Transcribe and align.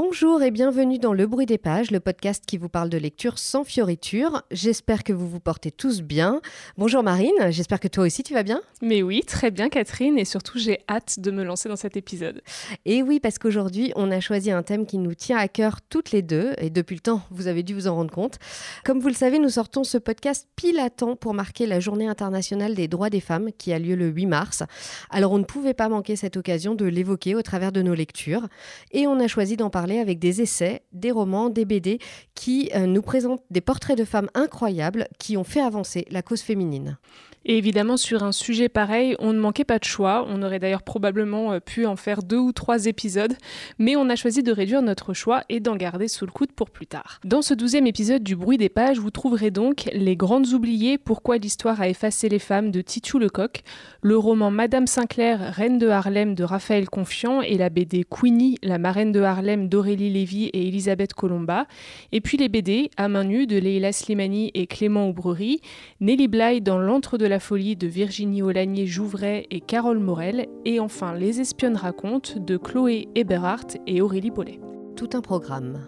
Bonjour 0.00 0.44
et 0.44 0.52
bienvenue 0.52 1.00
dans 1.00 1.12
Le 1.12 1.26
Bruit 1.26 1.44
des 1.44 1.58
Pages, 1.58 1.90
le 1.90 1.98
podcast 1.98 2.44
qui 2.46 2.56
vous 2.56 2.68
parle 2.68 2.88
de 2.88 2.98
lecture 2.98 3.36
sans 3.36 3.64
fioriture. 3.64 4.44
J'espère 4.52 5.02
que 5.02 5.12
vous 5.12 5.28
vous 5.28 5.40
portez 5.40 5.72
tous 5.72 6.02
bien. 6.02 6.40
Bonjour 6.76 7.02
Marine, 7.02 7.34
j'espère 7.48 7.80
que 7.80 7.88
toi 7.88 8.04
aussi 8.04 8.22
tu 8.22 8.32
vas 8.32 8.44
bien. 8.44 8.60
Mais 8.80 9.02
oui, 9.02 9.22
très 9.26 9.50
bien 9.50 9.68
Catherine, 9.68 10.16
et 10.16 10.24
surtout 10.24 10.56
j'ai 10.56 10.78
hâte 10.88 11.18
de 11.18 11.32
me 11.32 11.42
lancer 11.42 11.68
dans 11.68 11.74
cet 11.74 11.96
épisode. 11.96 12.42
Et 12.84 13.02
oui, 13.02 13.18
parce 13.18 13.40
qu'aujourd'hui 13.40 13.92
on 13.96 14.12
a 14.12 14.20
choisi 14.20 14.52
un 14.52 14.62
thème 14.62 14.86
qui 14.86 14.98
nous 14.98 15.14
tient 15.14 15.36
à 15.36 15.48
cœur 15.48 15.80
toutes 15.82 16.12
les 16.12 16.22
deux, 16.22 16.52
et 16.58 16.70
depuis 16.70 16.94
le 16.94 17.00
temps 17.00 17.22
vous 17.32 17.48
avez 17.48 17.64
dû 17.64 17.74
vous 17.74 17.88
en 17.88 17.96
rendre 17.96 18.12
compte. 18.14 18.38
Comme 18.84 19.00
vous 19.00 19.08
le 19.08 19.14
savez, 19.14 19.40
nous 19.40 19.48
sortons 19.48 19.82
ce 19.82 19.98
podcast 19.98 20.46
pile 20.54 20.78
à 20.78 20.90
temps 20.90 21.16
pour 21.16 21.34
marquer 21.34 21.66
la 21.66 21.80
journée 21.80 22.06
internationale 22.06 22.76
des 22.76 22.86
droits 22.86 23.10
des 23.10 23.20
femmes 23.20 23.50
qui 23.58 23.72
a 23.72 23.80
lieu 23.80 23.96
le 23.96 24.06
8 24.06 24.26
mars. 24.26 24.62
Alors 25.10 25.32
on 25.32 25.38
ne 25.38 25.44
pouvait 25.44 25.74
pas 25.74 25.88
manquer 25.88 26.14
cette 26.14 26.36
occasion 26.36 26.76
de 26.76 26.84
l'évoquer 26.84 27.34
au 27.34 27.42
travers 27.42 27.72
de 27.72 27.82
nos 27.82 27.94
lectures, 27.94 28.46
et 28.92 29.08
on 29.08 29.18
a 29.18 29.26
choisi 29.26 29.56
d'en 29.56 29.70
parler 29.70 29.87
avec 29.96 30.18
des 30.18 30.42
essais, 30.42 30.82
des 30.92 31.10
romans, 31.10 31.50
des 31.50 31.64
BD 31.64 31.98
qui 32.34 32.70
euh, 32.74 32.86
nous 32.86 33.02
présentent 33.02 33.42
des 33.50 33.60
portraits 33.60 33.96
de 33.96 34.04
femmes 34.04 34.28
incroyables 34.34 35.08
qui 35.18 35.36
ont 35.36 35.44
fait 35.44 35.60
avancer 35.60 36.04
la 36.10 36.22
cause 36.22 36.42
féminine. 36.42 36.98
Et 37.44 37.56
évidemment, 37.56 37.96
sur 37.96 38.24
un 38.24 38.32
sujet 38.32 38.68
pareil, 38.68 39.16
on 39.20 39.32
ne 39.32 39.38
manquait 39.38 39.64
pas 39.64 39.78
de 39.78 39.84
choix. 39.84 40.26
On 40.28 40.42
aurait 40.42 40.58
d'ailleurs 40.58 40.82
probablement 40.82 41.52
euh, 41.52 41.60
pu 41.60 41.86
en 41.86 41.96
faire 41.96 42.22
deux 42.22 42.36
ou 42.36 42.52
trois 42.52 42.86
épisodes, 42.86 43.34
mais 43.78 43.96
on 43.96 44.10
a 44.10 44.16
choisi 44.16 44.42
de 44.42 44.52
réduire 44.52 44.82
notre 44.82 45.14
choix 45.14 45.44
et 45.48 45.58
d'en 45.58 45.74
garder 45.74 46.08
sous 46.08 46.26
le 46.26 46.30
coude 46.30 46.52
pour 46.52 46.68
plus 46.68 46.86
tard. 46.86 47.20
Dans 47.24 47.40
ce 47.40 47.54
douzième 47.54 47.86
épisode 47.86 48.22
du 48.22 48.36
Bruit 48.36 48.58
des 48.58 48.68
pages, 48.68 48.98
vous 48.98 49.10
trouverez 49.10 49.50
donc 49.50 49.88
Les 49.92 50.14
Grandes 50.14 50.48
Oubliées, 50.48 50.98
Pourquoi 50.98 51.38
l'histoire 51.38 51.80
a 51.80 51.88
effacé 51.88 52.28
les 52.28 52.38
femmes 52.38 52.70
de 52.70 52.82
Titu 52.82 53.18
Lecoq, 53.18 53.62
le 54.02 54.18
roman 54.18 54.50
Madame 54.50 54.86
Sinclair, 54.86 55.54
Reine 55.54 55.78
de 55.78 55.88
Harlem 55.88 56.34
de 56.34 56.44
Raphaël 56.44 56.90
Confiant 56.90 57.40
et 57.40 57.56
la 57.56 57.70
BD 57.70 58.04
Queenie, 58.04 58.58
la 58.62 58.76
marraine 58.76 59.12
de 59.12 59.20
Harlem 59.20 59.68
d'Aurélie 59.78 60.10
Lévy 60.10 60.46
et 60.46 60.66
Elisabeth 60.66 61.14
Colomba, 61.14 61.66
et 62.10 62.20
puis 62.20 62.36
les 62.36 62.48
BD 62.48 62.90
À 62.96 63.06
main 63.06 63.22
nue 63.22 63.46
de 63.46 63.56
Leila 63.56 63.92
Slimani 63.92 64.50
et 64.54 64.66
Clément 64.66 65.08
Oubrerie, 65.08 65.60
Nelly 66.00 66.26
Bly 66.26 66.60
dans 66.62 66.78
L'antre 66.78 67.16
de 67.16 67.26
la 67.26 67.38
folie 67.38 67.76
de 67.76 67.86
Virginie 67.86 68.42
Olagnier-Jouvray 68.42 69.46
et 69.52 69.60
Carole 69.60 70.00
Morel, 70.00 70.48
et 70.64 70.80
enfin 70.80 71.14
Les 71.14 71.40
espionnes 71.40 71.76
racontent 71.76 72.40
de 72.40 72.56
Chloé 72.56 73.06
Eberhardt 73.14 73.78
et 73.86 74.00
Aurélie 74.00 74.32
Paulet. 74.32 74.58
Tout 74.96 75.10
un 75.12 75.20
programme. 75.20 75.78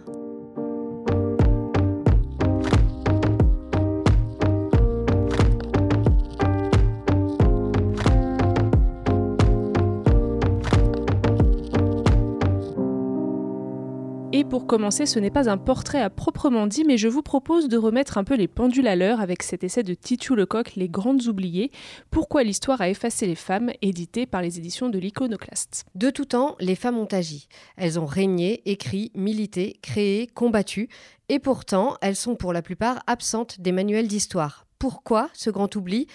Commencer, 14.70 15.04
ce 15.04 15.18
n'est 15.18 15.32
pas 15.32 15.50
un 15.50 15.58
portrait 15.58 16.00
à 16.00 16.10
proprement 16.10 16.68
dit, 16.68 16.84
mais 16.84 16.96
je 16.96 17.08
vous 17.08 17.22
propose 17.22 17.66
de 17.66 17.76
remettre 17.76 18.18
un 18.18 18.22
peu 18.22 18.36
les 18.36 18.46
pendules 18.46 18.86
à 18.86 18.94
l'heure 18.94 19.20
avec 19.20 19.42
cet 19.42 19.64
essai 19.64 19.82
de 19.82 19.94
Titu 19.94 20.36
Lecoq, 20.36 20.77
Les 20.77 20.88
Grandes 20.88 21.27
Oubliées, 21.27 21.72
Pourquoi 22.12 22.44
l'histoire 22.44 22.80
a 22.80 22.88
effacé 22.88 23.27
les 23.27 23.34
femmes, 23.34 23.72
édité 23.82 24.27
par 24.27 24.42
les 24.42 24.58
éditions 24.58 24.88
de 24.88 25.00
l'Iconoclaste. 25.00 25.86
De 25.96 26.10
tout 26.10 26.24
temps, 26.24 26.54
les 26.60 26.77
femmes 26.77 26.98
ont 26.98 27.08
agi. 27.10 27.48
Elles 27.77 27.98
ont 27.98 28.06
régné, 28.06 28.62
écrit, 28.64 29.10
milité, 29.16 29.80
créé, 29.82 30.28
combattu, 30.28 30.88
et 31.28 31.40
pourtant, 31.40 31.96
elles 32.00 32.14
sont 32.14 32.36
pour 32.36 32.52
la 32.52 32.62
plupart 32.62 33.02
absentes 33.08 33.60
des 33.60 33.72
manuels 33.72 34.06
d'histoire. 34.06 34.66
Pourquoi 34.81 35.28
ce 35.34 35.50
grand 35.50 35.77
oubli? 35.77 36.06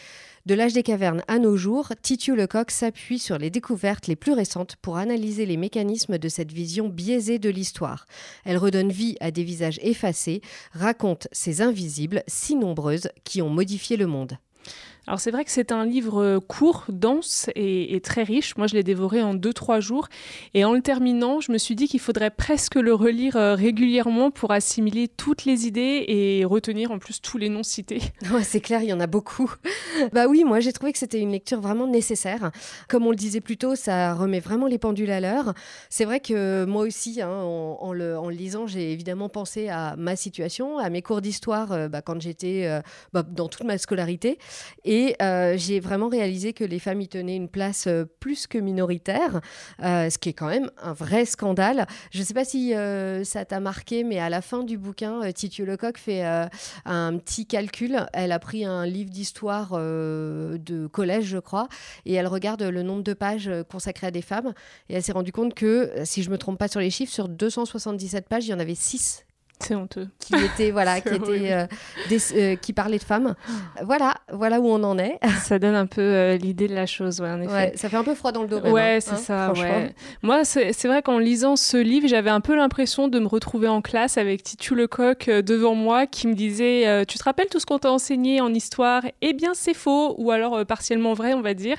De 0.47 0.55
l'âge 0.55 0.73
des 0.73 0.81
cavernes 0.81 1.21
à 1.27 1.37
nos 1.37 1.55
jours, 1.55 1.93
Titu 2.01 2.35
Lecoq 2.35 2.71
s'appuie 2.71 3.19
sur 3.19 3.37
les 3.37 3.51
découvertes 3.51 4.07
les 4.07 4.15
plus 4.15 4.33
récentes 4.33 4.75
pour 4.77 4.97
analyser 4.97 5.45
les 5.45 5.55
mécanismes 5.55 6.17
de 6.17 6.29
cette 6.29 6.51
vision 6.51 6.89
biaisée 6.89 7.37
de 7.37 7.51
l'histoire. 7.51 8.07
Elle 8.43 8.57
redonne 8.57 8.91
vie 8.91 9.17
à 9.19 9.29
des 9.29 9.43
visages 9.43 9.79
effacés, 9.83 10.41
raconte 10.71 11.27
ces 11.31 11.61
invisibles 11.61 12.23
si 12.25 12.55
nombreuses 12.55 13.09
qui 13.23 13.43
ont 13.43 13.51
modifié 13.51 13.97
le 13.97 14.07
monde. 14.07 14.35
Alors 15.07 15.19
c'est 15.19 15.29
vrai 15.29 15.45
que 15.45 15.51
c'est 15.51 15.71
un 15.71 15.85
livre 15.85 16.21
euh, 16.21 16.39
court, 16.39 16.85
dense 16.89 17.49
et, 17.55 17.99
très 18.03 18.23
riche. 18.23 18.57
Moi 18.57 18.65
je 18.65 18.73
l'ai 18.73 18.83
dévoré 18.83 19.21
en 19.21 19.35
2-3 19.35 19.79
jours 19.79 20.07
et 20.53 20.65
en 20.65 20.73
le 20.73 20.81
terminant 20.81 21.39
je 21.41 21.51
me 21.51 21.59
suis 21.59 21.75
dit 21.75 21.87
qu'il 21.87 21.99
faudrait 21.99 22.31
presque 22.31 22.75
le 22.75 22.93
relire 22.93 23.35
euh, 23.37 23.53
régulièrement 23.53 24.31
pour 24.31 24.51
assimiler 24.51 25.07
toutes 25.07 25.45
les 25.45 25.67
idées 25.67 26.05
et 26.07 26.43
retenir 26.43 26.91
en 26.91 26.97
plus 26.97 27.21
tous 27.21 27.37
les 27.37 27.49
noms 27.49 27.63
cités. 27.63 28.01
Ouais, 28.35 28.43
c'est 28.43 28.59
clair, 28.59 28.81
il 28.81 28.89
y 28.89 28.93
en 28.93 28.99
a 28.99 29.07
beaucoup. 29.07 29.53
bah 30.11 30.25
oui, 30.27 30.43
moi 30.43 30.59
j'ai 30.59 30.73
trouvé 30.73 30.91
que 30.91 30.97
c'était 30.97 31.19
une 31.19 31.31
lecture 31.31 31.61
vraiment 31.61 31.87
nécessaire. 31.87 32.51
Comme 32.89 33.05
on 33.05 33.11
le 33.11 33.15
disait 33.15 33.39
plus 33.39 33.57
tôt, 33.57 33.75
ça 33.75 34.13
remet 34.13 34.39
vraiment 34.39 34.65
les 34.65 34.79
pendules 34.79 35.11
à 35.11 35.21
l'heure. 35.21 35.53
C'est 35.89 36.05
vrai 36.05 36.19
que 36.19 36.65
moi 36.65 36.83
aussi, 36.83 37.21
hein, 37.21 37.29
en, 37.29 37.93
le, 37.93 38.17
lisant, 38.31 38.67
j'ai 38.67 38.91
évidemment 38.91 39.29
pensé 39.29 39.69
à 39.69 39.95
ma 39.95 40.15
situation, 40.15 40.79
à 40.79 40.89
mes 40.89 41.01
cours 41.01 41.21
d'histoire 41.21 41.71
euh, 41.71 41.87
bah, 41.87 42.01
quand 42.01 42.19
j'étais 42.19 42.67
bah, 43.13 43.23
dans 43.23 43.47
toute 43.47 43.65
ma 43.65 43.77
scolarité. 43.77 44.39
Et 44.83 44.94
et 44.95 45.17
euh, 45.21 45.57
j'ai 45.57 45.81
vraiment 45.81 46.07
réalisé 46.07 46.53
que 46.53 46.63
les 46.63 46.79
femmes 46.79 47.01
y 47.01 47.09
tenaient 47.09 47.35
une 47.35 47.49
place 47.49 47.87
euh, 47.87 48.05
plus 48.21 48.47
que 48.47 48.57
minoritaire, 48.57 49.41
euh, 49.83 50.09
ce 50.09 50.17
qui 50.17 50.29
est 50.29 50.33
quand 50.33 50.47
même 50.47 50.71
un 50.81 50.93
vrai 50.93 51.25
scandale. 51.25 51.85
Je 52.11 52.19
ne 52.19 52.23
sais 52.23 52.33
pas 52.33 52.45
si 52.45 52.73
ça 53.25 53.43
t'a 53.43 53.59
marqué, 53.59 54.05
mais 54.05 54.19
à 54.19 54.29
la 54.29 54.41
fin 54.41 54.63
du 54.63 54.77
bouquin, 54.77 55.31
Titu 55.33 55.65
Lecoq 55.65 55.97
fait 55.97 56.23
un 56.23 57.17
petit 57.17 57.45
calcul. 57.45 58.05
Elle 58.13 58.31
a 58.31 58.39
pris 58.39 58.63
un 58.63 58.85
livre 58.85 59.09
d'histoire 59.09 59.73
de 59.73 60.87
collège, 60.87 61.25
je 61.25 61.39
crois, 61.39 61.67
et 62.05 62.13
elle 62.13 62.27
regarde 62.27 62.63
le 62.63 62.83
nombre 62.83 63.03
de 63.03 63.13
pages 63.13 63.51
consacrées 63.69 64.07
à 64.07 64.11
des 64.11 64.21
femmes. 64.21 64.53
Et 64.89 64.95
elle 64.95 65.03
s'est 65.03 65.11
rendue 65.11 65.31
compte 65.31 65.53
que, 65.53 65.91
si 66.05 66.23
je 66.23 66.29
ne 66.29 66.33
me 66.33 66.37
trompe 66.37 66.57
pas 66.57 66.67
sur 66.67 66.79
les 66.79 66.89
chiffres, 66.89 67.13
sur 67.13 67.27
277 67.27 68.29
pages, 68.29 68.45
il 68.45 68.51
y 68.51 68.53
en 68.53 68.59
avait 68.59 68.75
6 68.75 69.25
c'est 69.59 69.75
honteux. 69.75 70.07
Qui 70.19 70.33
était 70.35 70.71
voilà, 70.71 71.01
qui 71.01 71.09
était 71.09 71.51
euh, 71.53 71.65
euh, 72.35 72.55
qui 72.55 72.73
parlait 72.73 72.97
de 72.97 73.03
femmes. 73.03 73.35
Voilà, 73.83 74.15
voilà 74.31 74.59
où 74.59 74.67
on 74.67 74.83
en 74.83 74.97
est. 74.97 75.19
Ça 75.43 75.59
donne 75.59 75.75
un 75.75 75.85
peu 75.85 76.01
euh, 76.01 76.37
l'idée 76.37 76.67
de 76.67 76.75
la 76.75 76.85
chose, 76.85 77.21
ouais, 77.21 77.29
en 77.29 77.41
effet. 77.41 77.73
ça 77.75 77.89
fait 77.89 77.97
un 77.97 78.03
peu 78.03 78.15
froid 78.15 78.31
dans 78.31 78.41
le 78.43 78.47
dos. 78.47 78.59
Ouais, 78.59 78.99
c'est 79.01 79.11
hein, 79.11 79.53
ça. 79.53 79.53
Moi, 80.21 80.43
c'est 80.45 80.85
vrai 80.85 81.01
qu'en 81.01 81.17
lisant 81.17 81.55
ce 81.55 81.77
livre, 81.77 82.07
j'avais 82.07 82.29
un 82.29 82.41
peu 82.41 82.55
l'impression 82.55 83.07
de 83.07 83.19
me 83.19 83.27
retrouver 83.27 83.67
en 83.67 83.81
classe 83.81 84.17
avec 84.17 84.43
Titu 84.43 84.75
Lecoq 84.75 85.29
devant 85.29 85.75
moi, 85.75 86.07
qui 86.07 86.27
me 86.27 86.33
disait 86.33 87.05
"Tu 87.05 87.17
te 87.17 87.23
rappelles 87.23 87.47
tout 87.49 87.59
ce 87.59 87.65
qu'on 87.65 87.79
t'a 87.79 87.91
enseigné 87.91 88.41
en 88.41 88.53
histoire? 88.53 89.03
Eh 89.21 89.33
bien, 89.33 89.53
c'est 89.53 89.73
faux, 89.73 90.15
ou 90.17 90.31
alors 90.31 90.65
partiellement 90.65 91.13
vrai, 91.13 91.33
on 91.33 91.41
va 91.41 91.53
dire." 91.53 91.77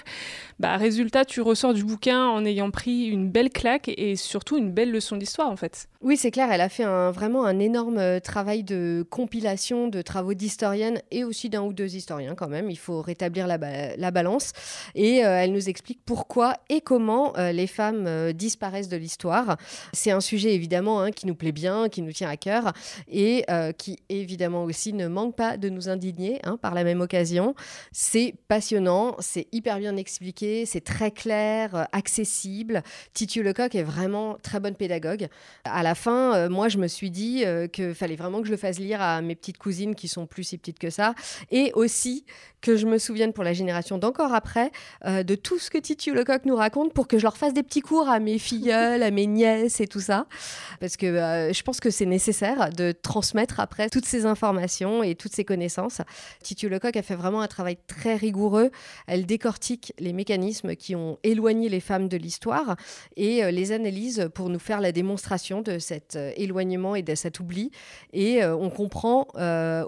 Bah, 0.58 0.76
résultat, 0.78 1.26
tu 1.26 1.42
ressors 1.42 1.74
du 1.74 1.84
bouquin 1.84 2.26
en 2.26 2.44
ayant 2.46 2.70
pris 2.70 3.06
une 3.06 3.28
belle 3.28 3.50
claque 3.50 3.90
et 3.94 4.16
surtout 4.16 4.56
une 4.56 4.70
belle 4.70 4.90
leçon 4.90 5.16
d'histoire, 5.16 5.50
en 5.50 5.56
fait. 5.56 5.88
Oui, 6.00 6.16
c'est 6.16 6.30
clair. 6.30 6.48
Elle 6.50 6.62
a 6.62 6.68
fait 6.68 6.84
un, 6.84 7.10
vraiment 7.10 7.44
un 7.44 7.58
énorme 7.66 7.98
euh, 7.98 8.20
travail 8.20 8.62
de 8.62 9.04
compilation 9.10 9.88
de 9.88 10.00
travaux 10.00 10.34
d'historienne 10.34 11.00
et 11.10 11.24
aussi 11.24 11.50
d'un 11.50 11.62
ou 11.62 11.72
deux 11.72 11.96
historiens 11.96 12.34
quand 12.34 12.48
même. 12.48 12.70
Il 12.70 12.78
faut 12.78 13.02
rétablir 13.02 13.46
la, 13.46 13.58
la 13.96 14.10
balance. 14.10 14.52
Et 14.94 15.24
euh, 15.24 15.42
elle 15.42 15.52
nous 15.52 15.68
explique 15.68 16.00
pourquoi 16.06 16.54
et 16.68 16.80
comment 16.80 17.36
euh, 17.36 17.52
les 17.52 17.66
femmes 17.66 18.32
disparaissent 18.32 18.88
de 18.88 18.96
l'histoire. 18.96 19.56
C'est 19.92 20.12
un 20.12 20.20
sujet 20.20 20.54
évidemment 20.54 21.00
hein, 21.00 21.10
qui 21.10 21.26
nous 21.26 21.34
plaît 21.34 21.52
bien, 21.52 21.88
qui 21.88 22.02
nous 22.02 22.12
tient 22.12 22.28
à 22.28 22.36
cœur 22.36 22.72
et 23.08 23.44
qui 23.78 23.98
évidemment 24.08 24.64
aussi 24.64 24.92
ne 24.92 25.08
manque 25.08 25.34
pas 25.34 25.56
de 25.56 25.68
nous 25.68 25.88
indigner 25.88 26.40
hein, 26.44 26.56
par 26.60 26.74
la 26.74 26.84
même 26.84 27.00
occasion. 27.00 27.54
C'est 27.90 28.34
passionnant, 28.48 29.16
c'est 29.18 29.48
hyper 29.52 29.78
bien 29.78 29.96
expliqué, 29.96 30.66
c'est 30.66 30.84
très 30.84 31.10
clair, 31.10 31.88
accessible. 31.92 32.82
Titu 33.12 33.42
Lecoq 33.42 33.74
est 33.74 33.82
vraiment 33.82 34.36
très 34.42 34.60
bonne 34.60 34.76
pédagogue. 34.76 35.28
À 35.64 35.82
la 35.82 35.94
fin, 35.94 36.48
moi 36.48 36.68
je 36.68 36.78
me 36.78 36.86
suis 36.86 37.10
dit 37.10 37.44
qu'il 37.66 37.94
fallait 37.94 38.16
vraiment 38.16 38.40
que 38.40 38.46
je 38.46 38.52
le 38.52 38.56
fasse 38.56 38.78
lire 38.78 39.00
à 39.00 39.22
mes 39.22 39.34
petites 39.34 39.58
cousines 39.58 39.94
qui 39.94 40.08
sont 40.08 40.26
plus 40.26 40.44
si 40.44 40.58
petites 40.58 40.78
que 40.78 40.90
ça. 40.90 41.14
Et 41.50 41.72
aussi 41.74 42.24
que 42.66 42.76
je 42.76 42.86
me 42.86 42.98
souvienne 42.98 43.32
pour 43.32 43.44
la 43.44 43.52
génération 43.52 43.96
d'encore 43.96 44.34
après 44.34 44.72
euh, 45.04 45.22
de 45.22 45.36
tout 45.36 45.58
ce 45.58 45.70
que 45.70 45.78
Titu 45.78 46.12
Lecoq 46.12 46.46
nous 46.46 46.56
raconte 46.56 46.92
pour 46.92 47.06
que 47.06 47.16
je 47.16 47.22
leur 47.22 47.36
fasse 47.36 47.54
des 47.54 47.62
petits 47.62 47.80
cours 47.80 48.08
à 48.08 48.18
mes 48.18 48.38
filleules, 48.38 49.04
à 49.04 49.10
mes 49.12 49.26
nièces 49.26 49.80
et 49.80 49.86
tout 49.86 50.00
ça. 50.00 50.26
Parce 50.80 50.96
que 50.96 51.06
euh, 51.06 51.52
je 51.52 51.62
pense 51.62 51.78
que 51.78 51.90
c'est 51.90 52.06
nécessaire 52.06 52.70
de 52.70 52.90
transmettre 52.90 53.60
après 53.60 53.88
toutes 53.88 54.04
ces 54.04 54.26
informations 54.26 55.04
et 55.04 55.14
toutes 55.14 55.32
ces 55.32 55.44
connaissances. 55.44 56.00
Titu 56.42 56.68
Lecoq 56.68 56.96
a 56.96 57.02
fait 57.02 57.14
vraiment 57.14 57.40
un 57.40 57.46
travail 57.46 57.78
très 57.86 58.16
rigoureux. 58.16 58.72
Elle 59.06 59.26
décortique 59.26 59.92
les 60.00 60.12
mécanismes 60.12 60.74
qui 60.74 60.96
ont 60.96 61.18
éloigné 61.22 61.68
les 61.68 61.80
femmes 61.80 62.08
de 62.08 62.16
l'histoire 62.16 62.76
et 63.16 63.44
euh, 63.44 63.52
les 63.52 63.70
analyse 63.70 64.28
pour 64.34 64.48
nous 64.48 64.58
faire 64.58 64.80
la 64.80 64.90
démonstration 64.90 65.62
de 65.62 65.78
cet 65.78 66.18
éloignement 66.36 66.96
et 66.96 67.02
de 67.02 67.14
cet 67.14 67.38
oubli. 67.38 67.45
Et 68.12 68.44
on 68.44 68.70
comprend 68.70 69.26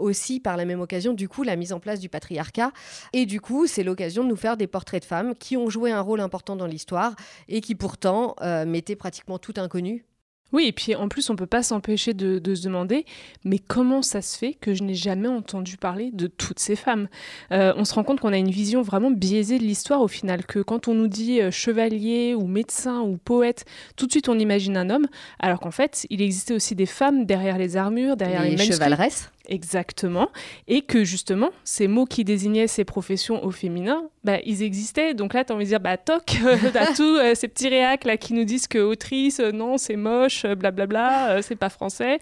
aussi 0.00 0.40
par 0.40 0.56
la 0.56 0.64
même 0.64 0.80
occasion 0.80 1.12
du 1.12 1.28
coup 1.28 1.42
la 1.42 1.56
mise 1.56 1.72
en 1.72 1.80
place 1.80 2.00
du 2.00 2.08
patriarcat. 2.08 2.72
Et 3.12 3.26
du 3.26 3.40
coup, 3.40 3.66
c'est 3.66 3.82
l'occasion 3.82 4.24
de 4.24 4.28
nous 4.28 4.36
faire 4.36 4.56
des 4.56 4.66
portraits 4.66 5.02
de 5.02 5.06
femmes 5.06 5.34
qui 5.34 5.56
ont 5.56 5.70
joué 5.70 5.90
un 5.90 6.00
rôle 6.00 6.20
important 6.20 6.56
dans 6.56 6.66
l'histoire 6.66 7.14
et 7.48 7.60
qui 7.60 7.74
pourtant 7.74 8.34
euh, 8.40 8.64
m'étaient 8.64 8.96
pratiquement 8.96 9.38
tout 9.38 9.54
inconnues 9.56 10.04
Oui, 10.52 10.66
et 10.66 10.72
puis 10.72 10.94
en 10.94 11.08
plus, 11.08 11.28
on 11.30 11.36
peut 11.36 11.46
pas 11.46 11.62
s'empêcher 11.62 12.14
de, 12.14 12.54
se 12.54 12.62
demander, 12.62 13.04
mais 13.44 13.58
comment 13.58 14.02
ça 14.02 14.22
se 14.22 14.38
fait 14.38 14.54
que 14.54 14.74
je 14.74 14.82
n'ai 14.82 14.94
jamais 14.94 15.28
entendu 15.28 15.76
parler 15.76 16.10
de 16.12 16.26
toutes 16.26 16.58
ces 16.58 16.76
femmes? 16.76 17.08
Euh, 17.52 17.74
On 17.76 17.84
se 17.84 17.94
rend 17.94 18.04
compte 18.04 18.20
qu'on 18.20 18.32
a 18.32 18.38
une 18.38 18.50
vision 18.50 18.82
vraiment 18.82 19.10
biaisée 19.10 19.58
de 19.58 19.64
l'histoire 19.64 20.00
au 20.00 20.08
final, 20.08 20.46
que 20.46 20.60
quand 20.60 20.88
on 20.88 20.94
nous 20.94 21.08
dit 21.08 21.40
euh, 21.40 21.50
chevalier 21.50 22.34
ou 22.34 22.46
médecin 22.46 23.00
ou 23.00 23.18
poète, 23.18 23.66
tout 23.96 24.06
de 24.06 24.10
suite 24.10 24.28
on 24.28 24.38
imagine 24.38 24.76
un 24.76 24.88
homme, 24.88 25.06
alors 25.38 25.60
qu'en 25.60 25.70
fait, 25.70 26.06
il 26.08 26.22
existait 26.22 26.54
aussi 26.54 26.74
des 26.74 26.86
femmes 26.86 27.26
derrière 27.26 27.58
les 27.58 27.76
armures, 27.76 28.16
derrière 28.16 28.42
les, 28.42 28.56
les 28.56 28.64
chevaleresses. 28.64 29.30
Exactement. 29.48 30.28
Et 30.68 30.82
que 30.82 31.04
justement, 31.04 31.50
ces 31.64 31.88
mots 31.88 32.04
qui 32.04 32.22
désignaient 32.22 32.66
ces 32.66 32.84
professions 32.84 33.42
au 33.44 33.50
féminin, 33.50 34.04
bah, 34.22 34.38
ils 34.44 34.62
existaient. 34.62 35.14
Donc 35.14 35.32
là, 35.32 35.42
tu 35.42 35.52
as 35.52 35.56
envie 35.56 35.64
de 35.64 35.70
dire, 35.70 35.80
bah 35.80 35.96
toc, 35.96 36.36
t'as 36.72 36.92
tous 36.92 37.16
euh, 37.16 37.34
ces 37.34 37.48
petits 37.48 37.68
réacs 37.68 38.04
là 38.04 38.18
qui 38.18 38.34
nous 38.34 38.44
disent 38.44 38.66
que 38.66 38.78
autrice, 38.78 39.40
euh, 39.40 39.50
non, 39.50 39.78
c'est 39.78 39.96
moche, 39.96 40.42
blablabla, 40.42 40.86
bla, 40.86 40.86
bla, 40.86 41.42
c'est 41.42 41.56
pas 41.56 41.70
français. 41.70 42.18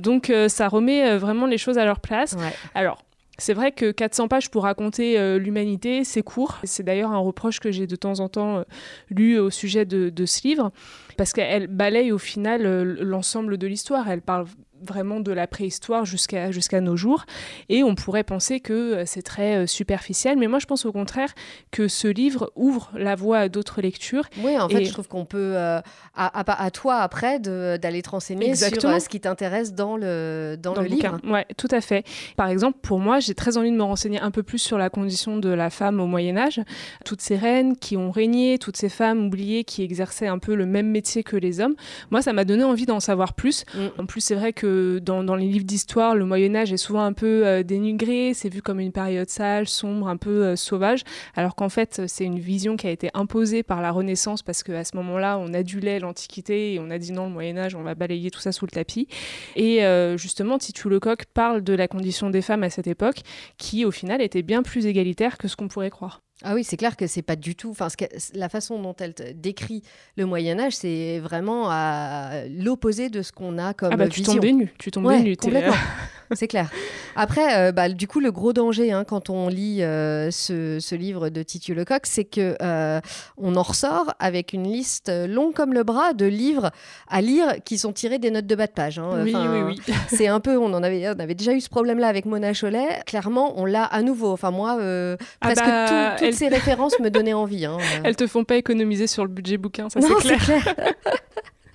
Donc 0.00 0.30
euh, 0.30 0.48
ça 0.48 0.66
remet 0.66 1.16
vraiment 1.16 1.46
les 1.46 1.58
choses 1.58 1.78
à 1.78 1.84
leur 1.84 2.00
place. 2.00 2.36
Alors, 2.74 3.04
c'est 3.38 3.54
vrai 3.54 3.72
que 3.72 3.92
400 3.92 4.28
pages 4.28 4.50
pour 4.50 4.62
raconter 4.62 5.38
l'humanité, 5.38 6.04
c'est 6.04 6.22
court. 6.22 6.58
C'est 6.62 6.84
d'ailleurs 6.84 7.10
un 7.10 7.18
reproche 7.18 7.58
que 7.58 7.72
j'ai 7.72 7.88
de 7.88 7.96
temps 7.96 8.20
en 8.20 8.28
temps 8.28 8.64
lu 9.10 9.38
au 9.38 9.50
sujet 9.50 9.84
de, 9.84 10.08
de 10.08 10.26
ce 10.26 10.46
livre, 10.46 10.70
parce 11.16 11.32
qu'elle 11.32 11.66
balaye 11.66 12.12
au 12.12 12.18
final 12.18 12.62
l'ensemble 13.00 13.58
de 13.58 13.66
l'histoire. 13.66 14.08
Elle 14.08 14.22
parle 14.22 14.46
vraiment 14.86 15.20
de 15.20 15.32
la 15.32 15.46
préhistoire 15.46 16.04
jusqu'à 16.04 16.50
jusqu'à 16.50 16.80
nos 16.80 16.96
jours. 16.96 17.24
Et 17.68 17.82
on 17.82 17.94
pourrait 17.94 18.24
penser 18.24 18.60
que 18.60 18.72
euh, 18.72 19.02
c'est 19.06 19.22
très 19.22 19.56
euh, 19.56 19.66
superficiel, 19.66 20.38
mais 20.38 20.46
moi 20.46 20.58
je 20.58 20.66
pense 20.66 20.84
au 20.86 20.92
contraire 20.92 21.32
que 21.70 21.88
ce 21.88 22.08
livre 22.08 22.52
ouvre 22.56 22.90
la 22.96 23.14
voie 23.14 23.38
à 23.38 23.48
d'autres 23.48 23.80
lectures. 23.80 24.28
Oui, 24.42 24.58
en 24.58 24.68
fait, 24.68 24.84
je 24.84 24.92
trouve 24.92 25.08
qu'on 25.08 25.24
peut, 25.24 25.56
euh, 25.56 25.80
à, 26.14 26.64
à, 26.64 26.70
toi 26.70 26.96
après, 26.96 27.38
d'aller 27.38 28.02
te 28.02 28.10
renseigner 28.10 28.54
sur 28.54 28.70
ce 28.70 29.08
qui 29.08 29.20
t'intéresse 29.20 29.74
dans 29.74 29.96
le, 29.96 30.56
dans, 30.60 30.74
le, 30.74 30.86
livre. 30.86 31.18
Oui, 31.24 31.40
tout 31.56 31.68
à 31.70 31.80
fait. 31.80 32.04
Par 32.36 32.48
exemple, 32.48 32.78
pour 32.82 32.98
moi, 32.98 33.20
j'ai 33.20 33.34
très 33.34 33.56
envie 33.56 33.70
de 33.70 33.76
me 33.76 33.82
renseigner 33.82 34.20
un 34.20 34.30
peu 34.30 34.42
plus 34.42 34.58
sur 34.58 34.78
la 34.78 34.90
condition 34.90 35.38
de 35.38 35.48
la 35.48 35.70
femme 35.70 36.00
au 36.00 36.06
Moyen 36.06 36.36
Âge. 36.36 36.60
Toutes 37.04 37.20
ces 37.20 37.36
reines 37.36 37.76
qui 37.76 37.96
ont 37.96 38.10
régné, 38.10 38.58
toutes 38.58 38.76
ces 38.76 38.88
femmes 38.88 39.26
oubliées 39.26 39.64
qui 39.64 39.82
exerçaient 39.82 40.26
un 40.26 40.38
peu 40.38 40.54
le 40.54 40.66
même 40.66 40.88
métier 40.88 41.22
que 41.22 41.36
les 41.36 41.60
hommes. 41.60 41.74
Moi, 42.10 42.22
ça 42.22 42.32
m'a 42.32 42.44
donné 42.44 42.64
envie 42.64 42.86
d'en 42.86 43.00
savoir 43.00 43.34
plus. 43.34 43.64
Mm. 43.74 44.00
En 44.02 44.06
plus, 44.06 44.20
c'est 44.20 44.34
vrai 44.34 44.52
que 44.52 44.66
dans, 45.00 45.36
les 45.36 45.46
livres 45.46 45.64
d'histoire, 45.64 46.14
le 46.14 46.24
Moyen 46.24 46.54
Âge 46.54 46.72
est 46.72 46.76
souvent 46.76 47.04
un 47.04 47.12
peu 47.12 47.46
euh, 47.46 47.62
dénigré, 47.62 48.32
c'est 48.34 48.48
vu 48.48 48.62
comme 48.62 48.80
une 48.80 48.92
période 48.92 49.28
sale, 49.28 49.68
sombre, 49.68 50.08
un 50.08 50.16
peu 50.16 50.44
euh, 50.44 50.56
sauvage, 50.56 51.02
alors 51.34 51.54
qu'en 51.54 51.68
fait 51.68 52.02
c'est 52.06 52.24
une 52.24 52.38
vision 52.38 52.76
qui 52.76 52.86
a 52.86 52.90
été 52.90 53.10
imposée 53.14 53.62
par 53.62 53.82
la 53.82 53.90
Renaissance 53.90 54.42
parce 54.42 54.62
qu'à 54.62 54.84
ce 54.84 54.96
moment-là 54.96 55.38
on 55.38 55.54
adulait 55.54 56.00
l'Antiquité 56.00 56.74
et 56.74 56.78
on 56.80 56.90
a 56.90 56.98
dit 56.98 57.12
non 57.12 57.26
le 57.26 57.32
Moyen 57.32 57.56
Âge 57.56 57.74
on 57.74 57.82
va 57.82 57.94
balayer 57.94 58.30
tout 58.30 58.40
ça 58.40 58.52
sous 58.52 58.66
le 58.66 58.70
tapis. 58.70 59.08
Et 59.56 59.84
euh, 59.84 60.16
justement 60.16 60.58
Titu 60.58 60.88
Lecoq 60.88 61.24
parle 61.32 61.62
de 61.62 61.74
la 61.74 61.88
condition 61.88 62.30
des 62.30 62.42
femmes 62.42 62.62
à 62.62 62.70
cette 62.70 62.86
époque 62.86 63.20
qui 63.58 63.84
au 63.84 63.90
final 63.90 64.20
était 64.20 64.42
bien 64.42 64.62
plus 64.62 64.86
égalitaire 64.86 65.38
que 65.38 65.48
ce 65.48 65.56
qu'on 65.56 65.68
pourrait 65.68 65.90
croire. 65.90 66.23
Ah 66.42 66.54
oui, 66.54 66.64
c'est 66.64 66.76
clair 66.76 66.96
que 66.96 67.06
c'est 67.06 67.22
pas 67.22 67.36
du 67.36 67.54
tout. 67.54 67.70
Enfin, 67.70 67.88
la 68.34 68.48
façon 68.48 68.80
dont 68.80 68.94
elle 68.98 69.14
décrit 69.36 69.82
le 70.16 70.26
Moyen 70.26 70.58
Âge, 70.58 70.74
c'est 70.74 71.20
vraiment 71.20 71.68
à 71.70 72.46
l'opposé 72.48 73.08
de 73.08 73.22
ce 73.22 73.30
qu'on 73.32 73.56
a 73.58 73.72
comme 73.72 73.92
ah 73.92 73.96
bah, 73.96 74.06
vision. 74.06 74.34
Tu 74.34 74.40
tombes 74.40 74.58
nu, 74.58 74.74
tu 74.78 74.90
tombes 74.90 75.12
nu. 75.12 75.36
Complètement. 75.36 75.74
c'est 76.32 76.48
clair. 76.48 76.70
Après, 77.16 77.56
euh, 77.56 77.72
bah, 77.72 77.88
du 77.88 78.08
coup, 78.08 78.20
le 78.20 78.32
gros 78.32 78.52
danger 78.52 78.92
hein, 78.92 79.04
quand 79.04 79.30
on 79.30 79.48
lit 79.48 79.82
euh, 79.82 80.30
ce, 80.30 80.94
livre 80.94 81.28
de 81.28 81.42
Titu 81.42 81.74
Lecoq, 81.74 82.02
c'est 82.04 82.24
que 82.24 82.56
euh, 82.60 83.00
on 83.36 83.56
en 83.56 83.62
ressort 83.62 84.14
avec 84.18 84.52
une 84.52 84.64
liste 84.64 85.10
longue 85.28 85.54
comme 85.54 85.72
le 85.72 85.84
bras 85.84 86.12
de 86.12 86.26
livres 86.26 86.70
à 87.08 87.20
lire 87.20 87.56
qui 87.64 87.78
sont 87.78 87.92
tirés 87.92 88.18
des 88.18 88.30
notes 88.30 88.46
de 88.46 88.54
bas 88.54 88.66
de 88.66 88.72
page. 88.72 88.98
Hein. 88.98 89.22
oui, 89.22 89.34
oui, 89.34 89.62
oui. 89.62 89.94
c'est 90.08 90.28
un 90.28 90.40
peu, 90.40 90.56
on 90.56 90.72
en 90.74 90.82
avait, 90.82 91.08
on 91.08 91.20
avait 91.20 91.34
déjà 91.34 91.52
eu 91.52 91.60
ce 91.60 91.68
problème-là 91.68 92.08
avec 92.08 92.26
Mona 92.26 92.52
Cholet. 92.52 93.02
Clairement, 93.06 93.54
on 93.56 93.64
l'a 93.64 93.84
à 93.84 94.02
nouveau. 94.02 94.32
Enfin, 94.32 94.50
moi, 94.50 94.78
ah 94.80 95.16
presque 95.40 95.64
bah, 95.64 96.16
toutes 96.24 96.34
ces 96.34 96.48
références 96.48 96.98
me 97.00 97.10
donnaient 97.10 97.32
envie. 97.32 97.64
Hein, 97.64 97.78
Elles 98.04 98.16
te 98.16 98.26
font 98.26 98.44
pas 98.44 98.56
économiser 98.56 99.06
sur 99.06 99.24
le 99.24 99.30
budget 99.30 99.58
bouquin, 99.58 99.88
ça 99.88 100.00
c'est 100.00 100.36
clair. 100.36 100.74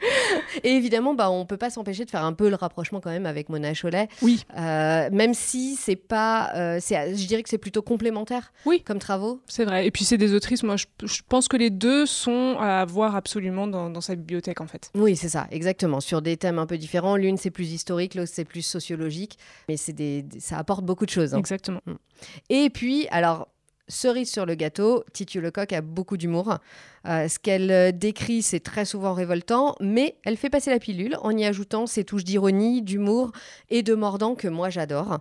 Et 0.64 0.72
évidemment, 0.72 1.14
bah, 1.14 1.30
on 1.30 1.46
peut 1.46 1.58
pas 1.58 1.70
s'empêcher 1.70 2.06
de 2.06 2.10
faire 2.10 2.24
un 2.24 2.34
peu 2.34 2.50
le 2.50 2.56
rapprochement 2.56 3.02
quand 3.02 3.10
même 3.10 3.26
avec 3.26 3.50
Mona 3.50 3.74
Cholet. 3.74 4.08
Oui. 4.22 4.44
Euh, 4.58 5.10
même 5.12 5.34
si 5.34 5.76
c'est 5.76 5.96
pas, 5.96 6.52
euh, 6.56 6.80
je 6.80 7.28
dirais 7.28 7.44
que 7.44 7.50
c'est 7.50 7.58
plutôt 7.58 7.82
complémentaire. 7.82 8.52
Oui. 8.66 8.82
Comme 8.86 9.00
travaux. 9.00 9.42
C'est 9.48 9.66
vrai. 9.66 9.86
Et 9.86 9.92
puis 9.92 10.06
c'est 10.06 10.18
des 10.18 10.34
autrices. 10.34 10.64
Moi, 10.64 10.76
je, 10.78 11.22
pense 11.28 11.48
que 11.48 11.58
les 11.58 11.70
deux 11.70 12.06
sont 12.06 12.58
à 12.60 12.86
voir 12.86 13.16
absolument 13.16 13.68
dans, 13.68 14.00
sa 14.02 14.16
bibliothèque 14.16 14.62
en 14.62 14.68
fait. 14.68 14.92
Oui, 14.96 15.18
c'est 15.18 15.30
ça, 15.30 15.48
exactement. 15.52 16.00
Sur 16.00 16.22
des 16.22 16.38
thèmes 16.38 16.60
un 16.60 16.66
peu 16.66 16.78
différents. 16.78 17.18
L'une 17.18 17.38
c'est 17.38 17.52
plus 17.52 17.72
historique, 17.72 18.16
l'autre 18.16 18.32
c'est 18.34 18.46
plus 18.46 18.62
sociologique. 18.62 19.38
Mais 19.68 19.76
c'est 19.76 19.94
des, 19.94 20.26
ça 20.40 20.58
apporte 20.58 20.86
beaucoup 20.86 21.06
de 21.06 21.12
choses. 21.12 21.34
Hein. 21.34 21.40
Exactement. 21.40 21.82
Mm. 21.86 21.94
Et 22.50 22.70
puis, 22.70 23.08
alors 23.12 23.50
Cerise 23.90 24.32
sur 24.32 24.46
le 24.46 24.54
gâteau, 24.54 25.04
Titu 25.14 25.42
Lecoq 25.42 25.74
a 25.74 25.82
beaucoup 25.82 26.16
d'humour. 26.16 26.60
Euh, 27.08 27.28
ce 27.28 27.40
qu'elle 27.40 27.72
euh, 27.72 27.92
décrit, 27.92 28.44
c'est 28.44 28.60
très 28.60 28.86
souvent 28.86 29.14
révoltant, 29.14 29.76
mais 29.82 30.16
elle 30.24 30.38
fait 30.38 30.52
passer 30.52 30.70
la 30.70 30.78
pilule 30.78 31.18
en 31.24 31.36
y 31.36 31.44
ajoutant 31.44 31.88
ses 31.88 32.04
touches 32.04 32.24
d'ironie, 32.24 32.84
d'humour 32.84 33.32
et 33.72 33.82
de 33.82 33.96
mordant 33.96 34.36
que 34.36 34.48
moi 34.48 34.70
j'adore 34.70 35.20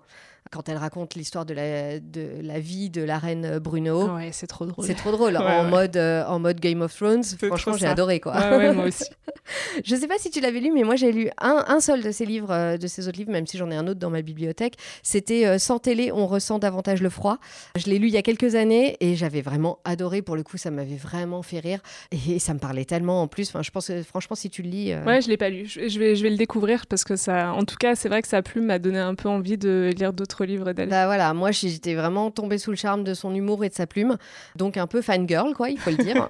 quand 0.51 0.69
elle 0.69 0.77
raconte 0.77 1.15
l'histoire 1.15 1.45
de 1.45 1.55
la, 1.55 2.01
de 2.01 2.41
la 2.43 2.61
vie 2.61 2.91
de 2.91 3.03
la 3.03 3.19
reine 3.19 3.59
Bruno. 3.59 4.15
Ouais, 4.15 4.31
c'est 4.33 4.47
trop 4.47 4.67
drôle. 4.67 4.85
C'est 4.85 4.95
trop 4.95 5.13
drôle. 5.13 5.37
en, 5.37 5.65
Mode, 5.65 5.97
euh, 5.97 6.25
en 6.27 6.39
mode 6.39 6.61
Game 6.61 6.83
of 6.83 6.95
Thrones, 6.95 7.25
franchement, 7.25 7.77
j'ai 7.77 7.87
adoré. 7.87 8.21
Quoi. 8.21 8.33
Ouais, 8.35 8.73
moi 8.73 8.87
aussi. 8.87 9.05
je 9.85 9.95
sais 9.97 10.07
pas 10.07 10.19
si 10.19 10.31
tu 10.31 10.41
l'avais 10.41 10.61
lu, 10.61 10.71
mais 10.73 10.83
moi, 10.83 10.97
j'ai 10.97 11.13
lu 11.13 11.31
un, 11.41 11.65
un, 11.69 11.81
seul 11.81 12.03
de 12.03 12.11
ses 12.11 12.27
livres, 12.27 12.53
euh, 12.53 12.77
de 12.77 12.87
ses 12.87 13.09
autres 13.09 13.19
livres, 13.19 13.31
même 13.31 13.47
si 13.47 13.59
j'en 13.59 13.71
ai 13.71 13.77
un 13.77 13.87
autre 13.87 14.01
dans 14.01 14.11
ma 14.11 14.23
bibliothèque. 14.23 14.75
C'était 15.03 15.47
euh, 15.47 15.59
Sans 15.59 15.79
télé, 15.79 16.11
on 16.13 16.27
ressent 16.27 16.59
davantage 16.59 17.03
le 17.03 17.11
froid. 17.11 17.39
Je 17.77 17.87
l'ai 17.87 17.99
lu 17.99 18.09
il 18.09 18.15
y 18.15 18.17
a 18.17 18.23
quelques 18.23 18.55
années 18.55 18.97
et 19.01 19.17
j'avais 19.17 19.43
vraiment 19.43 19.79
adoré. 19.85 20.23
Pour 20.23 20.37
le 20.37 20.43
coup, 20.43 20.57
ça 20.57 20.71
m'avait 20.71 20.97
vraiment 20.97 21.43
fait 21.43 21.61
rire. 21.61 21.81
Et, 22.13 22.39
ça 22.39 22.55
me 22.55 22.59
parlait 22.59 22.85
tellement 22.85 23.23
en 23.23 23.29
plus. 23.29 23.49
Enfin, 23.49 23.63
je 23.63 23.71
pense 23.71 23.91
franchement, 24.03 24.37
si 24.37 24.49
tu 24.49 24.63
le 24.63 24.71
lis. 24.71 24.95
Ouais, 25.07 25.21
je 25.21 25.29
l'ai 25.29 25.37
pas 25.37 25.51
lu. 25.51 25.67
Je, 25.67 25.99
vais, 25.99 26.15
je 26.17 26.23
vais 26.23 26.31
le 26.31 26.37
découvrir 26.37 26.87
parce 26.87 27.05
que 27.05 27.17
ça, 27.17 27.53
en 27.53 27.65
tout 27.65 27.77
cas, 27.77 27.95
c'est 27.95 28.09
vrai 28.09 28.23
que 28.23 28.29
sa 28.29 28.43
plume 28.43 28.67
m'a 28.67 28.79
donné 28.79 28.99
un 28.99 29.15
peu 29.15 29.29
envie 29.29 29.59
de 29.59 29.93
lire 29.97 30.13
d'autres 30.13 30.38
livre 30.45 30.73
d'elle. 30.73 30.89
Bah 30.89 31.07
voilà, 31.07 31.33
moi 31.35 31.51
j'étais 31.51 31.95
vraiment 31.95 32.31
tombée 32.31 32.59
sous 32.59 32.71
le 32.71 32.77
charme 32.77 33.05
de 33.05 33.15
son 33.15 33.35
humour 33.35 33.65
et 33.65 33.69
de 33.69 33.75
sa 33.75 33.87
plume, 33.87 34.17
donc 34.57 34.77
un 34.77 34.87
peu 34.87 35.03
fangirl 35.03 35.55
quoi, 35.55 35.71
il 35.71 35.79
faut 35.79 35.91
le 35.91 35.97
dire. 35.97 36.29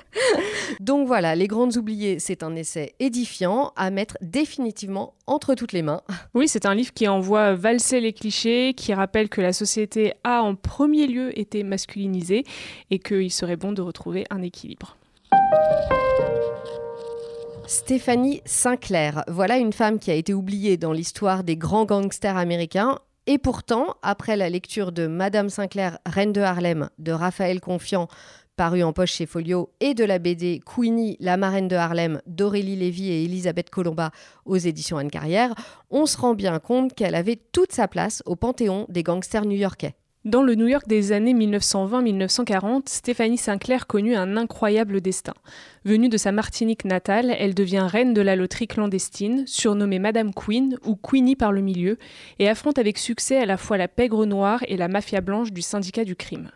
donc 0.80 1.06
voilà, 1.06 1.34
Les 1.34 1.46
Grandes 1.46 1.76
Oubliées, 1.76 2.18
c'est 2.18 2.42
un 2.42 2.54
essai 2.56 2.94
édifiant 3.00 3.72
à 3.76 3.90
mettre 3.90 4.16
définitivement 4.20 5.14
entre 5.26 5.54
toutes 5.54 5.72
les 5.72 5.82
mains. 5.82 6.02
Oui, 6.34 6.48
c'est 6.48 6.66
un 6.66 6.74
livre 6.74 6.92
qui 6.92 7.08
envoie 7.08 7.54
valser 7.54 8.00
les 8.00 8.12
clichés, 8.12 8.74
qui 8.74 8.94
rappelle 8.94 9.28
que 9.28 9.40
la 9.40 9.52
société 9.52 10.14
a 10.24 10.42
en 10.42 10.54
premier 10.54 11.06
lieu 11.06 11.38
été 11.38 11.62
masculinisée 11.62 12.44
et 12.90 12.98
qu'il 12.98 13.30
serait 13.30 13.56
bon 13.56 13.72
de 13.72 13.82
retrouver 13.82 14.24
un 14.30 14.42
équilibre. 14.42 14.96
Stéphanie 17.66 18.42
Sinclair, 18.44 19.24
voilà 19.28 19.56
une 19.56 19.72
femme 19.72 19.98
qui 19.98 20.10
a 20.10 20.14
été 20.14 20.34
oubliée 20.34 20.76
dans 20.76 20.92
l'histoire 20.92 21.42
des 21.42 21.56
grands 21.56 21.84
gangsters 21.84 22.36
américains. 22.36 22.98
Et 23.28 23.38
pourtant, 23.38 23.94
après 24.02 24.36
la 24.36 24.50
lecture 24.50 24.90
de 24.90 25.06
Madame 25.06 25.48
Sinclair, 25.48 25.98
Reine 26.04 26.32
de 26.32 26.40
Harlem, 26.40 26.90
de 26.98 27.12
Raphaël 27.12 27.60
Confiant, 27.60 28.08
paru 28.56 28.82
en 28.82 28.92
poche 28.92 29.12
chez 29.12 29.26
Folio, 29.26 29.70
et 29.78 29.94
de 29.94 30.04
la 30.04 30.18
BD 30.18 30.60
Queenie, 30.60 31.16
la 31.20 31.36
marraine 31.36 31.68
de 31.68 31.76
Harlem, 31.76 32.20
d'Aurélie 32.26 32.74
Lévy 32.74 33.10
et 33.10 33.24
Elisabeth 33.24 33.70
Colomba 33.70 34.10
aux 34.44 34.56
éditions 34.56 34.98
Anne 34.98 35.10
Carrière, 35.10 35.54
on 35.90 36.06
se 36.06 36.18
rend 36.18 36.34
bien 36.34 36.58
compte 36.58 36.94
qu'elle 36.94 37.14
avait 37.14 37.38
toute 37.52 37.70
sa 37.70 37.86
place 37.86 38.24
au 38.26 38.34
panthéon 38.34 38.86
des 38.88 39.04
gangsters 39.04 39.44
new-yorkais. 39.44 39.94
Dans 40.24 40.42
le 40.42 40.54
New 40.54 40.68
York 40.68 40.86
des 40.86 41.10
années 41.10 41.34
1920-1940, 41.34 42.88
Stéphanie 42.88 43.38
Sinclair 43.38 43.88
connut 43.88 44.14
un 44.14 44.36
incroyable 44.36 45.00
destin. 45.00 45.34
Venue 45.84 46.08
de 46.08 46.16
sa 46.16 46.30
Martinique 46.30 46.84
natale, 46.84 47.34
elle 47.36 47.54
devient 47.54 47.84
reine 47.90 48.14
de 48.14 48.20
la 48.20 48.36
loterie 48.36 48.68
clandestine, 48.68 49.42
surnommée 49.48 49.98
Madame 49.98 50.32
Queen 50.32 50.76
ou 50.86 50.94
Queenie 50.94 51.34
par 51.34 51.50
le 51.50 51.60
milieu, 51.60 51.98
et 52.38 52.48
affronte 52.48 52.78
avec 52.78 52.98
succès 52.98 53.38
à 53.38 53.46
la 53.46 53.56
fois 53.56 53.78
la 53.78 53.88
pègre 53.88 54.24
noire 54.24 54.60
et 54.68 54.76
la 54.76 54.86
mafia 54.86 55.20
blanche 55.20 55.50
du 55.50 55.60
syndicat 55.60 56.04
du 56.04 56.14
crime. 56.14 56.52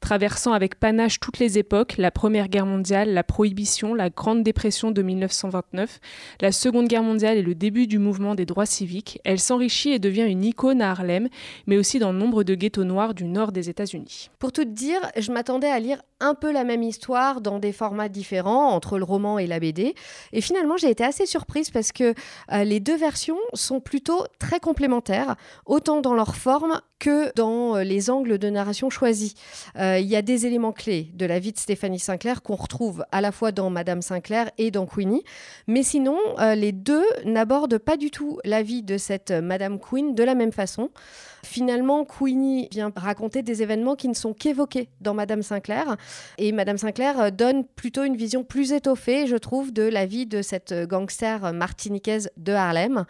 Traversant 0.00 0.52
avec 0.52 0.80
panache 0.80 1.20
toutes 1.20 1.38
les 1.38 1.58
époques, 1.58 1.96
la 1.98 2.10
Première 2.10 2.48
Guerre 2.48 2.64
mondiale, 2.64 3.12
la 3.12 3.22
Prohibition, 3.22 3.94
la 3.94 4.08
Grande 4.08 4.42
Dépression 4.42 4.90
de 4.90 5.02
1929, 5.02 6.00
la 6.40 6.50
Seconde 6.50 6.88
Guerre 6.88 7.02
mondiale 7.02 7.36
et 7.36 7.42
le 7.42 7.54
début 7.54 7.86
du 7.86 7.98
mouvement 7.98 8.34
des 8.34 8.46
droits 8.46 8.66
civiques, 8.66 9.20
elle 9.24 9.38
s'enrichit 9.38 9.92
et 9.92 9.98
devient 9.98 10.26
une 10.26 10.42
icône 10.42 10.80
à 10.80 10.90
Harlem, 10.90 11.28
mais 11.66 11.76
aussi 11.76 11.98
dans 11.98 12.14
nombre 12.14 12.44
de 12.44 12.54
ghettos 12.54 12.84
noirs 12.84 13.14
du 13.14 13.24
nord 13.24 13.52
des 13.52 13.68
États-Unis. 13.68 14.30
Pour 14.38 14.52
tout 14.52 14.64
dire, 14.64 15.00
je 15.18 15.32
m'attendais 15.32 15.70
à 15.70 15.78
lire 15.78 16.02
un 16.20 16.34
peu 16.34 16.52
la 16.52 16.64
même 16.64 16.82
histoire 16.82 17.40
dans 17.40 17.58
des 17.58 17.72
formats 17.72 18.08
différents 18.08 18.69
entre 18.70 18.98
le 18.98 19.04
roman 19.04 19.38
et 19.38 19.46
la 19.46 19.60
BD. 19.60 19.94
Et 20.32 20.40
finalement, 20.40 20.76
j'ai 20.76 20.90
été 20.90 21.04
assez 21.04 21.26
surprise 21.26 21.70
parce 21.70 21.92
que 21.92 22.14
euh, 22.52 22.64
les 22.64 22.80
deux 22.80 22.96
versions 22.96 23.38
sont 23.54 23.80
plutôt 23.80 24.24
très 24.38 24.60
complémentaires, 24.60 25.36
autant 25.66 26.00
dans 26.00 26.14
leur 26.14 26.36
forme 26.36 26.80
que 27.00 27.32
dans 27.34 27.78
les 27.78 28.10
angles 28.10 28.38
de 28.38 28.48
narration 28.48 28.90
choisis. 28.90 29.34
Il 29.76 30.06
y 30.06 30.14
a 30.14 30.22
des 30.22 30.46
éléments 30.46 30.72
clés 30.72 31.10
de 31.14 31.26
la 31.26 31.40
vie 31.40 31.52
de 31.52 31.58
Stéphanie 31.58 31.98
Sinclair 31.98 32.42
qu'on 32.42 32.54
retrouve 32.54 33.04
à 33.10 33.20
la 33.20 33.32
fois 33.32 33.50
dans 33.50 33.70
Madame 33.70 34.02
Sinclair 34.02 34.50
et 34.58 34.70
dans 34.70 34.86
Queenie, 34.86 35.24
mais 35.66 35.82
sinon, 35.82 36.18
les 36.54 36.72
deux 36.72 37.04
n'abordent 37.24 37.78
pas 37.78 37.96
du 37.96 38.10
tout 38.10 38.38
la 38.44 38.62
vie 38.62 38.82
de 38.82 38.98
cette 38.98 39.32
Madame 39.32 39.80
Queen 39.80 40.14
de 40.14 40.22
la 40.22 40.34
même 40.34 40.52
façon. 40.52 40.90
Finalement, 41.42 42.04
Queenie 42.04 42.68
vient 42.70 42.92
raconter 42.94 43.42
des 43.42 43.62
événements 43.62 43.96
qui 43.96 44.08
ne 44.08 44.14
sont 44.14 44.34
qu'évoqués 44.34 44.88
dans 45.00 45.14
Madame 45.14 45.42
Sinclair. 45.42 45.96
Et 46.38 46.52
Madame 46.52 46.78
Sinclair 46.78 47.18
euh, 47.18 47.30
donne 47.30 47.64
plutôt 47.64 48.04
une 48.04 48.16
vision 48.16 48.44
plus 48.44 48.72
étoffée, 48.72 49.26
je 49.26 49.36
trouve, 49.36 49.72
de 49.72 49.82
la 49.82 50.06
vie 50.06 50.26
de 50.26 50.42
cette 50.42 50.74
gangster 50.86 51.52
martiniquaise 51.52 52.30
de 52.36 52.52
Harlem. 52.52 53.04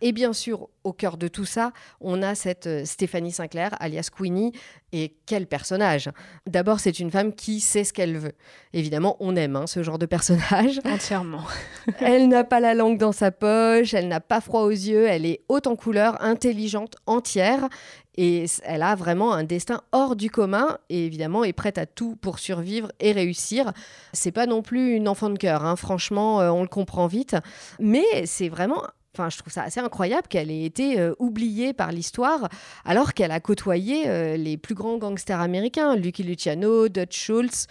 Et 0.00 0.12
bien 0.12 0.32
sûr, 0.32 0.68
au 0.84 0.92
cœur 0.92 1.16
de 1.16 1.28
tout 1.28 1.44
ça, 1.44 1.72
on 2.00 2.22
a 2.22 2.34
cette 2.34 2.66
euh, 2.66 2.84
Stéphanie 2.84 3.32
Sinclair, 3.32 3.70
alias 3.80 4.08
Queenie. 4.16 4.52
Et 4.94 5.14
quel 5.24 5.46
personnage? 5.46 6.10
D'abord, 6.46 6.78
c'est 6.78 6.98
une 6.98 7.10
femme 7.10 7.32
qui 7.32 7.60
sait 7.60 7.82
ce 7.84 7.94
qu'elle 7.94 8.18
veut. 8.18 8.34
Évidemment, 8.74 9.16
on 9.20 9.36
aime 9.36 9.56
hein, 9.56 9.66
ce 9.66 9.82
genre 9.82 9.98
de 9.98 10.04
personnage. 10.04 10.80
Entièrement. 10.84 11.44
elle 12.00 12.28
n'a 12.28 12.44
pas 12.44 12.60
la 12.60 12.74
langue 12.74 12.98
dans 12.98 13.12
sa 13.12 13.30
poche, 13.30 13.94
elle 13.94 14.08
n'a 14.08 14.20
pas 14.20 14.42
froid 14.42 14.62
aux 14.62 14.70
yeux, 14.70 15.06
elle 15.06 15.24
est 15.24 15.40
haute 15.48 15.66
en 15.66 15.76
couleur, 15.76 16.22
intelligente, 16.22 16.96
entière. 17.06 17.68
Et 18.16 18.44
elle 18.64 18.82
a 18.82 18.94
vraiment 18.94 19.32
un 19.32 19.44
destin 19.44 19.80
hors 19.92 20.16
du 20.16 20.30
commun 20.30 20.76
et 20.90 21.06
évidemment 21.06 21.44
est 21.44 21.54
prête 21.54 21.78
à 21.78 21.86
tout 21.86 22.14
pour 22.16 22.38
survivre 22.38 22.92
et 23.00 23.12
réussir. 23.12 23.72
C'est 24.12 24.32
pas 24.32 24.44
non 24.44 24.60
plus 24.60 24.94
une 24.96 25.08
enfant 25.08 25.30
de 25.30 25.38
cœur, 25.38 25.64
hein. 25.64 25.76
franchement, 25.76 26.42
euh, 26.42 26.50
on 26.50 26.60
le 26.60 26.68
comprend 26.68 27.06
vite. 27.06 27.36
Mais 27.80 28.26
c'est 28.26 28.50
vraiment 28.50 28.82
Enfin, 29.14 29.28
je 29.28 29.36
trouve 29.36 29.52
ça 29.52 29.64
assez 29.64 29.80
incroyable 29.80 30.26
qu'elle 30.26 30.50
ait 30.50 30.64
été 30.64 30.98
euh, 30.98 31.12
oubliée 31.18 31.74
par 31.74 31.92
l'histoire 31.92 32.48
alors 32.86 33.12
qu'elle 33.12 33.30
a 33.30 33.40
côtoyé 33.40 34.08
euh, 34.08 34.38
les 34.38 34.56
plus 34.56 34.74
grands 34.74 34.96
gangsters 34.96 35.40
américains, 35.40 35.96
Lucky 35.96 36.22
Luciano, 36.22 36.88
Dutch 36.88 37.18
Schultz. 37.18 37.66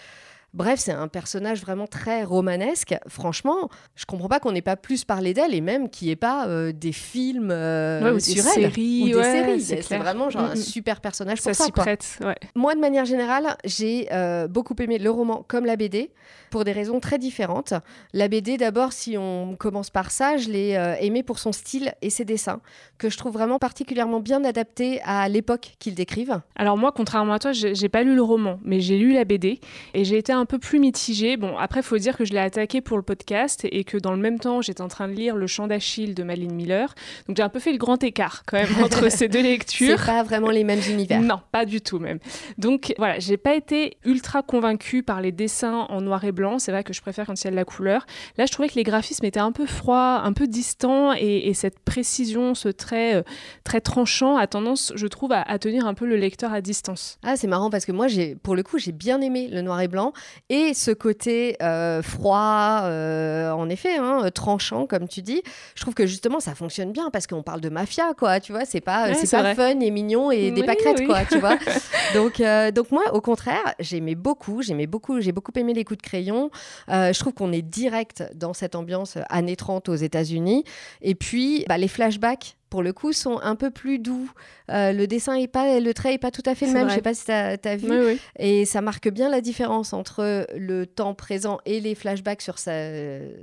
Bref, 0.53 0.79
c'est 0.79 0.91
un 0.91 1.07
personnage 1.07 1.61
vraiment 1.61 1.87
très 1.87 2.23
romanesque. 2.23 2.95
Franchement, 3.07 3.69
je 3.95 4.05
comprends 4.05 4.27
pas 4.27 4.39
qu'on 4.39 4.51
n'ait 4.51 4.61
pas 4.61 4.75
plus 4.75 5.05
parlé 5.05 5.33
d'elle 5.33 5.53
et 5.53 5.61
même 5.61 5.89
qu'il 5.89 6.07
n'y 6.07 6.11
ait 6.11 6.17
pas 6.17 6.47
euh, 6.47 6.71
des 6.71 6.91
films 6.91 7.51
ou 7.51 8.19
sur 8.19 8.35
des 8.35 8.41
séries, 8.41 9.13
ou 9.13 9.17
des 9.17 9.23
séries. 9.23 9.61
C'est 9.61 9.97
vraiment 9.97 10.29
genre 10.29 10.43
un 10.43 10.55
super 10.55 11.01
personnage 11.01 11.41
pour 11.41 11.55
ça. 11.55 11.65
ça 11.65 11.71
prête, 11.71 12.19
Moi, 12.55 12.75
de 12.75 12.79
manière 12.79 13.05
générale, 13.05 13.55
j'ai 13.65 14.07
beaucoup 14.49 14.75
aimé 14.79 14.97
le 14.97 15.09
roman 15.09 15.43
comme 15.47 15.65
la 15.65 15.75
BD 15.75 16.11
pour 16.51 16.65
des 16.65 16.73
raisons 16.73 16.99
très 16.99 17.17
différentes. 17.17 17.73
La 18.13 18.27
BD, 18.27 18.57
d'abord, 18.57 18.93
si 18.93 19.17
on 19.17 19.55
commence 19.55 19.89
par 19.89 20.11
ça, 20.11 20.37
je 20.37 20.49
l'ai 20.49 20.75
euh, 20.75 20.95
aimé 20.99 21.23
pour 21.23 21.39
son 21.39 21.51
style 21.51 21.93
et 22.03 22.11
ses 22.11 22.25
dessins, 22.25 22.61
que 22.99 23.09
je 23.09 23.17
trouve 23.17 23.33
vraiment 23.33 23.57
particulièrement 23.57 24.19
bien 24.19 24.43
adaptés 24.43 25.01
à 25.03 25.27
l'époque 25.29 25.75
qu'ils 25.79 25.95
décrivent. 25.95 26.41
Alors 26.55 26.77
moi, 26.77 26.91
contrairement 26.91 27.33
à 27.33 27.39
toi, 27.39 27.53
j'ai 27.53 27.89
pas 27.89 28.03
lu 28.03 28.13
le 28.13 28.21
roman, 28.21 28.59
mais 28.63 28.81
j'ai 28.81 28.97
lu 28.97 29.13
la 29.13 29.23
BD 29.23 29.59
et 29.93 30.03
j'ai 30.03 30.17
été 30.17 30.33
un 30.33 30.40
peu 30.45 30.59
plus 30.59 30.79
mitigée. 30.79 31.37
Bon, 31.37 31.57
après, 31.57 31.79
il 31.79 31.83
faut 31.83 31.97
dire 31.97 32.17
que 32.17 32.25
je 32.25 32.33
l'ai 32.33 32.39
attaqué 32.39 32.81
pour 32.81 32.97
le 32.97 33.03
podcast 33.03 33.65
et 33.69 33.83
que 33.83 33.97
dans 33.97 34.11
le 34.11 34.19
même 34.19 34.39
temps, 34.39 34.61
j'étais 34.61 34.81
en 34.81 34.87
train 34.87 35.07
de 35.07 35.13
lire 35.13 35.35
Le 35.35 35.47
Chant 35.47 35.67
d'Achille 35.67 36.13
de 36.13 36.23
Maline 36.23 36.53
Miller. 36.53 36.93
Donc 37.27 37.37
j'ai 37.37 37.43
un 37.43 37.49
peu 37.49 37.59
fait 37.59 37.71
le 37.71 37.77
grand 37.77 38.03
écart 38.03 38.43
quand 38.45 38.57
même 38.57 38.75
entre 38.83 39.09
ces 39.09 39.27
deux 39.27 39.41
lectures. 39.41 39.99
C'est 39.99 40.05
pas 40.05 40.23
vraiment 40.23 40.49
les 40.49 40.63
mêmes 40.63 40.81
univers. 40.89 41.21
Non, 41.21 41.39
pas 41.51 41.65
du 41.65 41.81
tout 41.81 41.99
même. 41.99 42.19
Donc 42.57 42.93
voilà, 42.97 43.19
j'ai 43.19 43.37
pas 43.37 43.55
été 43.55 43.97
ultra 44.05 44.41
convaincue 44.41 45.03
par 45.03 45.21
les 45.21 45.31
dessins 45.31 45.87
en 45.89 46.01
noir 46.01 46.23
et 46.23 46.31
blanc 46.31 46.51
c'est 46.59 46.71
vrai 46.71 46.83
que 46.83 46.93
je 46.93 47.01
préfère 47.01 47.25
quand 47.25 47.39
il 47.39 47.45
y 47.45 47.47
a 47.47 47.51
de 47.51 47.55
la 47.55 47.65
couleur. 47.65 48.05
Là, 48.37 48.45
je 48.45 48.51
trouvais 48.51 48.69
que 48.69 48.75
les 48.75 48.83
graphismes 48.83 49.25
étaient 49.25 49.39
un 49.39 49.51
peu 49.51 49.65
froids, 49.65 50.21
un 50.23 50.33
peu 50.33 50.47
distants, 50.47 51.13
et, 51.13 51.51
cette 51.53 51.79
précision, 51.79 52.55
ce 52.55 52.69
trait 52.69 53.15
euh, 53.15 53.23
très 53.63 53.81
tranchant, 53.81 54.37
a 54.37 54.47
tendance, 54.47 54.93
je 54.95 55.07
trouve, 55.07 55.31
à, 55.33 55.59
tenir 55.59 55.85
un 55.85 55.93
peu 55.93 56.05
le 56.05 56.15
lecteur 56.15 56.53
à 56.53 56.61
distance. 56.61 57.19
Ah, 57.23 57.35
c'est 57.35 57.47
marrant 57.47 57.69
parce 57.69 57.85
que 57.85 57.91
moi, 57.91 58.07
j'ai, 58.07 58.35
pour 58.35 58.55
le 58.55 58.63
coup, 58.63 58.79
j'ai 58.79 58.91
bien 58.91 59.21
aimé 59.21 59.49
le 59.51 59.61
noir 59.61 59.81
et 59.81 59.87
blanc 59.87 60.13
et 60.49 60.73
ce 60.73 60.91
côté 60.91 61.57
euh, 61.61 62.01
froid, 62.01 62.81
euh, 62.83 63.51
en 63.51 63.69
effet, 63.69 63.97
hein, 63.97 64.29
tranchant, 64.33 64.85
comme 64.85 65.07
tu 65.07 65.21
dis. 65.21 65.41
Je 65.75 65.81
trouve 65.81 65.93
que 65.93 66.05
justement, 66.05 66.39
ça 66.39 66.55
fonctionne 66.55 66.91
bien 66.91 67.09
parce 67.11 67.27
qu'on 67.27 67.43
parle 67.43 67.61
de 67.61 67.69
mafia, 67.69 68.13
quoi. 68.17 68.39
Tu 68.39 68.51
vois, 68.51 68.65
c'est 68.65 68.81
pas, 68.81 69.13
c'est 69.13 69.29
pas 69.29 69.55
fun 69.55 69.79
et 69.79 69.91
mignon 69.91 70.31
et 70.31 70.51
des 70.51 70.63
pâquerettes, 70.63 71.05
quoi. 71.05 71.25
Tu 71.25 71.39
vois. 71.39 71.57
donc, 72.13 72.41
donc 72.73 72.91
moi, 72.91 73.13
au 73.13 73.21
contraire, 73.21 73.73
j'aimais 73.79 74.15
beaucoup, 74.15 74.61
j'aimais 74.61 74.87
beaucoup, 74.87 75.21
j'ai 75.21 75.31
beaucoup 75.31 75.51
aimé 75.55 75.73
les 75.73 75.83
coups 75.83 75.97
de 75.97 76.03
crayon. 76.03 76.51
Euh, 76.89 77.13
je 77.13 77.19
trouve 77.19 77.33
qu'on 77.33 77.51
est 77.51 77.61
direct 77.61 78.23
dans 78.35 78.53
cette 78.53 78.75
ambiance 78.75 79.17
années 79.29 79.55
30 79.55 79.89
aux 79.89 79.95
États-Unis. 79.95 80.63
Et 81.01 81.15
puis, 81.15 81.65
bah, 81.67 81.77
les 81.77 81.87
flashbacks 81.87 82.57
pour 82.71 82.81
le 82.81 82.93
coup, 82.93 83.11
sont 83.11 83.37
un 83.43 83.55
peu 83.55 83.69
plus 83.69 83.99
doux. 83.99 84.31
Euh, 84.71 84.93
le 84.93 85.05
dessin 85.05 85.35
est 85.35 85.49
pas, 85.49 85.79
le 85.79 85.93
trait 85.93 86.13
est 86.13 86.17
pas 86.17 86.31
tout 86.31 86.41
à 86.45 86.55
fait 86.55 86.65
le 86.65 86.71
même. 86.71 86.89
Je 86.89 86.95
sais 86.95 87.01
pas 87.01 87.13
si 87.13 87.25
tu 87.25 87.31
as, 87.31 87.75
vu. 87.75 88.17
Et 88.39 88.65
ça 88.65 88.81
marque 88.81 89.09
bien 89.09 89.29
la 89.29 89.41
différence 89.41 89.91
entre 89.91 90.47
le 90.55 90.85
temps 90.85 91.13
présent 91.13 91.59
et 91.65 91.81
les 91.81 91.95
flashbacks 91.95 92.41
sur 92.41 92.57
sa, 92.57 92.73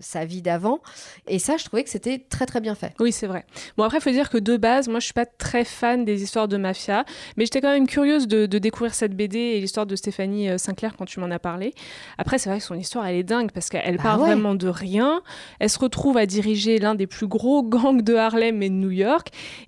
sa 0.00 0.24
vie 0.24 0.40
d'avant. 0.40 0.80
Et 1.28 1.38
ça, 1.38 1.58
je 1.58 1.64
trouvais 1.66 1.84
que 1.84 1.90
c'était 1.90 2.24
très 2.30 2.46
très 2.46 2.60
bien 2.60 2.74
fait. 2.74 2.94
Oui, 3.00 3.12
c'est 3.12 3.26
vrai. 3.26 3.44
Bon, 3.76 3.84
après, 3.84 3.98
il 3.98 4.00
faut 4.00 4.10
dire 4.10 4.30
que 4.30 4.38
de 4.38 4.56
base, 4.56 4.88
moi, 4.88 4.98
je 4.98 5.04
suis 5.04 5.14
pas 5.14 5.26
très 5.26 5.64
fan 5.64 6.06
des 6.06 6.22
histoires 6.22 6.48
de 6.48 6.56
mafia, 6.56 7.04
mais 7.36 7.44
j'étais 7.44 7.60
quand 7.60 7.70
même 7.70 7.86
curieuse 7.86 8.26
de, 8.26 8.46
découvrir 8.46 8.94
cette 8.94 9.14
BD 9.14 9.38
et 9.38 9.60
l'histoire 9.60 9.84
de 9.84 9.94
Stéphanie 9.94 10.48
euh, 10.48 10.58
Sinclair 10.58 10.96
quand 10.96 11.04
tu 11.04 11.20
m'en 11.20 11.30
as 11.30 11.38
parlé. 11.38 11.74
Après, 12.16 12.38
c'est 12.38 12.48
vrai 12.48 12.60
que 12.60 12.64
son 12.64 12.74
histoire, 12.74 13.06
elle 13.06 13.16
est 13.16 13.22
dingue 13.22 13.52
parce 13.52 13.68
qu'elle 13.68 13.98
bah 13.98 14.02
part 14.02 14.18
vraiment 14.18 14.54
de 14.54 14.68
rien. 14.68 15.22
Elle 15.60 15.68
se 15.68 15.78
retrouve 15.78 16.16
à 16.16 16.24
diriger 16.24 16.78
l'un 16.78 16.94
des 16.94 17.06
plus 17.06 17.26
gros 17.26 17.62
gangs 17.68 18.00
de 18.00 18.14
Harlem 18.14 18.62
et 18.62 18.70
de 18.70 18.74
New 18.74 18.90
York. 18.90 19.17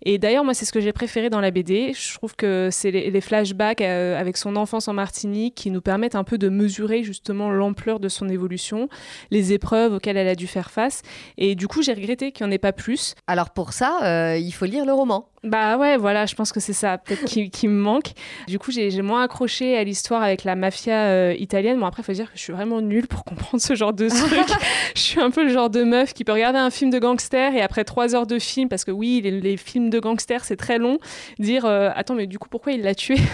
Et 0.02 0.19
d'ailleurs, 0.19 0.45
moi, 0.45 0.54
c'est 0.54 0.64
ce 0.64 0.73
que 0.73 0.80
j'ai 0.80 0.92
préféré 0.92 1.30
dans 1.30 1.40
la 1.40 1.50
BD. 1.50 1.92
Je 1.95 2.14
trouve 2.14 2.35
que 2.37 2.69
c'est 2.71 2.90
les, 2.90 3.21
flashbacks 3.21 3.80
euh, 3.80 4.19
avec 4.19 4.37
son 4.37 4.57
enfance 4.57 4.88
en 4.88 4.92
Martinique 4.92 5.54
qui 5.54 5.71
nous 5.71 5.80
permettent 5.80 6.14
un 6.14 6.25
peu 6.25 6.38
de 6.38 6.49
mesurer 6.49 7.02
justement 7.02 7.50
l'ampleur 7.50 8.00
de 8.00 8.09
son 8.09 8.28
évolution, 8.28 8.88
les 9.30 9.52
épreuves 9.52 9.95
auxquelles 9.95 10.16
elle 10.16 10.28
a 10.28 10.35
dû 10.35 10.47
faire 10.47 10.71
face. 10.71 11.02
Et 11.38 11.54
du 11.54 11.69
coup, 11.69 11.83
j'ai 11.83 11.92
regretté 11.92 12.33
qu'il 12.33 12.47
n'y 12.47 12.50
en 12.50 12.52
ait 12.52 12.59
pas 12.59 12.73
plus. 12.73 13.14
Alors 13.26 13.50
pour 13.50 13.73
ça, 13.73 13.99
euh, 14.02 14.37
il 14.37 14.52
faut 14.52 14.66
lire 14.66 14.85
le 14.85 14.92
roman. 14.92 15.28
Bah 15.42 15.78
ouais, 15.78 15.97
voilà, 15.97 16.26
je 16.26 16.35
pense 16.35 16.52
que 16.52 16.61
c'est 16.61 16.75
ça 16.75 16.99
peut-être 16.99 17.25
qui, 17.25 17.66
me 17.66 17.80
manque. 17.80 18.12
Du 18.47 18.59
coup, 18.59 18.70
j'ai 18.70 18.90
moins 19.00 19.23
accroché 19.23 19.75
à 19.75 19.85
l'histoire 19.85 20.23
avec 20.23 20.44
la 20.44 20.54
mafia 20.54 21.06
euh, 21.06 21.35
italienne. 21.38 21.80
Bon, 21.80 21.87
après, 21.87 22.02
il 22.02 22.04
faut 22.04 22.12
dire 22.12 22.26
que 22.30 22.37
je 22.37 22.42
suis 22.42 22.52
vraiment 22.52 22.82
nulle 22.82 23.06
pour 23.06 23.25
comprendre 23.25 23.62
ce 23.62 23.75
genre 23.75 23.94
de 23.94 24.09
truc. 24.26 24.59
je 24.94 25.00
suis 25.00 25.18
un 25.18 25.30
peu 25.30 25.44
le 25.44 25.49
genre 25.49 25.70
de 25.70 25.82
meuf 25.82 26.12
qui 26.12 26.25
peut 26.25 26.32
regarder 26.32 26.59
un 26.59 26.68
film 26.68 26.90
de 26.90 26.99
gangster 26.99 27.54
et 27.54 27.62
après 27.62 27.85
trois 27.85 28.14
heures 28.14 28.26
de 28.26 28.38
film, 28.38 28.68
parce 28.68 28.85
que 28.85 28.90
oui, 28.90 29.23
les, 29.23 29.56
films 29.56 29.88
de 29.88 29.99
gangster, 29.99 30.44
c'est 30.44 30.56
très 30.56 30.76
long, 30.76 30.99
dire 31.38 31.64
euh, 31.64 31.88
Attends, 31.94 32.16
mais 32.16 32.26
du 32.26 32.38
coup, 32.38 32.50
pourquoi 32.50 32.73
il 32.73 32.82
l'a 32.82 32.94
tué? 32.94 33.16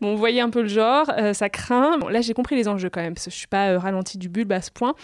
Bon, 0.00 0.12
vous 0.12 0.18
voyez 0.18 0.40
un 0.40 0.50
peu 0.50 0.62
le 0.62 0.68
genre, 0.68 1.10
euh, 1.18 1.32
ça 1.32 1.48
craint. 1.48 1.98
Bon, 1.98 2.06
là, 2.06 2.20
j'ai 2.20 2.32
compris 2.32 2.54
les 2.54 2.68
enjeux 2.68 2.88
quand 2.88 3.00
même, 3.00 3.14
parce 3.14 3.24
que 3.24 3.32
je 3.32 3.36
suis 3.36 3.48
pas 3.48 3.76
ralenti 3.76 4.16
du 4.16 4.28
bulbe 4.28 4.52
à 4.52 4.62
ce 4.62 4.70
point. 4.70 4.94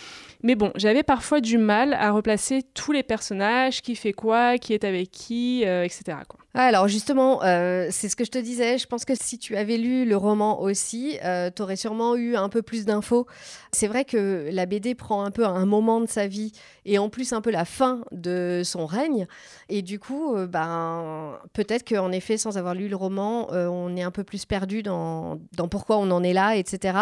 Mais 0.44 0.54
bon, 0.54 0.70
j'avais 0.76 1.02
parfois 1.02 1.40
du 1.40 1.58
mal 1.58 1.94
à 1.94 2.12
replacer 2.12 2.60
tous 2.74 2.92
les 2.92 3.02
personnages, 3.02 3.82
qui 3.82 3.96
fait 3.96 4.12
quoi, 4.12 4.56
qui 4.58 4.72
est 4.72 4.84
avec 4.84 5.10
qui, 5.10 5.64
etc. 5.64 6.03
Quoi. 6.28 6.43
Alors 6.56 6.86
justement, 6.86 7.42
euh, 7.42 7.88
c'est 7.90 8.08
ce 8.08 8.14
que 8.14 8.24
je 8.24 8.30
te 8.30 8.38
disais. 8.38 8.78
Je 8.78 8.86
pense 8.86 9.04
que 9.04 9.14
si 9.20 9.38
tu 9.38 9.56
avais 9.56 9.76
lu 9.76 10.04
le 10.04 10.16
roman 10.16 10.60
aussi, 10.60 11.18
euh, 11.24 11.50
tu 11.54 11.62
aurais 11.62 11.74
sûrement 11.74 12.14
eu 12.14 12.36
un 12.36 12.48
peu 12.48 12.62
plus 12.62 12.84
d'infos. 12.84 13.26
C'est 13.72 13.88
vrai 13.88 14.04
que 14.04 14.48
la 14.52 14.64
BD 14.64 14.94
prend 14.94 15.24
un 15.24 15.32
peu 15.32 15.44
un 15.44 15.66
moment 15.66 16.00
de 16.00 16.06
sa 16.06 16.28
vie 16.28 16.52
et 16.84 16.96
en 16.98 17.08
plus 17.08 17.32
un 17.32 17.40
peu 17.40 17.50
la 17.50 17.64
fin 17.64 18.02
de 18.12 18.62
son 18.64 18.86
règne. 18.86 19.26
Et 19.68 19.82
du 19.82 19.98
coup, 19.98 20.36
euh, 20.36 20.46
ben, 20.46 21.40
peut-être 21.54 21.88
qu'en 21.88 22.12
effet, 22.12 22.36
sans 22.36 22.56
avoir 22.56 22.76
lu 22.76 22.86
le 22.88 22.94
roman, 22.94 23.48
on 23.50 23.96
est 23.96 24.02
un 24.02 24.12
peu 24.12 24.22
plus 24.22 24.44
perdu 24.44 24.84
dans, 24.84 25.40
dans, 25.56 25.66
pourquoi 25.66 25.98
on 25.98 26.08
en 26.12 26.22
est 26.22 26.32
là, 26.32 26.54
etc. 26.54 26.96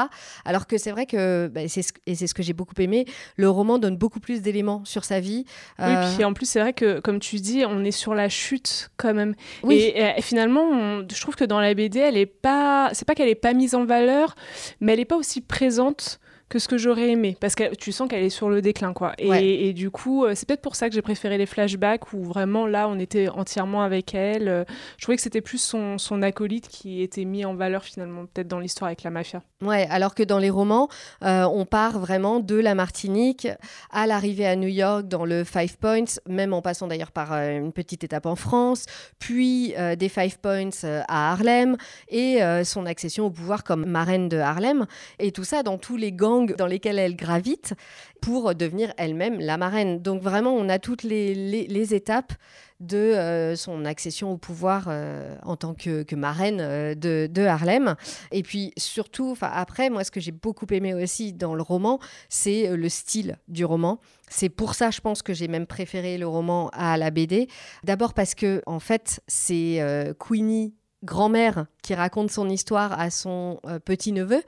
Alors 0.47 0.67
que 0.67 0.79
c'est 0.79 0.93
vrai 0.93 1.05
que, 1.05 1.51
ben, 1.53 1.69
c'est 1.69 1.83
ce, 1.83 1.93
et 2.07 2.15
c'est 2.15 2.27
ce 2.27 2.33
que 2.33 2.43
j'ai 2.43 2.55
beaucoup 2.55 2.75
aimé, 2.79 3.05
le 3.37 3.51
roman 3.51 3.79
donne 3.79 3.99
beaucoup 3.99 4.21
plus 4.21 4.41
d'éléments 4.41 4.83
sur 4.87 5.05
sa 5.05 5.21
vie. 5.21 5.45
Oui, 5.79 5.93
puis 6.15 6.25
en 6.25 6.33
plus, 6.33 6.47
c'est 6.47 6.61
vrai 6.61 6.73
que, 6.73 7.01
comme 7.01 7.19
tu 7.19 7.37
dis, 7.37 7.65
on 7.67 7.85
est 7.85 7.91
sur 7.91 8.15
la 8.15 8.31
chute 8.31 8.91
quand 8.97 9.13
même. 9.13 9.35
Et, 9.71 9.95
finalement, 10.21 11.03
je 11.09 11.21
trouve 11.21 11.37
que 11.37 11.45
dans 11.45 11.61
la 11.61 11.75
BD, 11.75 11.99
elle 11.99 12.17
est 12.17 12.27
pas, 12.27 12.91
c'est 12.93 13.07
pas 13.07 13.15
qu'elle 13.15 13.29
est 13.29 13.35
pas 13.35 13.53
mise 13.53 13.75
en 13.75 13.85
valeur, 13.85 14.35
mais 14.81 14.93
elle 14.93 15.01
est 15.01 15.05
pas 15.05 15.17
aussi 15.17 15.41
présente 15.41 16.21
que 16.53 16.59
ce 16.59 16.69
que 16.69 16.77
j'aurais 16.77 17.09
aimé. 17.09 17.35
Parce 17.41 17.55
que 17.55 17.75
tu 17.75 17.93
sens 17.93 18.11
qu'elle 18.11 18.23
est 18.23 18.29
sur 18.29 18.51
le 18.51 18.61
déclin 18.61 18.93
quoi. 18.93 19.15
Et, 19.17 19.73
du 19.73 19.91
coup 19.91 20.27
euh, 20.27 20.35
c'est 20.35 20.47
peut-être 20.47 20.61
pour 20.61 20.77
ça 20.77 20.91
que 20.91 20.95
j'ai 20.95 21.01
préféré 21.01 21.39
les 21.39 21.47
flashbacks 21.47 22.13
où 22.13 22.23
vraiment 22.23 22.67
là 22.67 22.89
on 22.91 22.99
était 22.99 23.31
entièrement 23.31 23.83
avec 23.83 24.15
elle. 24.15 24.49
Euh, 24.49 24.65
je 24.99 25.03
trouvais 25.03 25.17
que 25.17 25.23
c'était 25.23 25.41
plus 25.41 25.63
son, 25.63 25.97
son, 25.97 26.21
acolyte 26.21 26.69
qui 26.69 27.01
était 27.01 27.25
mis 27.25 27.47
en 27.47 27.55
valeur 27.55 27.85
finalement 27.85 28.27
peut-être 28.27 28.49
dans 28.49 28.59
l'histoire 28.59 28.89
avec 28.89 29.03
la 29.03 29.09
mafia. 29.09 29.43
Ouais 29.63 29.87
alors 29.91 30.15
que 30.15 30.23
dans 30.23 30.39
les 30.39 30.51
romans 30.51 30.89
euh, 31.25 31.45
on 31.45 31.65
part 31.65 31.99
vraiment 31.99 32.39
de 32.39 32.57
la 32.57 32.75
Martinique 32.75 33.49
à 33.91 34.07
l'arrivée 34.07 34.47
à 34.47 34.55
New 34.55 34.69
York 34.69 35.09
dans 35.09 35.25
le 35.25 35.45
Five 35.45 35.79
Points 35.79 36.21
même 36.29 36.53
en 36.53 36.61
passant 36.61 36.87
d'ailleurs 36.87 37.13
par 37.13 37.33
une 37.33 37.73
petite 37.73 38.05
étape 38.05 38.27
en 38.27 38.37
France 38.37 38.85
puis 39.19 39.75
des 39.97 40.09
Five 40.11 40.39
Points 40.39 40.85
à 41.09 41.33
Harlem 41.33 41.79
et 42.09 42.41
son 42.65 42.85
accession 42.85 43.25
au 43.27 43.31
pouvoir 43.31 43.65
comme 43.65 43.87
marraine 43.87 44.29
de 44.29 44.37
Harlem. 44.37 44.87
Et 45.19 45.33
tout 45.33 45.45
ça 45.45 45.63
dans 45.63 45.79
tous 45.79 45.97
les 45.97 46.13
gangs 46.13 46.42
dans 46.51 46.67
lesquels 46.67 46.99
elle 46.99 47.17
gravite 47.17 47.75
pour 48.21 48.55
devenir 48.55 48.93
elle-même 48.97 49.41
la 49.41 49.57
marraine. 49.57 50.01
Donc 50.01 50.23
vraiment, 50.23 50.53
on 50.55 50.69
a 50.69 50.79
toutes 50.79 51.03
les, 51.03 51.95
étapes 51.95 52.33
de 52.81 52.97
euh, 52.97 53.57
son 53.57 53.85
accession 53.85 54.33
au 54.33 54.37
pouvoir 54.37 54.87
euh, 54.89 55.37
en 55.45 55.57
tant 55.57 55.75
que, 55.75 56.15
marraine 56.15 56.59
euh, 56.61 56.95
de, 56.95 57.45
Harlem. 57.45 57.97
Et 58.31 58.43
puis 58.43 58.73
surtout, 58.77 59.37
après, 59.41 59.91
moi, 59.91 60.05
ce 60.05 60.11
que 60.11 60.21
j'ai 60.21 60.33
beaucoup 60.33 60.67
aimé 60.71 60.95
aussi 60.95 61.33
dans 61.33 61.55
le 61.55 61.63
roman, 61.63 61.99
c'est 62.29 62.77
le 62.77 62.89
style 62.89 63.39
du 63.49 63.65
roman. 63.65 64.01
C'est 64.29 64.49
pour 64.49 64.75
ça, 64.75 64.91
je 64.91 65.01
pense 65.01 65.23
que 65.23 65.35
j'ai 65.35 65.49
même 65.49 65.67
préféré 65.67 66.19
le 66.19 66.27
roman 66.27 66.71
à 66.73 66.97
la 66.97 67.11
BD. 67.11 67.49
D'abord 67.85 68.15
parce 68.15 68.35
que, 68.35 68.63
en 68.67 68.81
fait, 68.81 69.21
c'est 69.27 69.81
Queenie 70.19 70.75
grand-mère 71.05 71.67
qui 71.83 71.95
raconte 71.95 72.31
son 72.31 72.49
histoire 72.49 72.99
à 72.99 73.11
son 73.11 73.59
euh, 73.67 73.79
petit-neveu. 73.79 74.43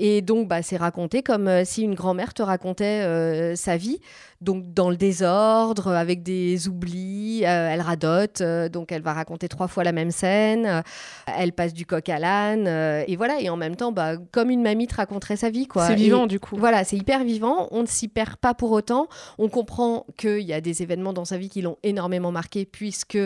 Et 0.00 0.22
donc, 0.22 0.46
bah, 0.46 0.62
c'est 0.62 0.76
raconté 0.76 1.24
comme 1.24 1.48
euh, 1.48 1.64
si 1.64 1.82
une 1.82 1.96
grand-mère 1.96 2.32
te 2.32 2.42
racontait 2.42 3.02
euh, 3.02 3.56
sa 3.56 3.76
vie. 3.76 3.98
Donc, 4.40 4.72
dans 4.72 4.90
le 4.90 4.96
désordre, 4.96 5.88
avec 5.88 6.22
des 6.22 6.68
oublis, 6.68 7.42
elle 7.42 7.80
radote. 7.80 8.40
donc, 8.72 8.92
elle 8.92 9.02
va 9.02 9.12
raconter 9.12 9.48
trois 9.48 9.66
fois 9.66 9.82
la 9.82 9.90
même 9.90 10.12
scène. 10.12 10.84
elle 11.26 11.52
passe 11.52 11.74
du 11.74 11.84
coq 11.84 12.08
à 12.08 12.20
l'âne. 12.20 12.68
et 13.08 13.16
voilà. 13.16 13.40
Et 13.40 13.50
en 13.50 13.56
même 13.56 13.74
temps, 13.74 13.90
bah, 13.90 14.16
comme 14.30 14.50
une 14.50 14.62
mamie 14.62 14.86
te 14.86 14.94
raconterait 14.94 15.36
sa 15.36 15.50
vie. 15.50 15.66
C'est 15.74 15.96
vivant, 15.96 16.28
du 16.28 16.38
coup. 16.38 16.56
Voilà, 16.56 16.84
c'est 16.84 16.96
hyper 16.96 17.24
vivant. 17.24 17.66
On 17.72 17.82
ne 17.82 17.88
s'y 17.88 18.06
perd 18.06 18.36
pas 18.36 18.54
pour 18.54 18.70
autant. 18.70 19.08
On 19.38 19.48
comprend 19.48 20.06
qu'il 20.16 20.42
y 20.42 20.52
a 20.52 20.60
des 20.60 20.82
événements 20.84 21.12
dans 21.12 21.24
sa 21.24 21.36
vie 21.36 21.48
qui 21.48 21.60
l'ont 21.60 21.78
énormément 21.82 22.30
marqué, 22.30 22.64
puisque 22.64 23.18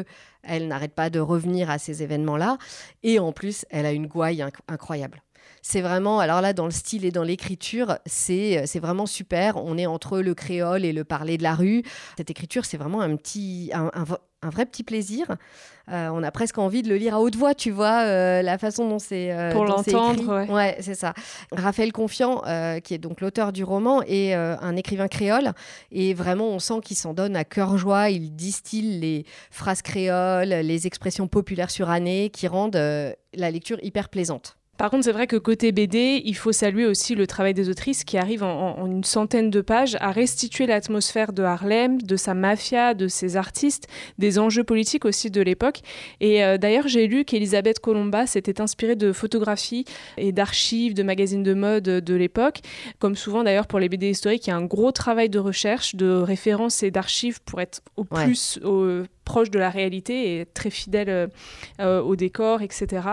elle 0.42 0.68
n'arrête 0.68 0.94
pas 0.94 1.10
de 1.10 1.20
revenir 1.20 1.70
à 1.70 1.78
ces 1.78 2.02
événements-là. 2.02 2.58
Et 3.02 3.18
en 3.18 3.32
plus, 3.32 3.64
elle 3.70 3.86
a 3.86 3.92
une 3.92 4.06
gouaille 4.06 4.44
incroyable. 4.68 5.22
C'est 5.60 5.80
vraiment, 5.80 6.18
alors 6.18 6.40
là, 6.40 6.52
dans 6.52 6.64
le 6.64 6.72
style 6.72 7.04
et 7.04 7.10
dans 7.12 7.22
l'écriture, 7.22 7.98
c'est 8.06 8.66
vraiment 8.80 9.06
super. 9.06 9.56
On 9.56 9.78
est 9.78 9.86
entre 9.86 10.18
le 10.20 10.34
créole 10.34 10.84
et 10.84 10.92
le 10.92 11.04
parler 11.04 11.38
de 11.38 11.44
la 11.44 11.54
rue. 11.54 11.82
Cette 12.16 12.30
écriture, 12.30 12.64
c'est 12.64 12.76
vraiment 12.76 13.00
un 13.00 13.16
petit, 13.16 13.70
un 13.72 14.50
vrai 14.50 14.66
petit 14.66 14.82
plaisir. 14.82 15.36
Euh, 15.90 16.08
on 16.12 16.22
a 16.22 16.30
presque 16.30 16.58
envie 16.58 16.82
de 16.82 16.88
le 16.88 16.96
lire 16.96 17.14
à 17.14 17.20
haute 17.20 17.36
voix, 17.36 17.54
tu 17.54 17.70
vois, 17.70 18.02
euh, 18.02 18.42
la 18.42 18.58
façon 18.58 18.88
dont 18.88 18.98
c'est 18.98 19.32
euh, 19.32 19.52
pour 19.52 19.64
l'entendre. 19.64 20.46
Ouais, 20.52 20.76
c'est 20.80 20.94
ça. 20.94 21.14
Raphaël 21.50 21.92
Confiant, 21.92 22.42
qui 22.82 22.94
est 22.94 22.98
donc 22.98 23.20
l'auteur 23.20 23.52
du 23.52 23.64
roman, 23.64 24.02
est 24.06 24.34
un 24.34 24.76
écrivain 24.76 25.08
créole 25.08 25.52
et 25.90 26.14
vraiment 26.14 26.48
on 26.48 26.58
sent 26.58 26.80
qu'il 26.82 26.96
s'en 26.96 27.14
donne 27.14 27.36
à 27.36 27.44
cœur 27.44 27.76
joie. 27.76 28.10
Il 28.10 28.34
distille 28.34 29.00
les 29.00 29.24
phrases 29.50 29.82
créoles, 29.82 30.48
les 30.48 30.86
expressions 30.86 31.28
populaires 31.28 31.70
surannées 31.70 32.30
qui 32.30 32.46
rendent 32.46 32.76
la 32.76 33.50
lecture 33.50 33.78
hyper 33.82 34.08
plaisante. 34.08 34.56
Par 34.82 34.90
contre, 34.90 35.04
c'est 35.04 35.12
vrai 35.12 35.28
que 35.28 35.36
côté 35.36 35.70
BD, 35.70 36.22
il 36.24 36.34
faut 36.34 36.50
saluer 36.50 36.86
aussi 36.86 37.14
le 37.14 37.28
travail 37.28 37.54
des 37.54 37.68
autrices 37.68 38.02
qui 38.02 38.18
arrivent 38.18 38.42
en, 38.42 38.84
une 38.84 39.04
centaine 39.04 39.48
de 39.48 39.60
pages 39.60 39.96
à 40.00 40.10
restituer 40.10 40.66
l'atmosphère 40.66 41.32
de 41.32 41.44
Harlem, 41.44 42.02
de 42.02 42.16
sa 42.16 42.34
mafia, 42.34 42.92
de 42.92 43.06
ses 43.06 43.36
artistes, 43.36 43.86
des 44.18 44.40
enjeux 44.40 44.64
politiques 44.64 45.04
aussi 45.04 45.30
de 45.30 45.40
l'époque. 45.40 45.82
Et 46.18 46.42
euh, 46.42 46.58
d'ailleurs, 46.58 46.88
j'ai 46.88 47.06
lu 47.06 47.24
qu'Elisabeth 47.24 47.78
Colomba 47.78 48.26
s'était 48.26 48.60
inspirée 48.60 48.96
de 48.96 49.12
photographies 49.12 49.84
et 50.16 50.32
d'archives 50.32 50.94
de 50.94 51.04
magazines 51.04 51.44
de 51.44 51.54
mode 51.54 51.84
de 51.84 52.14
l'époque. 52.16 52.58
Comme 52.98 53.14
souvent 53.14 53.44
d'ailleurs 53.44 53.68
pour 53.68 53.78
les 53.78 53.88
BD 53.88 54.10
historiques, 54.10 54.48
il 54.48 54.50
y 54.50 54.52
a 54.52 54.56
un 54.56 54.64
gros 54.64 54.90
travail 54.90 55.28
de 55.28 55.38
recherche, 55.38 55.94
de 55.94 56.10
référence 56.10 56.82
et 56.82 56.90
d'archives 56.90 57.40
pour 57.44 57.60
être 57.60 57.82
au 57.96 58.02
plus 58.02 58.58
proche 59.24 59.50
de 59.50 59.58
la 59.58 59.70
réalité 59.70 60.40
et 60.40 60.46
très 60.46 60.70
fidèle 60.70 61.08
euh, 61.08 61.26
euh, 61.80 62.00
au 62.00 62.16
décor, 62.16 62.62
etc. 62.62 63.06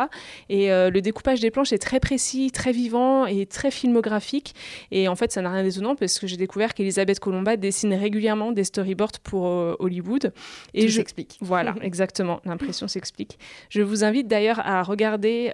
Et 0.50 0.72
euh, 0.72 0.90
le 0.90 1.02
découpage 1.02 1.40
des 1.40 1.52
planches 1.52 1.74
est 1.74 1.80
très 1.80 2.00
précis, 2.00 2.52
très 2.52 2.72
vivant 2.72 3.26
et 3.26 3.46
très 3.46 3.72
filmographique. 3.72 4.56
Et 4.92 5.08
en 5.08 5.16
fait, 5.16 5.32
ça 5.32 5.42
n'a 5.42 5.52
rien 5.52 5.64
d'étonnant 5.64 5.96
parce 5.96 6.20
que 6.20 6.28
j'ai 6.28 6.38
découvert 6.38 6.74
qu'Elisabeth 6.74 7.20
Colomba 7.20 7.58
dessine 7.58 7.94
régulièrement 7.94 8.52
des 8.52 8.64
storyboards 8.64 9.20
pour 9.24 9.44
Hollywood. 9.80 10.34
Et 10.74 10.84
Tout 10.84 10.92
je... 10.92 10.96
s'explique. 10.96 11.38
Voilà, 11.42 11.76
exactement. 11.82 12.42
L'impression 12.46 12.88
s'explique. 12.88 13.38
Je 13.70 13.82
vous 13.82 14.04
invite 14.04 14.28
d'ailleurs 14.28 14.60
à 14.66 14.84
regarder 14.84 15.52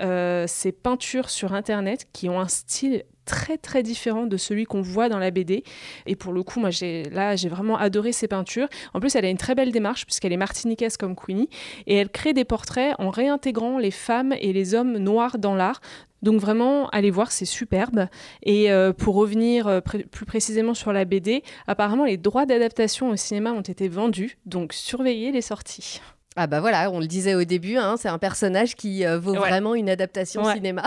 ces 0.47 0.71
peintures 0.71 1.29
sur 1.29 1.53
Internet 1.53 2.07
qui 2.13 2.29
ont 2.29 2.39
un 2.39 2.47
style 2.47 3.03
très 3.25 3.58
très 3.58 3.84
différent 3.84 4.25
de 4.25 4.38
celui 4.38 4.65
qu'on 4.65 4.82
voit 4.82 5.10
dans 5.10 5.20
la 5.20 5.32
BD. 5.32 5.63
Et 6.05 6.15
pour 6.15 6.34
le 6.34 6.44
coup, 6.44 6.60
moi, 6.60 6.70
j'ai, 6.70 7.03
là, 7.12 7.36
j'ai 7.36 7.50
vraiment 7.50 7.77
adoré 7.77 8.12
ses 8.12 8.27
peintures. 8.27 8.67
En 8.94 9.00
plus, 9.00 9.15
elle 9.15 9.25
a 9.25 9.29
une 9.29 9.38
très 9.38 9.55
belle 9.55 9.72
démarche 9.72 10.05
puisqu'elle 10.05 10.34
est 10.34 10.38
martiniquaise 10.38 10.98
comme 10.98 11.15
Queenie 11.15 11.50
et 11.88 11.96
elle 11.96 12.10
crée 12.10 12.34
des 12.34 12.46
portraits 12.46 12.96
en 13.00 13.10
réintégrant 13.10 13.77
les 13.77 13.91
femmes 13.91 14.34
et 14.39 14.53
les 14.53 14.74
hommes 14.74 14.98
noirs 14.98 15.38
dans 15.38 15.55
l'art. 15.55 15.82
Donc 16.22 16.41
vraiment, 16.41 16.89
allez 16.89 17.12
voir, 17.12 17.32
c'est 17.32 17.46
superbe. 17.46 18.08
Et 18.41 18.72
euh, 18.72 18.94
pour 18.94 19.15
revenir 19.15 19.67
euh, 19.67 19.79
plus 19.82 20.25
précisément 20.25 20.74
sur 20.74 20.91
la 20.91 21.05
BD, 21.05 21.44
apparemment 21.67 22.05
les 22.05 22.17
droits 22.17 22.48
d'adaptation 22.48 23.10
au 23.10 23.15
cinéma 23.15 23.51
ont 23.51 23.62
été 23.62 23.88
vendus, 23.88 24.38
donc 24.46 24.74
surveillez 24.74 25.32
les 25.32 25.41
sorties. 25.41 26.01
Ah 26.36 26.48
bah 26.48 26.60
voilà, 26.60 26.91
on 26.91 27.00
le 27.00 27.08
disait 27.08 27.36
au 27.36 27.46
début, 27.46 27.77
hein, 27.77 27.96
c'est 27.98 28.10
un 28.10 28.17
personnage 28.17 28.76
qui 28.76 29.06
euh, 29.06 29.17
vaut 29.17 29.36
vraiment 29.36 29.73
une 29.73 29.89
adaptation 29.89 30.43
cinéma. 30.52 30.84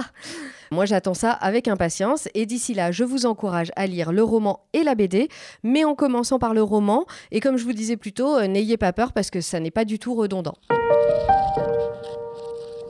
Moi 0.71 0.85
j'attends 0.85 1.15
ça 1.15 1.31
avec 1.31 1.69
impatience 1.69 2.29
et 2.35 2.47
d'ici 2.47 2.75
là 2.75 2.93
je 2.93 3.05
vous 3.05 3.27
encourage 3.27 3.73
à 3.77 3.87
lire 3.87 4.13
le 4.13 4.23
roman 4.23 4.61
et 4.73 4.83
la 4.83 4.95
BD, 4.95 5.29
mais 5.63 5.85
en 5.85 5.95
commençant 5.95 6.39
par 6.39 6.55
le 6.55 6.63
roman 6.63 7.07
et 7.31 7.41
comme 7.41 7.57
je 7.57 7.65
vous 7.65 7.73
disais 7.73 7.97
plus 7.97 8.13
tôt, 8.13 8.37
euh, 8.37 8.47
n'ayez 8.47 8.77
pas 8.77 8.93
peur 8.93 9.13
parce 9.13 9.31
que 9.31 9.41
ça 9.41 9.61
n'est 9.61 9.71
pas 9.71 9.85
du 9.85 9.99
tout 9.99 10.15
redondant. 10.15 10.55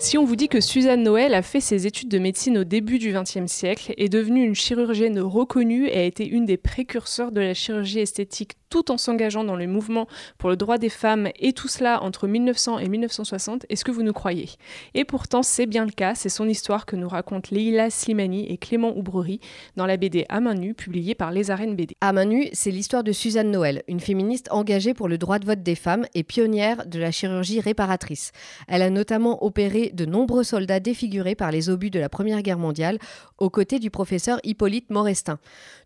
Si 0.00 0.16
on 0.16 0.24
vous 0.24 0.36
dit 0.36 0.48
que 0.48 0.60
Suzanne 0.60 1.02
Noël 1.02 1.34
a 1.34 1.42
fait 1.42 1.60
ses 1.60 1.88
études 1.88 2.08
de 2.08 2.20
médecine 2.20 2.58
au 2.58 2.64
début 2.64 3.00
du 3.00 3.12
XXe 3.12 3.50
siècle, 3.50 3.94
est 3.96 4.08
devenue 4.08 4.44
une 4.44 4.54
chirurgienne 4.54 5.18
reconnue 5.18 5.88
et 5.88 5.98
a 5.98 6.04
été 6.04 6.24
une 6.24 6.46
des 6.46 6.56
précurseurs 6.56 7.32
de 7.32 7.40
la 7.40 7.52
chirurgie 7.52 7.98
esthétique 7.98 8.52
tout 8.70 8.90
en 8.90 8.98
s'engageant 8.98 9.44
dans 9.44 9.56
le 9.56 9.66
mouvement 9.66 10.06
pour 10.38 10.50
le 10.50 10.56
droit 10.56 10.78
des 10.78 10.88
femmes 10.88 11.28
et 11.38 11.52
tout 11.52 11.68
cela 11.68 12.02
entre 12.02 12.26
1900 12.26 12.78
et 12.78 12.88
1960, 12.88 13.66
est-ce 13.68 13.84
que 13.84 13.90
vous 13.90 14.02
nous 14.02 14.12
croyez? 14.12 14.48
Et 14.94 15.04
pourtant, 15.04 15.42
c'est 15.42 15.66
bien 15.66 15.84
le 15.84 15.90
cas, 15.90 16.14
c'est 16.14 16.28
son 16.28 16.48
histoire 16.48 16.86
que 16.86 16.96
nous 16.96 17.08
racontent 17.08 17.48
Leila 17.50 17.90
Slimani 17.90 18.46
et 18.46 18.58
Clément 18.58 18.96
Oubrerie 18.96 19.40
dans 19.76 19.86
la 19.86 19.96
BD 19.96 20.24
À 20.28 20.40
main 20.40 20.54
publiée 20.74 21.14
par 21.14 21.30
Les 21.30 21.50
Arènes 21.50 21.76
BD. 21.76 21.96
À 22.00 22.12
main 22.12 22.28
c'est 22.52 22.70
l'histoire 22.70 23.04
de 23.04 23.12
Suzanne 23.12 23.50
Noël, 23.50 23.82
une 23.88 24.00
féministe 24.00 24.48
engagée 24.50 24.94
pour 24.94 25.08
le 25.08 25.18
droit 25.18 25.38
de 25.38 25.46
vote 25.46 25.62
des 25.62 25.74
femmes 25.74 26.06
et 26.14 26.22
pionnière 26.22 26.86
de 26.86 26.98
la 26.98 27.10
chirurgie 27.10 27.60
réparatrice. 27.60 28.32
Elle 28.66 28.82
a 28.82 28.90
notamment 28.90 29.44
opéré 29.44 29.90
de 29.94 30.04
nombreux 30.04 30.44
soldats 30.44 30.80
défigurés 30.80 31.34
par 31.34 31.50
les 31.50 31.70
obus 31.70 31.90
de 31.90 32.00
la 32.00 32.08
Première 32.08 32.42
Guerre 32.42 32.58
mondiale, 32.58 32.98
aux 33.38 33.50
côtés 33.50 33.78
du 33.78 33.90
professeur 33.90 34.40
Hippolyte 34.42 34.90
Morestin. 34.90 35.38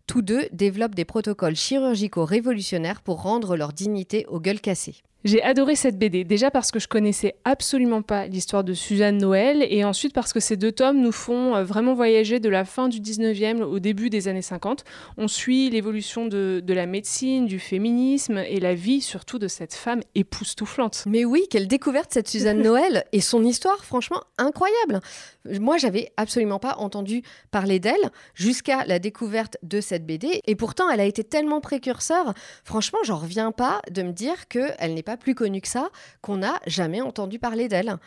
Tous 0.05 0.21
deux 0.21 0.47
développent 0.51 0.95
des 0.95 1.05
protocoles 1.05 1.55
chirurgicaux 1.55 2.25
révolutionnaires 2.25 3.01
pour 3.01 3.21
rendre 3.21 3.55
leur 3.55 3.73
dignité 3.73 4.25
aux 4.27 4.39
gueules 4.39 4.59
cassées. 4.59 5.01
J'ai 5.25 5.41
adoré 5.41 5.77
cette 5.77 5.97
BD, 5.97 6.25
déjà 6.25 6.51
parce 6.51 6.69
que 6.69 6.79
je 6.79 6.89
connaissais 6.89 7.35
absolument 7.45 8.01
pas 8.01 8.27
l'histoire 8.27 8.65
de 8.65 8.73
Suzanne 8.73 9.19
Noël, 9.19 9.65
et 9.69 9.85
ensuite 9.85 10.13
parce 10.13 10.33
que 10.33 10.41
ces 10.41 10.57
deux 10.57 10.73
tomes 10.73 10.99
nous 10.99 11.13
font 11.13 11.55
euh, 11.55 11.63
vraiment 11.63 11.93
voyager 11.93 12.41
de 12.41 12.49
la 12.49 12.65
fin 12.65 12.89
du 12.89 12.99
19e 12.99 13.61
au 13.61 13.79
début 13.79 14.09
des 14.09 14.27
années 14.27 14.41
50. 14.41 14.83
On 15.15 15.29
suit 15.29 15.69
l'évolution 15.69 16.25
de, 16.27 16.61
la 16.67 16.85
médecine, 16.87 17.45
du 17.45 17.59
féminisme, 17.59 18.39
et 18.39 18.59
la 18.59 18.75
vie 18.75 18.99
surtout 18.99 19.39
de 19.39 19.47
cette 19.47 19.73
femme 19.73 20.01
époustouflante. 20.13 21.05
Mais 21.07 21.23
oui, 21.23 21.45
quelle 21.49 21.69
découverte 21.69 22.11
cette 22.11 22.27
Suzanne 22.27 22.61
Noël, 22.61 23.05
et 23.13 23.21
son 23.21 23.45
histoire, 23.45 23.85
franchement, 23.85 24.21
incroyable. 24.37 24.99
Moi, 25.45 25.77
j'avais 25.77 26.11
absolument 26.17 26.59
pas 26.59 26.75
entendu 26.79 27.23
parler 27.49 27.79
d'elle 27.79 28.11
jusqu'à 28.35 28.83
la 28.83 28.99
découverte 28.99 29.55
de 29.63 29.79
cette 29.79 30.05
BD, 30.05 30.41
et 30.45 30.55
pourtant, 30.55 30.89
elle 30.89 30.99
a 30.99 31.05
été 31.05 31.23
tellement 31.23 31.61
précurseur. 31.61 32.33
Franchement, 32.65 32.99
j'en 33.05 33.17
reviens 33.17 33.53
pas 33.53 33.81
de 33.89 34.03
me 34.03 34.11
dire 34.11 34.49
qu'elle 34.49 34.93
n'est 34.93 35.01
pas 35.01 35.12
plus 35.17 35.35
connue 35.35 35.61
que 35.61 35.67
ça, 35.67 35.89
qu'on 36.21 36.37
n'a 36.37 36.59
jamais 36.67 37.01
entendu 37.01 37.39
parler 37.39 37.67
d'elle. 37.67 37.97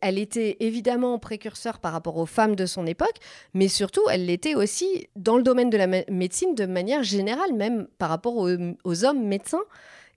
Elle 0.00 0.18
était 0.18 0.56
évidemment 0.60 1.18
précurseur 1.18 1.78
par 1.78 1.92
rapport 1.92 2.18
aux 2.18 2.26
femmes 2.26 2.54
de 2.54 2.66
son 2.66 2.86
époque, 2.86 3.16
mais 3.54 3.68
surtout, 3.68 4.02
elle 4.10 4.26
l'était 4.26 4.54
aussi 4.54 5.08
dans 5.16 5.36
le 5.36 5.42
domaine 5.42 5.70
de 5.70 5.78
la 5.78 5.86
médecine 5.86 6.54
de 6.54 6.66
manière 6.66 7.02
générale, 7.02 7.54
même 7.54 7.86
par 7.98 8.10
rapport 8.10 8.36
aux 8.36 9.04
hommes 9.04 9.26
médecins. 9.26 9.64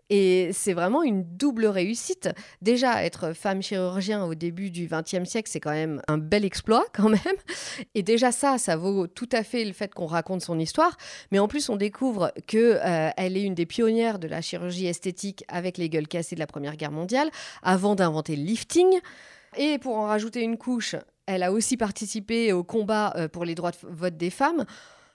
Et 0.09 0.49
c'est 0.53 0.73
vraiment 0.73 1.03
une 1.03 1.23
double 1.23 1.65
réussite. 1.65 2.29
Déjà, 2.61 3.03
être 3.03 3.33
femme 3.33 3.61
chirurgien 3.61 4.25
au 4.25 4.33
début 4.33 4.71
du 4.71 4.87
XXe 4.87 5.29
siècle, 5.29 5.49
c'est 5.51 5.59
quand 5.59 5.71
même 5.71 6.01
un 6.07 6.17
bel 6.17 6.45
exploit 6.45 6.85
quand 6.93 7.09
même. 7.09 7.19
Et 7.95 8.03
déjà 8.03 8.31
ça, 8.31 8.57
ça 8.57 8.75
vaut 8.75 9.07
tout 9.07 9.29
à 9.31 9.43
fait 9.43 9.63
le 9.65 9.73
fait 9.73 9.93
qu'on 9.93 10.07
raconte 10.07 10.41
son 10.41 10.57
histoire. 10.59 10.97
Mais 11.31 11.39
en 11.39 11.47
plus, 11.47 11.69
on 11.69 11.75
découvre 11.75 12.31
qu'elle 12.47 12.81
euh, 12.83 13.09
est 13.15 13.43
une 13.43 13.55
des 13.55 13.65
pionnières 13.65 14.19
de 14.19 14.27
la 14.27 14.41
chirurgie 14.41 14.87
esthétique 14.87 15.43
avec 15.47 15.77
les 15.77 15.89
gueules 15.89 16.07
cassées 16.07 16.35
de 16.35 16.39
la 16.39 16.47
Première 16.47 16.75
Guerre 16.75 16.91
mondiale, 16.91 17.29
avant 17.61 17.95
d'inventer 17.95 18.35
le 18.35 18.43
lifting. 18.43 18.99
Et 19.57 19.77
pour 19.77 19.97
en 19.97 20.05
rajouter 20.05 20.41
une 20.41 20.57
couche, 20.57 20.95
elle 21.25 21.43
a 21.43 21.51
aussi 21.51 21.77
participé 21.77 22.53
au 22.53 22.63
combat 22.63 23.13
euh, 23.15 23.27
pour 23.27 23.45
les 23.45 23.53
droits 23.53 23.71
de 23.71 23.77
vote 23.83 24.17
des 24.17 24.31
femmes. 24.31 24.65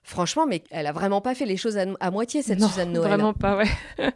Franchement, 0.06 0.44
mais 0.46 0.62
elle 0.70 0.86
a 0.86 0.92
vraiment 0.92 1.22
pas 1.22 1.34
fait 1.34 1.46
les 1.46 1.56
choses 1.56 1.78
à, 1.78 2.10
moitié, 2.10 2.42
cette 2.42 2.62
Suzanne 2.62 2.92
Noël. 2.92 3.08
Vraiment 3.08 3.32
pas, 3.32 3.56
ouais. 3.56 3.70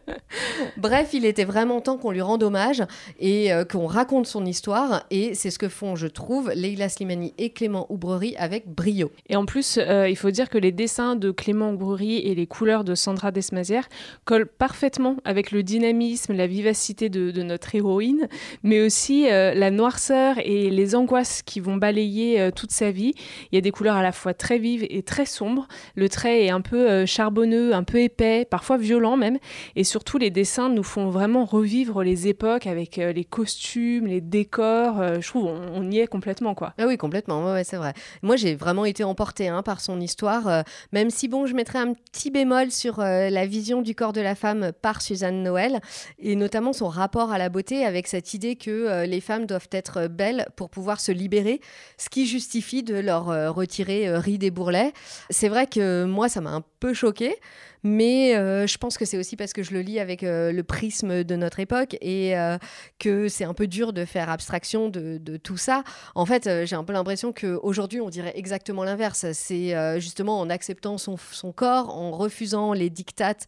Bref, 0.77 1.15
il 1.15 1.25
était 1.25 1.45
vraiment 1.45 1.81
temps 1.81 1.97
qu'on 1.97 2.11
lui 2.11 2.21
rende 2.21 2.43
hommage 2.43 2.83
et 3.19 3.55
euh, 3.55 3.65
qu'on 3.65 3.87
raconte 3.87 4.27
son 4.27 4.45
histoire. 4.45 5.07
Et 5.11 5.33
c'est 5.33 5.51
ce 5.51 5.59
que 5.59 5.71
font, 5.71 5.97
je 5.97 6.07
trouve, 6.07 6.51
Leila 6.55 6.91
Slimani 6.91 7.33
et 7.39 7.49
Clément 7.49 7.87
Oubrerie 7.89 8.37
avec 8.37 8.69
brio. 8.69 9.11
Et 9.31 9.37
en 9.37 9.47
plus, 9.47 9.79
euh, 9.79 10.11
il 10.11 10.17
faut 10.17 10.31
dire 10.31 10.51
que 10.51 10.59
les 10.59 10.73
dessins 10.73 11.17
de 11.17 11.31
Clément 11.31 11.71
Oubrerie 11.71 12.19
et 12.19 12.35
les 12.35 12.47
couleurs 12.47 12.85
de 12.85 12.95
Sandra 12.95 13.31
Desmazières 13.31 13.89
collent 14.27 14.47
parfaitement 14.47 15.17
avec 15.25 15.53
le 15.53 15.63
dynamisme, 15.63 16.35
la 16.35 16.47
vivacité 16.47 17.09
de, 17.09 17.43
notre 17.43 17.75
héroïne, 17.75 18.29
mais 18.63 18.83
aussi 18.83 19.31
euh, 19.31 19.55
la 19.55 19.71
noirceur 19.71 20.37
et 20.39 20.69
les 20.69 20.95
angoisses 20.95 21.41
qui 21.41 21.61
vont 21.61 21.77
balayer 21.77 22.51
toute 22.55 22.73
sa 22.73 22.91
vie. 22.91 23.15
Il 23.51 23.55
y 23.55 23.59
a 23.59 23.63
des 23.63 23.71
couleurs 23.71 23.97
à 23.97 24.03
la 24.03 24.13
fois 24.13 24.35
très 24.35 24.59
vives 24.59 24.87
et 24.91 25.03
très 25.03 25.25
sombres. 25.25 25.67
Le 25.95 26.09
trait 26.09 26.45
est 26.45 26.51
un 26.51 26.61
peu 26.61 26.89
euh, 26.89 27.07
charbonneux, 27.07 27.75
un 27.75 27.85
peu 27.85 28.01
épais, 28.01 28.45
parfois 28.45 28.77
violent 28.77 29.17
même. 29.17 29.39
Et 29.77 29.85
surtout, 29.85 30.19
les 30.19 30.31
dessins 30.31 30.69
nous 30.69 30.83
font 30.83 31.11
vraiment 31.11 31.45
revivre 31.45 32.03
les 32.03 32.29
époques 32.29 32.67
avec 32.67 32.99
euh, 32.99 33.13
les 33.13 33.25
costumes, 33.25 34.07
les 34.07 34.21
décors. 34.21 35.01
Euh, 35.01 35.21
je 35.21 35.29
trouve 35.29 35.47
on, 35.47 35.91
y 35.91 35.99
est 35.99 36.07
complètement, 36.07 36.55
quoi. 36.55 36.75
Ah 36.79 36.87
oui, 36.87 36.97
complètement. 36.97 37.53
Ouais, 37.53 37.65
c'est 37.65 37.77
vrai. 37.77 37.95
Moi, 38.23 38.37
j'ai 38.37 38.55
vraiment 38.55 38.85
été 38.85 39.05
emportée 39.05 39.49
hein, 39.49 39.63
par 39.63 39.81
son 39.81 40.01
histoire. 40.01 40.65
même 40.93 41.11
si, 41.11 41.29
bon, 41.29 41.47
je 41.47 41.55
mettrais 41.55 41.79
un 41.79 41.95
petit 41.95 42.31
bémol 42.31 42.71
sur 42.71 42.99
la 42.99 43.47
vision 43.47 43.83
du 43.83 43.95
corps 43.95 44.13
de 44.13 44.21
la 44.21 44.35
femme 44.35 44.73
par 44.83 45.03
Suzanne 45.03 45.43
Noël 45.43 45.81
et 46.19 46.37
notamment 46.37 46.73
son 46.73 46.89
rapport 46.89 47.33
à 47.33 47.39
la 47.39 47.49
beauté 47.49 47.85
avec 47.85 48.07
cette 48.07 48.35
idée 48.35 48.57
que 48.57 49.05
les 49.05 49.21
femmes 49.21 49.47
doivent 49.47 49.69
être 49.73 50.09
belles 50.09 50.47
pour 50.57 50.71
pouvoir 50.71 51.01
se 51.01 51.13
libérer, 51.13 51.61
ce 51.97 52.09
qui 52.09 52.27
justifie 52.27 52.83
de 52.83 52.97
leur 52.97 53.27
retirer 53.55 54.17
rides 54.17 54.45
et 54.45 54.51
bourrelets. 54.51 54.93
C'est 55.31 55.49
vrai 55.49 55.67
que 55.69 56.05
moi, 56.05 56.29
ça 56.29 56.41
m'a 56.41 56.51
un 56.51 56.63
peu 56.81 56.95
choqué. 56.95 57.37
Mais 57.83 58.37
euh, 58.37 58.67
je 58.67 58.77
pense 58.79 58.99
que 58.99 59.05
c'est 59.05 59.19
aussi 59.19 59.37
parce 59.37 59.53
que 59.53 59.63
je 59.63 59.73
le 59.73 59.81
lis 59.81 60.01
avec 60.01 60.23
euh, 60.23 60.53
le 60.53 60.63
prisme 60.63 61.23
de 61.23 61.37
notre 61.37 61.61
époque 61.61 61.97
et 62.01 62.37
euh, 62.37 62.59
que 62.99 63.29
c'est 63.29 63.45
un 63.45 63.55
peu 63.55 63.67
dur 63.67 63.93
de 63.93 64.05
faire 64.05 64.31
abstraction 64.31 64.89
de, 64.89 65.19
tout 65.43 65.57
ça. 65.57 65.85
En 66.15 66.27
fait, 66.27 66.49
j'ai 66.65 66.75
un 66.75 66.85
peu 66.85 66.93
l'impression 66.93 67.33
qu'aujourd'hui, 67.33 68.01
on 68.01 68.09
dirait 68.09 68.33
exactement 68.35 68.83
l'inverse. 68.83 69.27
C'est 69.33 70.01
justement 70.01 70.41
en 70.41 70.51
acceptant 70.51 70.99
son, 70.99 71.17
son, 71.17 71.53
corps, 71.53 71.97
en 71.97 72.11
refusant 72.11 72.73
les 72.73 72.91
dictates 72.91 73.47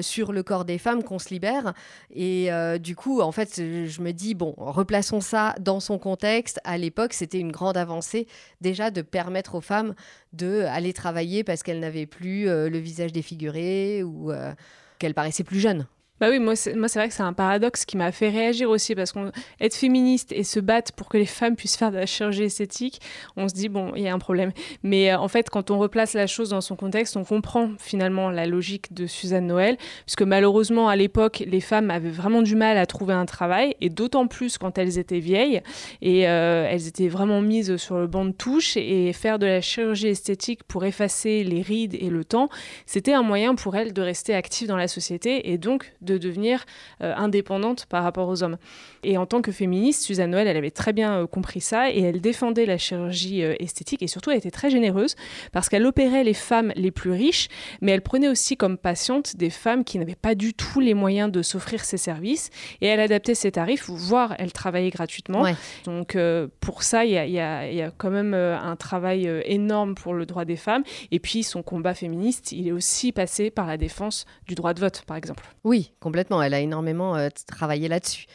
sur 0.00 0.32
le 0.32 0.42
corps 0.42 0.64
des 0.64 0.78
femmes 0.78 1.02
qu'on 1.02 1.18
se 1.18 1.28
libère. 1.30 1.74
Et 2.14 2.48
du 2.78 2.96
coup, 2.96 3.20
en 3.20 3.32
fait, 3.32 3.56
je 3.56 4.00
me 4.00 4.12
dis, 4.12 4.34
bon, 4.34 4.54
replaçons 4.56 5.20
ça 5.20 5.54
dans 5.60 5.80
son 5.80 5.98
contexte. 5.98 6.60
À 6.64 6.78
l'époque, 6.78 7.12
c'était 7.12 7.40
une 7.40 7.52
grande 7.52 7.76
avancée 7.76 8.26
déjà 8.60 8.90
de 8.90 9.02
permettre 9.02 9.56
aux 9.56 9.60
femmes 9.60 9.94
de 10.32 10.62
aller 10.62 10.92
travailler 10.92 11.44
parce 11.44 11.62
qu'elles 11.62 11.80
n'avaient 11.80 12.06
plus 12.06 12.48
le 12.68 12.78
visage 12.78 13.12
défiguré 13.12 14.02
ou 14.02 14.32
euh, 14.32 14.52
qu'elle 14.98 15.14
paraissait 15.14 15.44
plus 15.44 15.60
jeune. 15.60 15.86
Bah 16.18 16.28
oui, 16.30 16.38
moi 16.38 16.56
c'est, 16.56 16.72
vrai 16.72 17.08
que 17.08 17.14
c'est 17.14 17.22
un 17.22 17.34
paradoxe 17.34 17.84
qui 17.84 17.98
m'a 17.98 18.10
fait 18.10 18.30
réagir 18.30 18.70
aussi 18.70 18.94
parce 18.94 19.12
qu'être 19.12 19.74
féministe 19.74 20.32
et 20.32 20.44
se 20.44 20.60
battre 20.60 20.92
pour 20.94 21.10
que 21.10 21.18
les 21.18 21.26
femmes 21.26 21.56
puissent 21.56 21.76
faire 21.76 21.90
de 21.90 21.98
la 21.98 22.06
chirurgie 22.06 22.44
esthétique, 22.44 23.02
on 23.36 23.48
se 23.48 23.54
dit 23.54 23.68
bon, 23.68 23.92
il 23.94 24.02
y 24.02 24.08
a 24.08 24.14
un 24.14 24.18
problème. 24.18 24.52
Mais 24.82 25.12
euh, 25.12 25.18
en 25.18 25.28
fait, 25.28 25.50
quand 25.50 25.70
on 25.70 25.78
replace 25.78 26.14
la 26.14 26.26
chose 26.26 26.50
dans 26.50 26.62
son 26.62 26.74
contexte, 26.74 27.18
on 27.18 27.24
comprend 27.24 27.70
finalement 27.78 28.30
la 28.30 28.46
logique 28.46 28.94
de 28.94 29.06
Suzanne 29.06 29.46
Noël, 29.46 29.76
puisque 30.06 30.22
malheureusement 30.22 30.88
à 30.88 30.96
l'époque, 30.96 31.44
les 31.46 31.60
femmes 31.60 31.90
avaient 31.90 32.08
vraiment 32.08 32.40
du 32.40 32.56
mal 32.56 32.78
à 32.78 32.86
trouver 32.86 33.12
un 33.12 33.26
travail 33.26 33.76
et 33.82 33.90
d'autant 33.90 34.26
plus 34.26 34.56
quand 34.56 34.78
elles 34.78 34.96
étaient 34.96 35.20
vieilles 35.20 35.60
et 36.00 36.26
euh, 36.28 36.66
elles 36.70 36.88
étaient 36.88 37.08
vraiment 37.08 37.42
mises 37.42 37.76
sur 37.76 37.98
le 37.98 38.06
banc 38.06 38.24
de 38.24 38.32
touche 38.32 38.78
et 38.78 39.12
faire 39.12 39.38
de 39.38 39.44
la 39.44 39.60
chirurgie 39.60 40.08
esthétique 40.08 40.64
pour 40.64 40.86
effacer 40.86 41.44
les 41.44 41.60
rides 41.60 41.94
et 41.94 42.08
le 42.08 42.24
temps, 42.24 42.48
c'était 42.86 43.12
un 43.12 43.22
moyen 43.22 43.54
pour 43.54 43.76
elles 43.76 43.92
de 43.92 44.00
rester 44.00 44.34
actives 44.34 44.68
dans 44.68 44.78
la 44.78 44.88
société 44.88 45.50
et 45.52 45.58
donc 45.58 45.92
de 46.06 46.16
devenir 46.16 46.64
euh, 47.02 47.12
indépendante 47.14 47.84
par 47.86 48.02
rapport 48.02 48.28
aux 48.28 48.42
hommes. 48.42 48.56
Et 49.04 49.18
en 49.18 49.26
tant 49.26 49.42
que 49.42 49.52
féministe, 49.52 50.02
Suzanne 50.02 50.30
Noël, 50.30 50.46
elle 50.46 50.56
avait 50.56 50.70
très 50.70 50.94
bien 50.94 51.20
euh, 51.20 51.26
compris 51.26 51.60
ça 51.60 51.90
et 51.90 52.00
elle 52.00 52.20
défendait 52.20 52.64
la 52.64 52.78
chirurgie 52.78 53.42
euh, 53.42 53.54
esthétique 53.58 54.02
et 54.02 54.06
surtout 54.06 54.30
elle 54.30 54.38
était 54.38 54.50
très 54.50 54.70
généreuse 54.70 55.16
parce 55.52 55.68
qu'elle 55.68 55.84
opérait 55.84 56.24
les 56.24 56.34
femmes 56.34 56.72
les 56.76 56.90
plus 56.90 57.10
riches, 57.10 57.48
mais 57.82 57.92
elle 57.92 58.02
prenait 58.02 58.28
aussi 58.28 58.56
comme 58.56 58.78
patiente 58.78 59.36
des 59.36 59.50
femmes 59.50 59.84
qui 59.84 59.98
n'avaient 59.98 60.14
pas 60.14 60.34
du 60.34 60.54
tout 60.54 60.80
les 60.80 60.94
moyens 60.94 61.30
de 61.30 61.42
s'offrir 61.42 61.84
ses 61.84 61.98
services 61.98 62.50
et 62.80 62.86
elle 62.86 63.00
adaptait 63.00 63.34
ses 63.34 63.52
tarifs, 63.52 63.90
voire 63.90 64.34
elle 64.38 64.52
travaillait 64.52 64.90
gratuitement. 64.90 65.44
Donc 65.84 66.16
pour 66.60 66.82
ça, 66.82 67.04
il 67.04 67.10
y, 67.10 67.32
y 67.32 67.40
a, 67.40 67.90
quand 67.96 68.10
même 68.10 68.34
un 68.34 68.76
travail 68.76 69.28
énorme 69.44 69.94
pour 69.94 70.14
le 70.14 70.24
droit 70.26 70.44
des 70.44 70.56
femmes. 70.56 70.84
Et 71.10 71.18
puis 71.18 71.42
son 71.42 71.62
combat 71.62 71.94
féministe, 71.94 72.52
il 72.52 72.68
est 72.68 72.72
aussi 72.72 73.12
passé 73.12 73.50
par 73.50 73.66
la 73.66 73.76
défense 73.76 74.24
du 74.46 74.54
droit 74.54 74.74
de 74.74 74.80
vote, 74.80 75.02
par 75.06 75.16
exemple. 75.16 75.44
Oui, 75.64 75.92
complètement. 76.00 76.42
Elle 76.42 76.54
a 76.54 76.60
énormément 76.60 77.16
euh, 77.16 77.28
travaillé 77.46 77.88
là-dessus. 77.88 78.26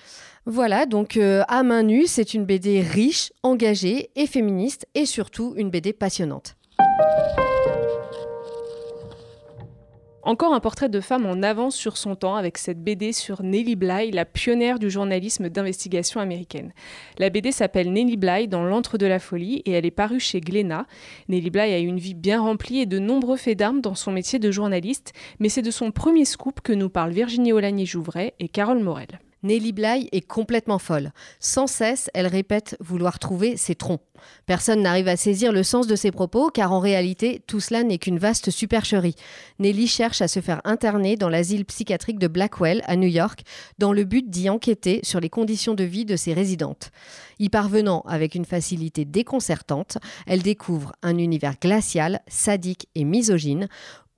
Voilà, 0.46 0.88
donc 0.88 1.18
euh, 1.18 1.44
à 1.48 1.62
main 1.62 1.84
nue, 1.84 2.08
c'est 2.08 2.34
une 2.34 2.46
BD 2.46 2.82
riche, 2.82 3.32
engagée 3.44 4.10
et 4.16 4.26
féministe, 4.26 4.88
et 4.96 5.06
surtout 5.06 5.54
une 5.56 5.70
BD 5.70 5.94
passionnante. 5.94 6.56
Encore 10.24 10.54
un 10.54 10.60
portrait 10.60 10.90
de 10.90 11.00
femme 11.00 11.26
en 11.26 11.42
avance 11.42 11.76
sur 11.76 11.98
son 11.98 12.16
temps 12.16 12.36
avec 12.36 12.60
cette 12.60 12.84
BD 12.84 13.12
sur 13.12 13.42
Nellie 13.42 13.76
Bly, 13.76 14.12
la 14.12 14.24
pionnière 14.24 14.78
du 14.78 14.92
journalisme 14.92 15.50
d'investigation 15.50 16.20
américaine. 16.20 16.74
La 17.18 17.32
BD 17.32 17.52
s'appelle 17.52 17.92
Nellie 17.92 18.18
Bly 18.18 18.48
dans 18.48 18.64
l'antre 18.64 19.00
de 19.00 19.08
la 19.08 19.18
folie 19.18 19.64
et 19.66 19.72
elle 19.72 19.86
est 19.86 19.90
parue 19.90 20.20
chez 20.20 20.40
Glénat. 20.40 20.86
Nellie 21.28 21.50
Bly 21.50 21.74
a 21.74 21.80
eu 21.80 21.88
une 21.88 21.98
vie 21.98 22.14
bien 22.14 22.40
remplie 22.40 22.82
et 22.82 22.86
de 22.86 23.00
nombreux 23.00 23.38
faits 23.38 23.58
d'armes 23.58 23.82
dans 23.82 23.96
son 23.96 24.12
métier 24.12 24.38
de 24.38 24.52
journaliste, 24.52 25.14
mais 25.40 25.50
c'est 25.50 25.64
de 25.64 25.72
son 25.72 25.90
premier 25.90 26.26
scoop 26.26 26.62
que 26.62 26.74
nous 26.74 26.90
parlent 26.90 27.14
Virginie 27.14 27.54
Olagny-Jouvray 27.54 28.34
et 28.40 28.48
Carole 28.48 28.84
Morel. 28.84 29.20
Nelly 29.44 29.72
Bly 29.72 30.10
est 30.12 30.22
complètement 30.22 30.80
folle. 30.80 31.12
Sans 31.40 31.68
cesse, 31.68 32.10
elle 32.14 32.28
répète 32.28 32.78
vouloir 32.80 33.20
trouver 33.20 33.58
ses 33.58 33.76
troncs. 33.76 34.02
Personne 34.46 34.84
n'arrive 34.84 35.08
à 35.08 35.18
saisir 35.18 35.52
le 35.52 35.64
sens 35.64 35.88
de 35.88 35.96
ses 35.96 36.12
propos, 36.12 36.50
car 36.50 36.72
en 36.72 36.80
réalité, 36.80 37.42
tout 37.48 37.60
cela 37.60 37.84
n'est 37.84 37.98
qu'une 37.98 38.20
vaste 38.20 38.52
supercherie. 38.52 39.16
Nelly 39.60 39.88
cherche 39.88 40.22
à 40.22 40.28
se 40.28 40.42
faire 40.42 40.62
interner 40.64 41.16
dans 41.16 41.30
l'asile 41.30 41.66
psychiatrique 41.66 42.20
de 42.20 42.28
Blackwell, 42.28 42.84
à 42.86 42.96
New 42.96 43.08
York, 43.08 43.42
dans 43.80 43.94
le 43.94 44.04
but 44.04 44.30
d'y 44.30 44.50
enquêter 44.50 45.00
sur 45.04 45.20
les 45.20 45.30
conditions 45.30 45.74
de 45.74 45.84
vie 45.84 46.06
de 46.06 46.16
ses 46.16 46.34
résidentes. 46.34 46.92
Y 47.40 47.50
parvenant 47.50 48.04
avec 48.08 48.36
une 48.36 48.46
facilité 48.46 49.06
déconcertante, 49.06 49.98
elle 50.28 50.44
découvre 50.44 50.94
un 51.02 51.18
univers 51.18 51.56
glacial, 51.60 52.22
sadique 52.28 52.88
et 52.94 53.04
misogyne, 53.04 53.68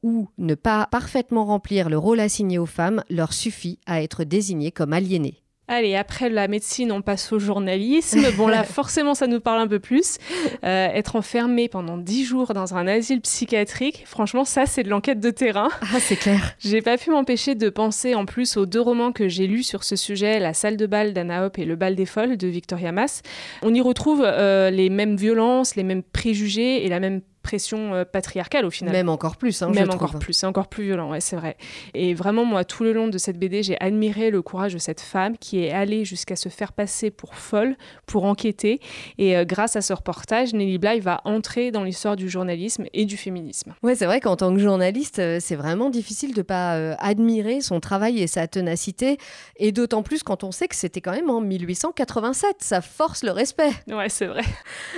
ou 0.03 0.27
ne 0.37 0.53
pas 0.53 0.87
parfaitement 0.91 1.45
remplir 1.45 1.89
le 1.89 1.97
rôle 1.97 2.19
assigné 2.19 2.59
aux 2.59 2.65
femmes 2.65 3.03
leur 3.09 3.33
suffit 3.33 3.79
à 3.85 4.03
être 4.03 4.23
désignées 4.23 4.71
comme 4.71 4.93
aliénées. 4.93 5.43
Allez, 5.69 5.95
après 5.95 6.29
la 6.29 6.49
médecine, 6.49 6.91
on 6.91 7.01
passe 7.01 7.31
au 7.31 7.39
journalisme. 7.39 8.21
Bon, 8.35 8.47
là, 8.47 8.63
forcément, 8.65 9.13
ça 9.13 9.27
nous 9.27 9.39
parle 9.39 9.61
un 9.61 9.67
peu 9.67 9.79
plus. 9.79 10.17
Euh, 10.65 10.87
être 10.87 11.15
enfermé 11.15 11.69
pendant 11.69 11.97
dix 11.97 12.25
jours 12.25 12.53
dans 12.53 12.75
un 12.75 12.85
asile 12.85 13.21
psychiatrique, 13.21 14.03
franchement, 14.05 14.43
ça, 14.43 14.65
c'est 14.65 14.83
de 14.83 14.89
l'enquête 14.89 15.21
de 15.21 15.29
terrain. 15.29 15.69
Ah, 15.81 16.01
c'est 16.01 16.17
clair. 16.17 16.55
J'ai 16.59 16.81
pas 16.81 16.97
pu 16.97 17.11
m'empêcher 17.11 17.55
de 17.55 17.69
penser 17.69 18.13
en 18.13 18.25
plus 18.25 18.57
aux 18.57 18.65
deux 18.65 18.81
romans 18.81 19.13
que 19.13 19.29
j'ai 19.29 19.47
lus 19.47 19.63
sur 19.63 19.85
ce 19.85 19.95
sujet, 19.95 20.39
La 20.39 20.53
salle 20.53 20.75
de 20.75 20.85
bal 20.85 21.13
d'Anna 21.13 21.45
Hope 21.45 21.57
et 21.57 21.65
Le 21.65 21.77
bal 21.77 21.95
des 21.95 22.05
folles 22.05 22.35
de 22.35 22.47
Victoria 22.47 22.91
Mass. 22.91 23.21
On 23.61 23.73
y 23.73 23.79
retrouve 23.79 24.21
euh, 24.25 24.69
les 24.69 24.89
mêmes 24.89 25.15
violences, 25.15 25.77
les 25.77 25.83
mêmes 25.83 26.03
préjugés 26.03 26.85
et 26.85 26.89
la 26.89 26.99
même 26.99 27.21
pression 27.43 27.93
euh, 27.93 28.05
patriarcale 28.05 28.65
au 28.65 28.71
final. 28.71 28.93
Même 28.93 29.09
encore 29.09 29.37
plus, 29.37 29.61
hein, 29.61 29.69
Même 29.69 29.91
encore 29.91 30.17
plus, 30.17 30.33
c'est 30.33 30.47
encore 30.47 30.67
plus 30.67 30.85
violent, 30.85 31.11
ouais, 31.11 31.21
c'est 31.21 31.35
vrai. 31.35 31.57
Et 31.93 32.13
vraiment, 32.15 32.45
moi, 32.45 32.63
tout 32.63 32.83
le 32.83 32.93
long 32.93 33.07
de 33.07 33.17
cette 33.19 33.37
BD, 33.37 33.61
j'ai 33.61 33.79
admiré 33.79 34.31
le 34.31 34.41
courage 34.41 34.73
de 34.73 34.79
cette 34.79 35.01
femme 35.01 35.37
qui 35.37 35.63
est 35.63 35.71
allée 35.71 36.05
jusqu'à 36.05 36.35
se 36.35 36.49
faire 36.49 36.73
passer 36.73 37.11
pour 37.11 37.35
folle, 37.35 37.75
pour 38.07 38.25
enquêter. 38.25 38.79
Et 39.19 39.37
euh, 39.37 39.45
grâce 39.45 39.75
à 39.75 39.81
ce 39.81 39.93
reportage, 39.93 40.53
Nelly 40.53 40.79
Bly 40.79 40.99
va 41.01 41.21
entrer 41.25 41.71
dans 41.71 41.83
l'histoire 41.83 42.15
du 42.15 42.29
journalisme 42.29 42.85
et 42.93 43.05
du 43.05 43.17
féminisme. 43.17 43.75
Ouais, 43.83 43.95
c'est 43.95 44.05
vrai 44.05 44.19
qu'en 44.19 44.35
tant 44.35 44.53
que 44.53 44.59
journaliste, 44.59 45.19
euh, 45.19 45.37
c'est 45.39 45.55
vraiment 45.55 45.89
difficile 45.89 46.33
de 46.33 46.41
pas 46.41 46.93
admirer 46.95 47.61
son 47.61 47.79
travail 47.79 48.21
et 48.21 48.27
sa 48.27 48.47
ténacité. 48.47 49.17
Et 49.57 49.71
d'autant 49.71 50.01
plus 50.01 50.23
quand 50.23 50.43
on 50.43 50.51
sait 50.51 50.67
que 50.67 50.75
c'était 50.75 51.01
quand 51.01 51.11
même 51.11 51.29
en 51.29 51.41
1887. 51.41 52.57
Ça 52.59 52.81
force 52.81 53.23
le 53.23 53.31
respect. 53.31 53.71
Ouais, 53.87 54.09
c'est 54.09 54.27
vrai. 54.27 54.43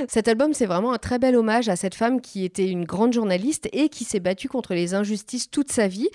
Cet 0.07 0.27
album, 0.27 0.53
c'est 0.53 0.67
vraiment 0.67 0.93
un 0.93 0.97
très 0.97 1.19
bel 1.19 1.35
hommage 1.35 1.69
à 1.69 1.75
cette 1.75 1.95
femme 1.95 2.21
qui 2.21 2.34
qui 2.35 2.43
était 2.43 2.67
une 2.67 2.83
grande 2.83 3.13
journaliste 3.13 3.69
et 3.71 3.87
qui 3.87 4.03
s'est 4.03 4.19
battue 4.19 4.49
contre 4.49 4.73
les 4.73 4.93
injustices 4.93 5.49
toute 5.49 5.71
sa 5.71 5.87
vie. 5.87 6.09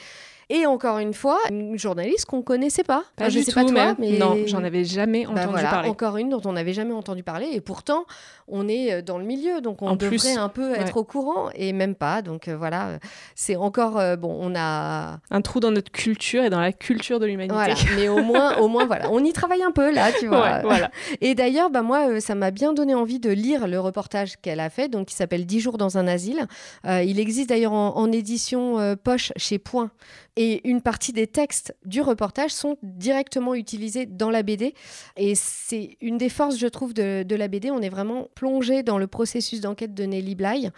Et 0.52 0.66
encore 0.66 0.98
une 0.98 1.14
fois, 1.14 1.38
une 1.48 1.78
journaliste 1.78 2.24
qu'on 2.24 2.42
connaissait 2.42 2.82
pas. 2.82 3.04
Pas 3.14 3.28
du 3.28 3.44
tout, 3.44 3.52
toi, 3.52 3.94
mais 3.98 4.18
non, 4.18 4.36
j'en 4.46 4.64
avais 4.64 4.84
jamais 4.84 5.24
bah 5.24 5.42
entendu 5.44 5.62
parler. 5.62 5.88
Encore 5.88 6.16
une 6.16 6.28
dont 6.28 6.42
on 6.44 6.52
n'avait 6.52 6.72
jamais 6.72 6.92
entendu 6.92 7.22
parler, 7.22 7.48
et 7.52 7.60
pourtant 7.60 8.04
on 8.50 8.68
est 8.68 8.92
euh, 8.92 9.02
dans 9.02 9.18
le 9.18 9.24
milieu, 9.24 9.60
donc 9.60 9.80
on 9.80 9.94
devrait 9.94 10.34
un 10.34 10.48
peu 10.48 10.74
être 10.74 10.96
au 10.96 11.04
courant, 11.04 11.50
et 11.54 11.72
même 11.72 11.94
pas. 11.94 12.20
Donc 12.20 12.48
euh, 12.48 12.56
voilà, 12.56 12.98
c'est 13.36 13.54
encore 13.54 13.98
euh, 13.98 14.16
bon, 14.16 14.36
on 14.40 14.54
a 14.56 15.20
un 15.30 15.40
trou 15.40 15.60
dans 15.60 15.70
notre 15.70 15.92
culture 15.92 16.42
et 16.42 16.50
dans 16.50 16.60
la 16.60 16.72
culture 16.72 17.20
de 17.20 17.26
l'humanité. 17.26 17.74
mais 17.94 18.08
au 18.08 18.22
moins, 18.22 18.56
au 18.58 18.66
moins 18.66 18.86
voilà, 18.86 19.08
on 19.12 19.24
y 19.24 19.32
travaille 19.32 19.62
un 19.62 19.70
peu 19.70 19.92
là, 19.92 20.10
tu 20.18 20.26
vois. 20.26 20.60
voilà. 20.62 20.90
Et 21.20 21.34
d'ailleurs, 21.34 21.70
bah 21.70 21.82
moi, 21.82 22.20
ça 22.20 22.34
m'a 22.34 22.50
bien 22.50 22.72
donné 22.72 22.94
envie 22.94 23.20
de 23.20 23.30
lire 23.30 23.68
le 23.68 23.78
reportage 23.78 24.36
qu'elle 24.42 24.60
a 24.60 24.70
fait, 24.70 24.88
donc 24.88 25.06
qui 25.08 25.14
s'appelle 25.14 25.46
10 25.46 25.60
jours 25.60 25.78
dans 25.78 25.96
un 25.96 26.08
asile. 26.08 26.46
il 26.84 27.20
existe 27.20 27.48
d'ailleurs 27.48 27.72
en, 27.72 27.96
en 27.96 28.10
édition 28.10 28.96
poche 29.04 29.32
chez 29.36 29.58
Point. 29.58 29.90
Et 30.36 30.68
une 30.68 30.80
partie 30.80 31.12
des 31.12 31.26
textes 31.26 31.74
du 31.84 32.00
reportage 32.00 32.50
sont 32.50 32.76
directement 32.82 33.54
utilisés 33.54 34.06
dans 34.06 34.30
la 34.30 34.42
BD. 34.42 34.74
Et 35.16 35.34
c'est 35.34 35.96
une 36.00 36.18
des 36.18 36.28
forces, 36.28 36.56
je 36.56 36.66
trouve, 36.66 36.94
de, 36.94 37.22
de 37.22 37.36
la 37.36 37.48
BD. 37.48 37.70
On 37.70 37.82
est 37.82 37.88
vraiment 37.88 38.28
plongé 38.34 38.82
dans 38.82 38.98
le 38.98 39.06
processus 39.06 39.60
d'enquête 39.60 39.94
de 39.94 40.04
Nelly 40.04 40.34
Bly. 40.34 40.70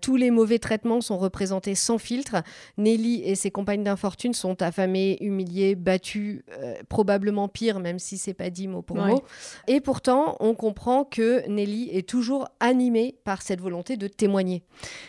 Tous 0.00 0.16
les 0.16 0.30
mauvais 0.30 0.58
traitements 0.58 1.00
sont 1.00 1.18
représentés 1.18 1.74
sans 1.74 1.98
filtre. 1.98 2.36
Nelly 2.76 3.22
et 3.24 3.34
ses 3.34 3.50
compagnes 3.50 3.82
d'infortune 3.82 4.34
sont 4.34 4.62
affamées, 4.62 5.16
humiliées, 5.20 5.74
battues, 5.74 6.44
euh, 6.58 6.74
probablement 6.88 7.48
pire, 7.48 7.80
même 7.80 7.98
si 7.98 8.18
c'est 8.18 8.34
pas 8.34 8.50
dit 8.50 8.68
mot 8.68 8.82
pour 8.82 8.96
mot. 8.96 9.22
Et 9.66 9.80
pourtant, 9.80 10.36
on 10.40 10.54
comprend 10.54 11.04
que 11.04 11.46
Nelly 11.48 11.88
est 11.92 12.08
toujours 12.08 12.48
animée 12.60 13.16
par 13.24 13.42
cette 13.42 13.60
volonté 13.60 13.96
de 13.96 14.06
témoigner. 14.06 14.62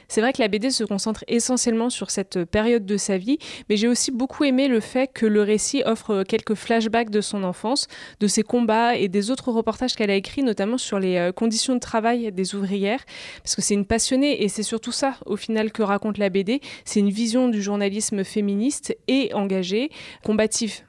C'est 0.08 0.22
vrai 0.22 0.34
que 0.34 0.42
la 0.42 0.48
BD 0.48 0.72
se 0.72 0.84
concentre 0.84 1.24
essentiellement 1.28 1.90
sur 1.90 2.10
cette 2.10 2.46
période 2.46 2.86
de 2.86 2.98
sa 2.98 3.18
vie, 3.18 3.38
mais 3.70 3.78
j'ai 3.78 3.88
aussi 3.90 4.12
beaucoup 4.12 4.44
aimé 4.44 4.68
le 4.68 4.80
fait 4.80 5.08
que 5.14 5.26
le 5.26 5.44
récit 5.44 5.84
offre 5.86 6.24
quelques 6.24 6.56
flashbacks 6.56 7.10
de 7.10 7.22
son 7.22 7.44
enfance, 7.44 7.88
de 8.20 8.28
ses 8.28 8.44
combats 8.44 8.96
et 8.96 9.08
des 9.08 9.30
autres 9.30 9.52
reportages 9.52 9.96
qu'elle 9.96 10.10
a 10.10 10.16
écrits, 10.16 10.44
notamment 10.44 10.78
sur 10.78 11.00
les 11.00 11.18
euh, 11.18 11.32
conditions 11.32 11.76
de 11.76 11.80
travail 11.80 12.32
des 12.32 12.56
ouvrières, 12.56 13.04
parce 13.44 13.56
que 13.56 13.62
c'est 13.62 13.76
une 13.76 13.86
passionnée 13.86 14.44
et 14.44 14.50
c'est 14.50 14.64
surtout 14.64 14.80
tout 14.80 14.92
ça, 14.92 15.16
au 15.26 15.36
final, 15.36 15.72
que 15.72 15.84
raconte 15.84 16.18
la 16.18 16.30
BD. 16.30 16.62
C'est 16.86 17.00
une 17.00 17.10
vision 17.10 17.50
du 17.50 17.62
journalisme 17.62 18.24
féministe 18.24 18.98
et 19.08 19.34
engagé, 19.34 19.92
combatif. 20.24 20.84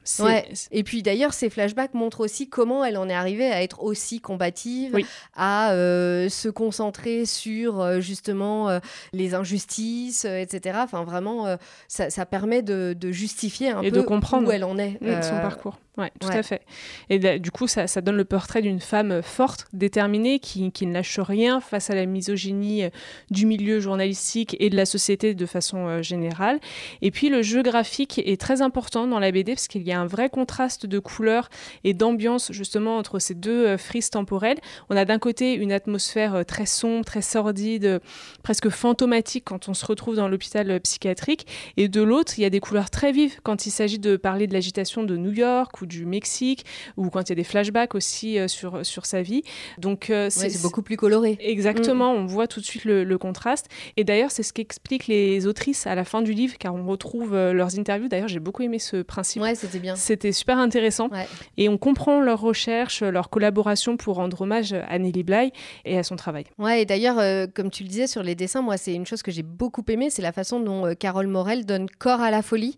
Et 0.71 0.83
puis 0.85 1.03
d'ailleurs, 1.03 1.35
ces 1.35 1.51
flashbacks 1.51 1.95
montrent 1.95 2.21
aussi 2.21 2.49
comment 2.49 2.85
elle 2.85 2.97
en 2.97 3.09
est 3.09 3.15
arrivée 3.15 3.51
à 3.51 3.63
être 3.63 3.83
aussi 3.83 4.21
combative, 4.21 4.97
à 5.35 5.73
euh, 5.73 6.29
se 6.29 6.49
concentrer 6.49 7.27
sur 7.27 7.81
euh, 7.81 8.01
justement 8.01 8.69
euh, 8.69 8.79
les 9.13 9.35
injustices, 9.35 10.25
etc. 10.25 10.79
Enfin, 10.83 11.05
vraiment, 11.05 11.57
ça, 11.89 12.27
permet 12.27 12.63
de, 12.63 12.90
justifier 13.11 13.71
un 13.71 13.83
et 13.83 13.91
peu 13.91 13.99
de 13.99 14.03
comprendre 14.03 14.49
où 14.49 14.51
elle 14.51 14.65
en 14.65 14.79
est. 14.79 14.99
Mmh, 15.01 15.23
son 15.23 15.37
parcours. 15.37 15.79
Oui, 16.01 16.07
tout 16.21 16.29
à 16.29 16.43
fait. 16.43 16.63
Et 17.09 17.39
du 17.39 17.51
coup, 17.51 17.67
ça, 17.67 17.87
donne 18.01 18.17
le 18.17 18.25
portrait 18.25 18.63
d'une 18.63 18.81
femme 18.81 19.23
forte, 19.23 19.67
déterminée, 19.73 20.39
qui, 20.39 20.73
qui, 20.73 20.87
ne 20.87 20.95
lâche 20.95 21.19
rien 21.19 21.61
face 21.61 21.91
à 21.91 21.95
la 21.95 22.07
misogynie 22.07 22.85
du 23.31 23.47
milieu 23.47 23.81
journalistique 23.81 24.57
et 24.59 24.71
de 24.71 24.77
la 24.77 24.87
société 24.87 25.35
de 25.35 25.47
façon 25.47 25.87
euh, 25.87 26.03
générale. 26.03 26.61
Et 27.03 27.11
puis 27.11 27.29
le 27.29 27.43
jeu 27.43 27.63
graphique 27.63 28.21
est 28.25 28.41
très 28.41 28.63
important 28.63 29.07
dans 29.07 29.19
la 29.19 29.31
BD 29.31 29.55
parce 29.55 29.69
qu'il 29.69 29.83
y 29.83 29.93
a 29.93 30.01
un 30.01 30.07
vrai 30.07 30.31
contraste 30.31 30.87
de 30.87 30.99
couleurs 30.99 31.49
et 31.85 31.95
d'ambiance 31.95 32.53
justement 32.53 32.97
entre 32.97 33.19
ces 33.19 33.35
deux 33.35 33.67
euh, 33.67 33.79
frises 33.79 34.11
temporelles. 34.11 34.59
On 34.89 34.97
a 34.97 35.05
d'un 35.05 35.19
côté 35.19 35.55
une 35.55 35.73
atmosphère 35.73 36.35
euh, 36.35 36.43
très 36.45 36.67
sombre, 36.67 37.05
très 37.05 37.23
sordide, 37.23 38.01
presque 38.43 38.69
fantomatique 38.69 39.45
quand 39.45 39.69
on 39.69 39.75
se 39.75 39.85
retrouve 39.87 40.17
dans 40.17 40.29
l'hôpital 40.29 40.81
psychiatrique, 40.81 41.47
et 41.77 41.89
de 41.89 42.03
l'autre, 42.03 42.35
il 42.39 42.43
y 42.43 42.45
a 42.45 42.51
des 42.51 42.61
couleurs 42.61 42.91
très 42.91 43.13
vives 43.13 43.41
quand 43.43 43.67
il 43.67 43.71
s'agit 43.71 43.99
de 43.99 44.17
parler 44.17 44.47
de 44.47 44.53
l'agitation 44.53 45.03
de 45.03 45.17
New 45.17 45.33
York 45.33 45.81
ou 45.81 45.87
du 45.91 46.07
Mexique, 46.07 46.65
ou 46.97 47.11
quand 47.11 47.23
il 47.23 47.29
y 47.31 47.33
a 47.33 47.37
des 47.37 47.45
flashbacks 47.45 47.95
aussi 47.95 48.39
sur, 48.49 48.87
sur 48.87 49.05
sa 49.05 49.21
vie. 49.21 49.43
Donc 49.79 50.11
c'est 50.31 50.63
beaucoup 50.63 50.83
plus 50.83 50.97
coloré. 50.97 51.37
Exactement, 51.41 52.15
mm. 52.15 52.19
on 52.23 52.27
voit 52.27 52.47
tout 52.47 52.61
de 52.61 52.65
suite 52.65 52.85
le, 52.85 53.05
le 53.05 53.19
contraste. 53.19 53.67
Et 53.97 54.05
d'ailleurs, 54.05 54.31
c'est 54.31 54.43
ce 54.43 54.53
qu'expliquent 54.53 55.07
les 55.07 55.47
autrices 55.47 55.87
à 55.87 55.95
la 55.95 56.05
fin 56.05 56.23
du 56.23 56.33
livre, 56.33 56.57
car 56.59 56.75
on 56.75 56.87
retrouve 56.87 57.35
euh, 57.35 57.53
leurs 57.53 57.79
interviews. 57.79 58.09
D'ailleurs, 58.09 58.29
j'ai 58.29 58.41
beaucoup 58.41 58.63
aimé 58.63 58.79
ce 58.79 59.03
principe. 59.03 59.43
Ouais, 59.43 59.55
c'était 59.55 59.79
bien. 59.79 59.97
C'était 59.97 60.33
super 60.33 60.59
intéressant. 60.59 61.11
Et 61.57 61.69
on 61.69 61.79
comprend 61.79 62.21
leurs 62.21 62.41
recherches, 62.41 63.03
leur 63.03 63.31
collaboration 63.31 63.97
pour 63.97 64.17
rendre 64.17 64.41
hommage 64.43 64.73
à 64.73 64.99
Nelly 64.99 65.23
Bly 65.23 65.53
et 65.85 65.99
à 65.99 66.03
son 66.03 66.17
travail. 66.17 66.45
Ouais, 66.59 66.83
et 66.83 66.85
d'ailleurs, 66.87 67.19
euh, 67.19 67.47
comme 67.53 67.71
tu 67.71 67.83
le 67.83 67.89
disais 67.89 68.07
sur 68.07 68.23
les 68.23 68.35
dessins, 68.35 68.63
moi, 68.63 68.77
c'est 68.77 68.95
une 68.95 69.07
chose 69.07 69.23
que 69.23 69.31
j'ai 69.31 69.43
beaucoup 69.43 69.85
aimé, 69.89 70.11
c'est 70.11 70.23
la 70.23 70.33
façon 70.33 70.61
dont 70.61 70.87
euh, 70.87 70.95
Carole 70.95 71.27
Morel 71.27 71.67
donne 71.67 71.89
corps 71.91 72.21
à 72.21 72.31
la 72.31 72.43
folie 72.43 72.77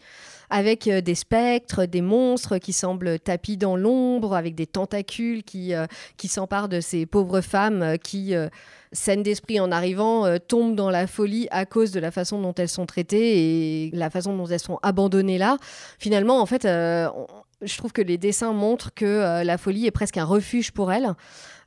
avec 0.52 0.88
des 0.88 1.14
spectres, 1.14 1.86
des 1.86 2.02
monstres 2.02 2.58
qui 2.58 2.72
semblent 2.72 3.18
tapis 3.18 3.56
dans 3.56 3.76
l'ombre, 3.76 4.36
avec 4.36 4.54
des 4.54 4.66
tentacules 4.66 5.42
qui, 5.42 5.72
qui 6.16 6.28
s'emparent 6.28 6.68
de 6.68 6.80
ces 6.80 7.06
pauvres 7.06 7.40
femmes 7.40 7.96
qui 7.98 8.34
scène 8.92 9.22
d'esprit 9.22 9.58
en 9.58 9.72
arrivant 9.72 10.26
euh, 10.26 10.38
tombe 10.38 10.76
dans 10.76 10.90
la 10.90 11.06
folie 11.06 11.48
à 11.50 11.66
cause 11.66 11.90
de 11.90 12.00
la 12.00 12.10
façon 12.10 12.40
dont 12.40 12.54
elles 12.54 12.68
sont 12.68 12.86
traitées 12.86 13.86
et 13.86 13.90
la 13.92 14.10
façon 14.10 14.36
dont 14.36 14.46
elles 14.46 14.60
sont 14.60 14.78
abandonnées 14.82 15.38
là. 15.38 15.56
Finalement, 15.98 16.40
en 16.40 16.46
fait, 16.46 16.64
euh, 16.64 17.08
je 17.62 17.76
trouve 17.76 17.92
que 17.92 18.02
les 18.02 18.18
dessins 18.18 18.52
montrent 18.52 18.92
que 18.94 19.04
euh, 19.04 19.44
la 19.44 19.58
folie 19.58 19.86
est 19.86 19.90
presque 19.90 20.18
un 20.18 20.24
refuge 20.24 20.72
pour 20.72 20.92
elles. 20.92 21.14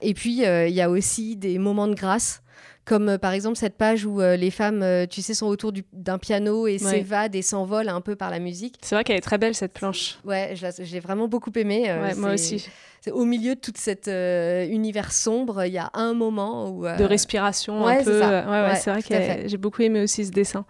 Et 0.01 0.13
puis, 0.13 0.43
il 0.43 0.73
y 0.73 0.81
a 0.81 0.89
aussi 0.89 1.35
des 1.37 1.57
moments 1.57 1.87
de 1.87 1.95
grâce 1.95 2.43
comme 2.85 3.17
par 3.17 3.33
exemple 3.33 3.57
cette 3.57 3.77
page 3.77 4.05
où 4.05 4.21
les 4.21 4.51
femmes, 4.51 4.85
tu 5.09 5.21
sais, 5.21 5.33
sont 5.33 5.47
autour 5.47 5.73
d'un 5.91 6.17
piano 6.17 6.67
et 6.67 6.77
s'évadent 6.77 7.35
et 7.35 7.41
s'envolent 7.41 7.89
un 7.89 8.01
peu 8.01 8.15
par 8.15 8.29
la 8.29 8.39
musique. 8.39 8.75
C'est 8.81 8.95
vrai 8.95 9.03
qu'elle 9.03 9.17
est 9.17 9.21
très 9.21 9.37
belle 9.37 9.55
cette 9.55 9.73
planche. 9.73 10.19
Ouais, 10.23 10.55
j'ai 10.79 10.99
vraiment 10.99 11.27
beaucoup 11.27 11.51
aimé. 11.55 11.93
moi 12.17 12.33
aussi 12.33 12.67
au 13.11 13.25
milieu 13.25 13.55
de 13.55 13.59
tout 13.59 13.73
cet 13.75 14.07
euh, 14.07 14.65
univers 14.67 15.11
sombre, 15.11 15.65
il 15.65 15.73
y 15.73 15.77
a 15.77 15.89
un 15.93 16.13
moment 16.13 16.69
où... 16.69 16.83
De 16.83 17.03
respiration 17.03 17.85
un 17.85 18.03
peu. 18.03 18.19
Ouais, 18.19 18.75
c'est 18.75 18.91
vrai 18.91 19.01
que 19.01 19.47
j'ai 19.47 19.57
beaucoup 19.57 19.81
aimé 19.81 20.01
aussi 20.01 20.25
ce 20.25 20.31
dessin. 20.31 20.65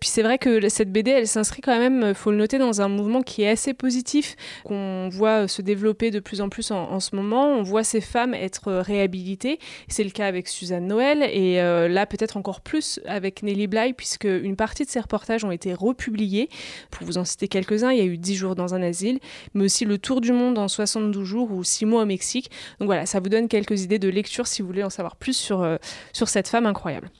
Puis 0.00 0.10
c'est 0.10 0.22
vrai 0.22 0.38
que 0.38 0.68
cette 0.68 0.92
BD, 0.92 1.10
elle 1.10 1.26
s'inscrit 1.26 1.62
quand 1.62 1.78
même, 1.78 2.02
euh, 2.02 2.14
faut 2.14 2.30
le 2.30 2.36
noter, 2.36 2.58
dans 2.58 2.80
un 2.82 2.88
mouvement 2.88 3.22
qui 3.22 3.42
est 3.42 3.48
assez 3.48 3.72
positif, 3.72 4.36
qu'on 4.64 5.08
voit 5.10 5.44
euh, 5.44 5.46
se 5.46 5.62
développer 5.62 6.10
de 6.10 6.20
plus 6.20 6.40
en 6.40 6.48
plus 6.48 6.70
en, 6.70 7.00
ce 7.00 7.16
moment. 7.16 7.48
On 7.48 7.62
voit 7.62 7.84
ces 7.84 8.00
femmes 8.00 8.34
être 8.34 8.68
euh, 8.68 8.82
réhabilitées. 8.82 9.58
C'est 9.88 10.04
le 10.04 10.10
cas 10.10 10.26
avec 10.26 10.48
Suzanne 10.48 10.86
Noël 10.86 11.22
et 11.22 11.56
là 11.56 12.06
peut-être 12.06 12.36
encore 12.36 12.60
plus 12.60 13.00
avec 13.06 13.42
Nelly 13.42 13.66
Bly, 13.66 13.92
puisque 13.92 14.24
une 14.24 14.56
partie 14.56 14.84
de 14.84 14.90
ces 14.90 15.00
reportages 15.00 15.44
ont 15.44 15.50
été 15.50 15.74
republiés. 15.74 16.48
Pour 16.90 17.06
vous 17.06 17.18
en 17.18 17.24
citer 17.24 17.48
quelques-uns, 17.48 17.92
il 17.92 17.98
y 17.98 18.00
a 18.00 18.04
eu 18.04 18.18
10 18.18 18.34
jours 18.34 18.54
dans 18.54 18.74
un 18.74 18.82
asile, 18.82 19.18
mais 19.54 19.64
aussi 19.64 19.84
le 19.84 19.98
tour 19.98 20.20
du 20.20 20.32
monde 20.32 20.58
en 20.58 20.68
72 20.68 21.24
jours 21.24 21.50
ou 21.52 21.64
6 21.64 21.86
mois 21.86 22.02
au 22.02 22.06
Mexique. 22.06 22.50
Donc 22.80 22.86
voilà, 22.86 23.06
ça 23.06 23.20
vous 23.20 23.28
donne 23.28 23.48
quelques 23.48 23.82
idées 23.82 23.98
de 23.98 24.08
lecture 24.08 24.46
si 24.46 24.62
vous 24.62 24.68
voulez 24.68 24.84
en 24.84 24.90
savoir 24.90 25.16
plus 25.16 25.36
sur, 25.36 25.78
sur 26.12 26.28
cette 26.28 26.48
femme 26.48 26.66
incroyable. 26.66 27.10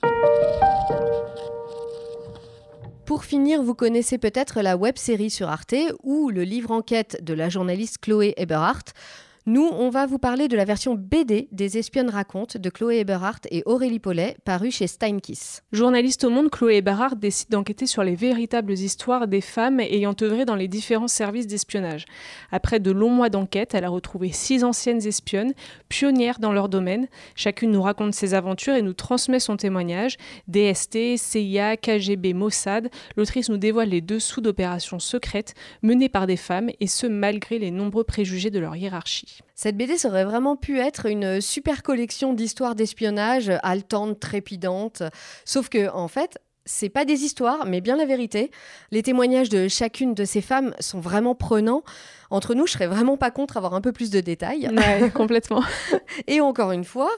Pour 3.07 3.23
finir, 3.23 3.63
vous 3.63 3.73
connaissez 3.73 4.17
peut-être 4.17 4.59
la 4.59 4.75
web 4.75 4.97
série 4.97 5.29
sur 5.29 5.47
Arte 5.47 5.73
ou 6.03 6.29
le 6.29 6.43
livre 6.43 6.71
enquête 6.71 7.23
de 7.23 7.33
la 7.33 7.47
journaliste 7.47 7.99
Chloé 8.01 8.33
Eberhardt. 8.35 8.91
Nous, 9.49 9.63
on 9.63 9.89
va 9.89 10.05
vous 10.05 10.17
parler 10.17 10.49
de 10.49 10.57
la 10.57 10.65
version 10.65 10.95
BD 10.95 11.47
des 11.53 11.77
Espionnes 11.77 12.09
racontent 12.09 12.59
de 12.59 12.69
Chloé 12.69 12.99
Eberhardt 12.99 13.47
et 13.49 13.63
Aurélie 13.65 13.97
Paulet, 13.97 14.35
paru 14.43 14.71
chez 14.71 14.87
Steinkiss. 14.87 15.63
Journaliste 15.71 16.25
au 16.25 16.29
monde, 16.29 16.49
Chloé 16.49 16.75
Eberhardt 16.75 17.15
décide 17.15 17.51
d'enquêter 17.51 17.85
sur 17.85 18.03
les 18.03 18.15
véritables 18.15 18.73
histoires 18.73 19.25
des 19.25 19.39
femmes 19.39 19.79
ayant 19.79 20.13
œuvré 20.21 20.43
dans 20.43 20.55
les 20.55 20.67
différents 20.67 21.07
services 21.07 21.47
d'espionnage. 21.47 22.03
Après 22.51 22.81
de 22.81 22.91
longs 22.91 23.09
mois 23.09 23.29
d'enquête, 23.29 23.73
elle 23.73 23.85
a 23.85 23.89
retrouvé 23.89 24.33
six 24.33 24.65
anciennes 24.65 25.07
espionnes, 25.07 25.53
pionnières 25.87 26.39
dans 26.39 26.51
leur 26.51 26.67
domaine. 26.67 27.07
Chacune 27.33 27.71
nous 27.71 27.81
raconte 27.81 28.15
ses 28.15 28.33
aventures 28.33 28.75
et 28.75 28.81
nous 28.81 28.91
transmet 28.91 29.39
son 29.39 29.55
témoignage. 29.55 30.17
DST, 30.49 31.15
CIA, 31.15 31.77
KGB, 31.77 32.33
Mossad, 32.33 32.89
l'autrice 33.15 33.47
nous 33.47 33.55
dévoile 33.55 33.87
les 33.87 34.01
dessous 34.01 34.41
d'opérations 34.41 34.99
secrètes 34.99 35.53
menées 35.83 36.09
par 36.09 36.27
des 36.27 36.35
femmes, 36.35 36.69
et 36.81 36.87
ce 36.87 37.07
malgré 37.07 37.59
les 37.59 37.71
nombreux 37.71 38.03
préjugés 38.03 38.49
de 38.51 38.59
leur 38.59 38.75
hiérarchie. 38.75 39.36
Cette 39.55 39.77
BD 39.77 39.93
aurait 40.05 40.25
vraiment 40.25 40.55
pu 40.55 40.79
être 40.79 41.05
une 41.05 41.41
super 41.41 41.83
collection 41.83 42.33
d'histoires 42.33 42.75
d'espionnage 42.75 43.51
haletantes, 43.63 44.19
trépidantes. 44.19 45.03
Sauf 45.45 45.69
que, 45.69 45.89
en 45.89 46.07
fait, 46.07 46.39
c'est 46.67 46.89
pas 46.89 47.05
des 47.05 47.23
histoires, 47.23 47.65
mais 47.65 47.81
bien 47.81 47.95
la 47.95 48.05
vérité. 48.05 48.51
Les 48.91 49.01
témoignages 49.01 49.49
de 49.49 49.67
chacune 49.67 50.13
de 50.13 50.25
ces 50.25 50.41
femmes 50.41 50.73
sont 50.79 50.99
vraiment 50.99 51.33
prenants. 51.33 51.83
Entre 52.29 52.53
nous, 52.53 52.67
je 52.67 52.73
serais 52.73 52.87
vraiment 52.87 53.17
pas 53.17 53.31
contre 53.31 53.57
avoir 53.57 53.73
un 53.73 53.81
peu 53.81 53.91
plus 53.91 54.09
de 54.09 54.19
détails. 54.19 54.69
Ouais, 54.69 55.09
complètement. 55.13 55.63
Et 56.27 56.41
encore 56.41 56.71
une 56.71 56.83
fois, 56.83 57.09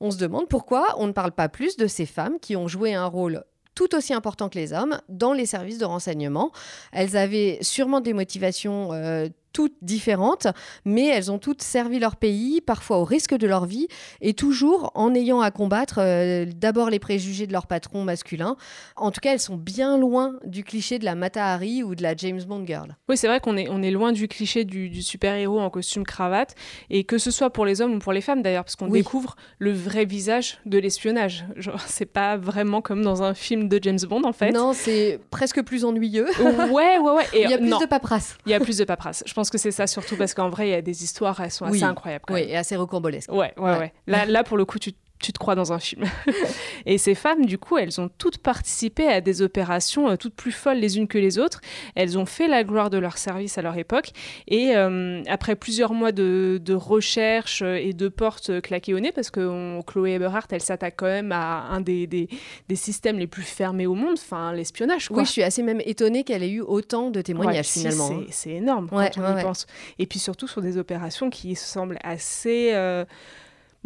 on 0.00 0.10
se 0.10 0.18
demande 0.18 0.48
pourquoi 0.48 0.94
on 0.98 1.06
ne 1.06 1.12
parle 1.12 1.32
pas 1.32 1.48
plus 1.48 1.76
de 1.76 1.86
ces 1.86 2.06
femmes 2.06 2.38
qui 2.40 2.56
ont 2.56 2.68
joué 2.68 2.94
un 2.94 3.06
rôle 3.06 3.44
tout 3.76 3.94
aussi 3.94 4.14
important 4.14 4.48
que 4.48 4.58
les 4.58 4.72
hommes 4.72 4.98
dans 5.10 5.34
les 5.34 5.44
services 5.44 5.76
de 5.78 5.84
renseignement. 5.84 6.50
Elles 6.92 7.14
avaient 7.16 7.58
sûrement 7.60 8.00
des 8.00 8.14
motivations 8.14 8.94
euh, 8.94 9.28
toutes 9.56 9.78
différentes, 9.80 10.48
mais 10.84 11.06
elles 11.06 11.32
ont 11.32 11.38
toutes 11.38 11.62
servi 11.62 11.98
leur 11.98 12.16
pays, 12.16 12.60
parfois 12.60 12.98
au 12.98 13.04
risque 13.04 13.34
de 13.34 13.46
leur 13.46 13.64
vie, 13.64 13.88
et 14.20 14.34
toujours 14.34 14.90
en 14.94 15.14
ayant 15.14 15.40
à 15.40 15.50
combattre 15.50 15.98
euh, 15.98 16.44
d'abord 16.44 16.90
les 16.90 16.98
préjugés 16.98 17.46
de 17.46 17.52
leur 17.52 17.66
patron 17.66 18.04
masculin. 18.04 18.56
En 18.96 19.10
tout 19.10 19.20
cas, 19.22 19.32
elles 19.32 19.40
sont 19.40 19.56
bien 19.56 19.96
loin 19.96 20.34
du 20.44 20.62
cliché 20.62 20.98
de 20.98 21.06
la 21.06 21.14
Mata 21.14 21.46
Hari 21.54 21.82
ou 21.82 21.94
de 21.94 22.02
la 22.02 22.14
James 22.14 22.42
Bond 22.42 22.66
girl. 22.66 22.98
Oui, 23.08 23.16
c'est 23.16 23.28
vrai 23.28 23.40
qu'on 23.40 23.56
est, 23.56 23.66
on 23.70 23.82
est 23.82 23.90
loin 23.90 24.12
du 24.12 24.28
cliché 24.28 24.64
du, 24.64 25.00
super-héros 25.00 25.58
en 25.58 25.70
costume 25.70 26.04
cravate, 26.04 26.54
et 26.90 27.04
que 27.04 27.16
ce 27.16 27.30
soit 27.30 27.48
pour 27.48 27.64
les 27.64 27.80
hommes 27.80 27.94
ou 27.94 27.98
pour 27.98 28.12
les 28.12 28.20
femmes 28.20 28.42
d'ailleurs, 28.42 28.64
parce 28.64 28.76
qu'on 28.76 28.88
découvre 28.88 29.36
le 29.58 29.72
vrai 29.72 30.04
visage 30.04 30.58
de 30.66 30.76
l'espionnage. 30.76 31.46
Genre, 31.56 31.80
c'est 31.86 32.04
pas 32.04 32.36
vraiment 32.36 32.82
comme 32.82 33.00
dans 33.00 33.22
un 33.22 33.32
film 33.32 33.70
de 33.70 33.78
James 33.80 34.00
Bond 34.06 34.24
en 34.24 34.34
fait. 34.34 34.52
Non, 34.52 34.74
c'est 34.74 35.18
presque 35.30 35.62
plus 35.62 35.86
ennuyeux. 35.86 36.28
ouais, 36.70 36.98
ouais, 36.98 36.98
ouais. 36.98 37.24
Et 37.32 37.44
il 37.44 37.50
y 37.50 37.54
a 37.54 37.58
plus 37.58 37.70
de 37.70 37.86
paperasse. 37.86 38.36
Il 38.44 38.52
y 38.52 38.54
a 38.54 38.60
plus 38.60 38.76
de 38.76 38.84
paperasse. 38.84 39.24
Je 39.24 39.32
pense 39.32 39.45
que 39.50 39.58
c'est 39.58 39.70
ça 39.70 39.86
surtout 39.86 40.16
parce 40.16 40.34
qu'en 40.34 40.48
vrai, 40.48 40.68
il 40.68 40.70
y 40.70 40.74
a 40.74 40.82
des 40.82 41.04
histoires, 41.04 41.40
elles 41.40 41.50
sont 41.50 41.64
assez 41.64 41.82
incroyables. 41.84 42.24
oui, 42.30 42.44
et 42.48 42.56
assez 42.56 42.76
rocambolesques. 42.76 43.32
Ouais, 43.32 43.52
ouais, 43.56 43.78
ouais. 43.78 43.92
Là, 44.06 44.26
là, 44.26 44.44
pour 44.44 44.56
le 44.56 44.64
coup, 44.64 44.78
tu 44.78 44.92
tu 45.18 45.32
te 45.32 45.38
crois 45.38 45.54
dans 45.54 45.72
un 45.72 45.78
film. 45.78 46.04
et 46.86 46.98
ces 46.98 47.14
femmes, 47.14 47.46
du 47.46 47.58
coup, 47.58 47.78
elles 47.78 48.00
ont 48.00 48.10
toutes 48.18 48.38
participé 48.38 49.08
à 49.08 49.20
des 49.20 49.42
opérations 49.42 50.10
euh, 50.10 50.16
toutes 50.16 50.34
plus 50.34 50.52
folles 50.52 50.78
les 50.78 50.98
unes 50.98 51.08
que 51.08 51.18
les 51.18 51.38
autres. 51.38 51.60
Elles 51.94 52.18
ont 52.18 52.26
fait 52.26 52.48
la 52.48 52.64
gloire 52.64 52.90
de 52.90 52.98
leur 52.98 53.18
service 53.18 53.58
à 53.58 53.62
leur 53.62 53.76
époque. 53.76 54.10
Et 54.46 54.76
euh, 54.76 55.22
après 55.28 55.56
plusieurs 55.56 55.92
mois 55.92 56.12
de, 56.12 56.60
de, 56.62 56.74
recherche 56.74 57.62
euh, 57.62 57.76
et 57.76 57.92
de 57.92 58.08
portes 58.08 58.60
claquées 58.60 58.94
au 58.94 59.00
nez, 59.00 59.12
parce 59.12 59.30
que 59.30 59.80
Chloé 59.82 60.12
Eberhardt, 60.12 60.48
elle 60.50 60.60
s'attaque 60.60 60.94
quand 60.96 61.06
même 61.06 61.32
à 61.32 61.62
un 61.70 61.80
des, 61.80 62.06
des, 62.06 62.28
des, 62.68 62.76
systèmes 62.76 63.18
les 63.18 63.26
plus 63.26 63.42
fermés 63.42 63.86
au 63.86 63.94
monde, 63.94 64.14
enfin 64.14 64.52
l'espionnage. 64.52 65.08
Oui, 65.10 65.24
je 65.24 65.30
suis 65.30 65.42
assez 65.42 65.62
même 65.62 65.80
étonnée 65.84 66.24
qu'elle 66.24 66.42
ait 66.42 66.50
eu 66.50 66.60
autant 66.60 67.10
de 67.10 67.22
témoignages 67.22 67.68
finalement. 67.68 68.22
C'est 68.30 68.50
énorme 68.50 68.88
quand 68.90 69.10
on 69.16 69.38
y 69.38 69.42
pense. 69.42 69.66
Et 69.98 70.06
puis 70.06 70.18
surtout 70.18 70.46
sur 70.46 70.60
des 70.60 70.78
opérations 70.78 71.30
qui 71.30 71.54
semblent 71.54 71.98
assez... 72.02 72.72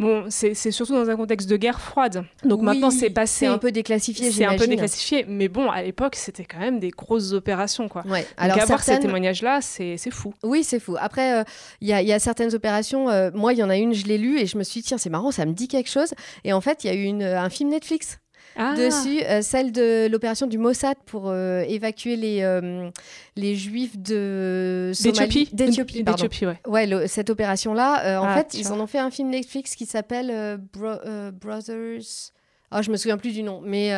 Bon, 0.01 0.25
c'est 0.29 0.55
surtout 0.71 0.93
dans 0.93 1.07
un 1.11 1.15
contexte 1.15 1.47
de 1.47 1.57
guerre 1.57 1.79
froide. 1.79 2.25
Donc 2.43 2.63
maintenant, 2.63 2.89
c'est 2.89 3.11
passé. 3.11 3.45
C'est 3.45 3.45
un 3.45 3.59
peu 3.59 3.71
déclassifié, 3.71 4.31
C'est 4.31 4.45
un 4.45 4.57
peu 4.57 4.65
déclassifié, 4.65 5.25
mais 5.27 5.47
bon, 5.47 5.69
à 5.69 5.83
l'époque, 5.83 6.15
c'était 6.15 6.43
quand 6.43 6.57
même 6.57 6.79
des 6.79 6.89
grosses 6.89 7.33
opérations, 7.33 7.87
quoi. 7.87 8.03
Ouais. 8.07 8.25
Alors, 8.35 8.55
Donc, 8.55 8.63
avoir 8.63 8.81
ces 8.81 8.99
témoignages-là, 8.99 9.61
c'est 9.61 9.97
fou. 10.09 10.33
Oui, 10.43 10.63
c'est 10.63 10.79
fou. 10.79 10.95
Après, 10.99 11.39
euh, 11.39 11.43
il 11.81 11.87
y, 11.87 12.13
a 12.13 12.19
certaines 12.19 12.55
opérations. 12.55 13.11
Euh, 13.11 13.29
moi, 13.35 13.53
il 13.53 13.59
y 13.59 13.63
en 13.63 13.69
a 13.69 13.77
une, 13.77 13.93
je 13.93 14.07
l'ai 14.07 14.17
lue 14.17 14.39
et 14.39 14.47
je 14.47 14.57
me 14.57 14.63
suis 14.63 14.81
dit, 14.81 14.87
tiens, 14.87 14.97
c'est 14.97 15.11
marrant, 15.11 15.29
ça 15.29 15.45
me 15.45 15.53
dit 15.53 15.67
quelque 15.67 15.89
chose. 15.89 16.15
Et 16.43 16.51
en 16.51 16.61
fait, 16.61 16.83
il 16.83 16.87
y 16.87 16.89
a 16.89 16.95
eu 16.95 17.03
une, 17.03 17.21
un 17.21 17.49
film 17.49 17.69
Netflix 17.69 18.17
ah. 18.55 18.75
dessus, 18.75 19.23
euh, 19.23 19.41
celle 19.41 19.71
de 19.71 20.07
l'opération 20.09 20.47
du 20.47 20.57
Mossad 20.57 20.97
pour 21.05 21.29
euh, 21.29 21.61
évacuer 21.61 22.15
les, 22.15 22.41
euh, 22.41 22.89
les 23.35 23.55
juifs 23.55 23.97
de 23.97 24.91
d'Éthiopie. 25.01 25.49
D'Éthiopie, 25.53 26.45
ouais. 26.45 26.59
Ouais, 26.67 27.07
cette 27.07 27.29
opération-là, 27.29 28.21
en 28.21 28.25
ah, 28.25 28.37
fait, 28.37 28.57
ils 28.57 28.71
en 28.71 28.79
ont 28.79 28.87
fait 28.87 28.99
un 28.99 29.11
film 29.11 29.29
Netflix 29.29 29.75
qui 29.75 29.85
s'appelle 29.85 30.59
Brothers. 30.73 32.31
Oh, 32.73 32.81
je 32.81 32.89
me 32.89 32.97
souviens 32.97 33.17
plus 33.17 33.33
du 33.33 33.43
nom, 33.43 33.61
mais 33.63 33.91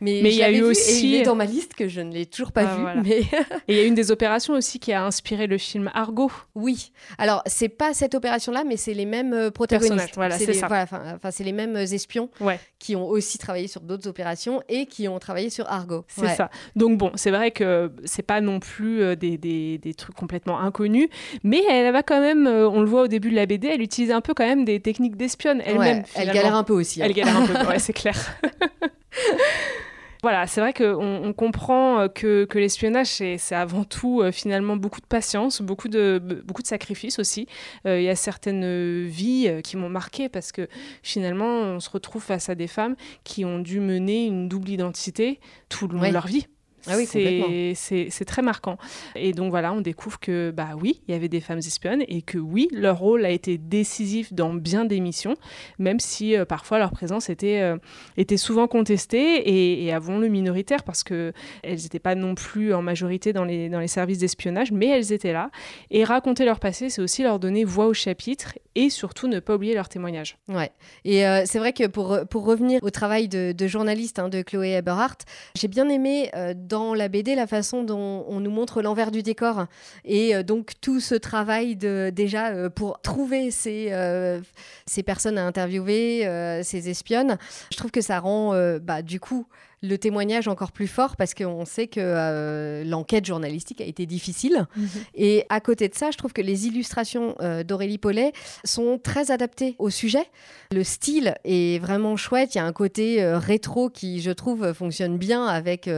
mais, 0.00 0.20
il 0.20 0.34
y 0.34 0.42
a 0.42 0.50
eu 0.50 0.62
aussi. 0.62 1.10
il 1.10 1.14
est 1.16 1.22
dans 1.22 1.34
ma 1.34 1.44
liste 1.44 1.74
que 1.74 1.88
je 1.88 2.00
ne 2.00 2.12
l'ai 2.12 2.26
toujours 2.26 2.52
pas 2.52 2.62
ah, 2.66 2.94
vu. 2.94 3.00
Mais... 3.04 3.18
et 3.68 3.74
il 3.74 3.76
y 3.76 3.80
a 3.80 3.84
une 3.84 3.94
des 3.94 4.10
opérations 4.10 4.54
aussi 4.54 4.78
qui 4.78 4.92
a 4.92 5.04
inspiré 5.04 5.46
le 5.46 5.58
film 5.58 5.90
Argo. 5.94 6.30
Oui. 6.54 6.92
Alors, 7.18 7.42
c'est 7.46 7.68
pas 7.68 7.92
cette 7.92 8.14
opération-là, 8.14 8.64
mais 8.64 8.76
c'est 8.76 8.94
les 8.94 9.04
mêmes 9.04 9.34
euh, 9.34 9.50
protagonistes. 9.50 10.14
Voilà, 10.14 10.38
c'est 10.38 10.54
ça. 10.54 10.66
Enfin, 10.66 11.30
c'est 11.30 11.44
les 11.44 11.52
mêmes 11.52 11.76
euh, 11.76 11.84
espions 11.84 12.30
qui 12.78 12.96
ont 12.96 13.06
aussi 13.06 13.38
travaillé 13.38 13.66
sur 13.68 13.82
d'autres 13.82 14.08
opérations 14.08 14.62
et 14.68 14.86
qui 14.86 15.06
ont 15.08 15.18
travaillé 15.18 15.50
sur 15.50 15.68
Argo. 15.70 16.04
C'est 16.08 16.34
ça. 16.34 16.50
Donc, 16.76 16.96
bon, 16.96 17.12
c'est 17.14 17.30
vrai 17.30 17.50
que 17.50 17.92
c'est 18.04 18.22
pas 18.22 18.40
non 18.40 18.60
plus 18.60 19.02
euh, 19.02 19.16
des, 19.16 19.36
des, 19.36 19.78
des, 19.78 19.94
trucs 19.94 20.16
complètement 20.16 20.60
inconnus, 20.60 21.08
mais 21.42 21.62
elle 21.68 21.92
va 21.92 22.02
quand 22.02 22.20
même, 22.20 22.46
on 22.46 22.80
le 22.80 22.86
voit 22.86 23.02
au 23.02 23.08
début 23.08 23.30
de 23.30 23.36
la 23.36 23.46
BD, 23.46 23.68
elle 23.68 23.82
utilise 23.82 24.12
un 24.12 24.20
peu 24.20 24.32
quand 24.34 24.46
même 24.46 24.64
des 24.64 24.80
techniques 24.80 25.16
d'espionne 25.16 25.60
elle-même. 25.64 26.04
elle 26.14 26.32
galère 26.32 26.54
un 26.54 26.64
peu 26.64 26.72
aussi. 26.72 27.00
Elle 27.10 27.12
galère 27.12 27.36
un 27.36 27.46
peu, 27.46 27.68
ouais, 27.68 27.78
c'est 27.78 27.92
clair. 27.92 28.16
Voilà, 30.22 30.46
c'est 30.46 30.60
vrai 30.60 30.74
qu'on 30.74 31.24
on 31.24 31.32
comprend 31.32 32.00
euh, 32.00 32.08
que, 32.08 32.44
que 32.44 32.58
l'espionnage, 32.58 33.06
c'est 33.06 33.54
avant 33.54 33.84
tout 33.84 34.20
euh, 34.20 34.32
finalement 34.32 34.76
beaucoup 34.76 35.00
de 35.00 35.06
patience, 35.06 35.62
beaucoup 35.62 35.88
de, 35.88 36.20
beaucoup 36.44 36.60
de 36.60 36.66
sacrifices 36.66 37.18
aussi. 37.18 37.46
Euh, 37.86 37.98
il 37.98 38.04
y 38.04 38.08
a 38.10 38.16
certaines 38.16 39.06
vies 39.06 39.50
qui 39.64 39.78
m'ont 39.78 39.88
marqué 39.88 40.28
parce 40.28 40.52
que 40.52 40.68
finalement, 41.02 41.46
on 41.46 41.80
se 41.80 41.88
retrouve 41.88 42.22
face 42.22 42.50
à 42.50 42.54
des 42.54 42.66
femmes 42.66 42.96
qui 43.24 43.46
ont 43.46 43.60
dû 43.60 43.80
mener 43.80 44.26
une 44.26 44.48
double 44.48 44.68
identité 44.68 45.40
tout 45.70 45.88
le 45.88 45.94
long 45.94 46.06
de 46.06 46.12
leur 46.12 46.26
vie. 46.26 46.46
Ah 46.86 46.94
oui, 46.96 47.06
c'est 47.06 48.24
très 48.26 48.42
marquant. 48.42 48.78
Et 49.14 49.32
donc 49.32 49.50
voilà, 49.50 49.72
on 49.72 49.80
découvre 49.80 50.18
que 50.18 50.50
bah 50.50 50.70
oui, 50.80 51.00
il 51.06 51.12
y 51.12 51.14
avait 51.14 51.28
des 51.28 51.40
femmes 51.40 51.58
espionnes 51.58 52.02
et 52.08 52.22
que 52.22 52.38
oui, 52.38 52.68
leur 52.72 52.98
rôle 52.98 53.24
a 53.24 53.30
été 53.30 53.58
décisif 53.58 54.32
dans 54.32 54.54
bien 54.54 54.84
des 54.84 55.00
missions, 55.00 55.36
même 55.78 56.00
si 56.00 56.36
euh, 56.36 56.44
parfois 56.44 56.78
leur 56.78 56.90
présence 56.90 57.28
était, 57.28 57.60
euh, 57.60 57.76
était 58.16 58.36
souvent 58.36 58.66
contestée 58.66 59.36
et, 59.36 59.84
et 59.84 59.92
avons 59.92 60.18
le 60.18 60.28
minoritaire 60.28 60.82
parce 60.82 61.04
que 61.04 61.32
elles 61.62 61.80
n'étaient 61.80 61.98
pas 61.98 62.14
non 62.14 62.34
plus 62.34 62.72
en 62.74 62.82
majorité 62.82 63.32
dans 63.32 63.44
les, 63.44 63.68
dans 63.68 63.80
les 63.80 63.88
services 63.88 64.18
d'espionnage, 64.18 64.72
mais 64.72 64.88
elles 64.88 65.12
étaient 65.12 65.32
là. 65.32 65.50
Et 65.90 66.04
raconter 66.04 66.44
leur 66.44 66.60
passé, 66.60 66.88
c'est 66.88 67.02
aussi 67.02 67.22
leur 67.22 67.38
donner 67.38 67.64
voix 67.64 67.86
au 67.86 67.94
chapitre 67.94 68.54
et 68.80 68.90
surtout 68.90 69.28
ne 69.28 69.40
pas 69.40 69.54
oublier 69.54 69.74
leur 69.74 69.88
témoignage. 69.88 70.38
Ouais. 70.48 70.70
Et 71.04 71.26
euh, 71.26 71.42
c'est 71.44 71.58
vrai 71.58 71.72
que 71.72 71.86
pour, 71.86 72.20
pour 72.30 72.44
revenir 72.44 72.80
au 72.82 72.90
travail 72.90 73.28
de, 73.28 73.54
journaliste 73.66 74.18
hein, 74.18 74.28
de 74.28 74.42
Chloé 74.42 74.72
Eberhardt, 74.72 75.24
j'ai 75.54 75.68
bien 75.68 75.88
aimé 75.88 76.30
dans 76.56 76.94
la 76.94 77.08
BD 77.08 77.34
la 77.34 77.46
façon 77.46 77.82
dont 77.82 78.24
on 78.28 78.40
nous 78.40 78.50
montre 78.50 78.82
l'envers 78.82 79.10
du 79.10 79.22
décor 79.22 79.66
et 80.04 80.34
euh, 80.34 80.42
donc 80.42 80.72
tout 80.80 81.00
ce 81.00 81.14
travail 81.14 81.76
de 81.76 82.10
déjà 82.14 82.48
euh, 82.48 82.70
pour 82.70 83.00
trouver 83.00 83.50
ces, 83.50 83.88
euh, 83.92 84.40
ces 84.86 85.02
personnes 85.02 85.38
à 85.38 85.46
interviewer, 85.46 86.60
ces 86.62 86.88
espionnes. 86.88 87.38
Je 87.72 87.76
trouve 87.76 87.90
que 87.90 88.00
ça 88.00 88.20
rend 88.20 88.54
bah, 88.80 89.02
du 89.02 89.20
coup 89.20 89.46
le 89.82 89.96
témoignage 89.96 90.46
encore 90.46 90.72
plus 90.72 90.86
fort 90.86 91.16
parce 91.16 91.32
qu'on 91.32 91.64
sait 91.64 91.86
que 91.86 92.00
euh, 92.00 92.84
l'enquête 92.84 93.24
journalistique 93.24 93.80
a 93.80 93.84
été 93.84 94.04
difficile. 94.04 94.66
Mhm. 94.76 94.88
Et 95.14 95.44
à 95.48 95.60
côté 95.60 95.88
de 95.88 95.94
ça, 95.94 96.10
je 96.10 96.18
trouve 96.18 96.32
que 96.32 96.42
les 96.42 96.66
illustrations 96.66 97.34
euh, 97.40 97.64
d'Aurélie 97.64 97.98
Paulet 97.98 98.32
sont 98.64 98.98
très 99.02 99.30
adaptées 99.30 99.76
au 99.78 99.88
sujet. 99.88 100.24
Le 100.72 100.84
style 100.84 101.34
est 101.44 101.80
vraiment 101.80 102.16
chouette. 102.16 102.54
Il 102.54 102.58
y 102.58 102.60
a 102.60 102.66
un 102.66 102.72
côté 102.72 103.22
euh, 103.22 103.38
rétro 103.38 103.88
qui, 103.88 104.20
je 104.20 104.30
trouve, 104.30 104.72
fonctionne 104.74 105.16
bien 105.16 105.46
avec 105.46 105.88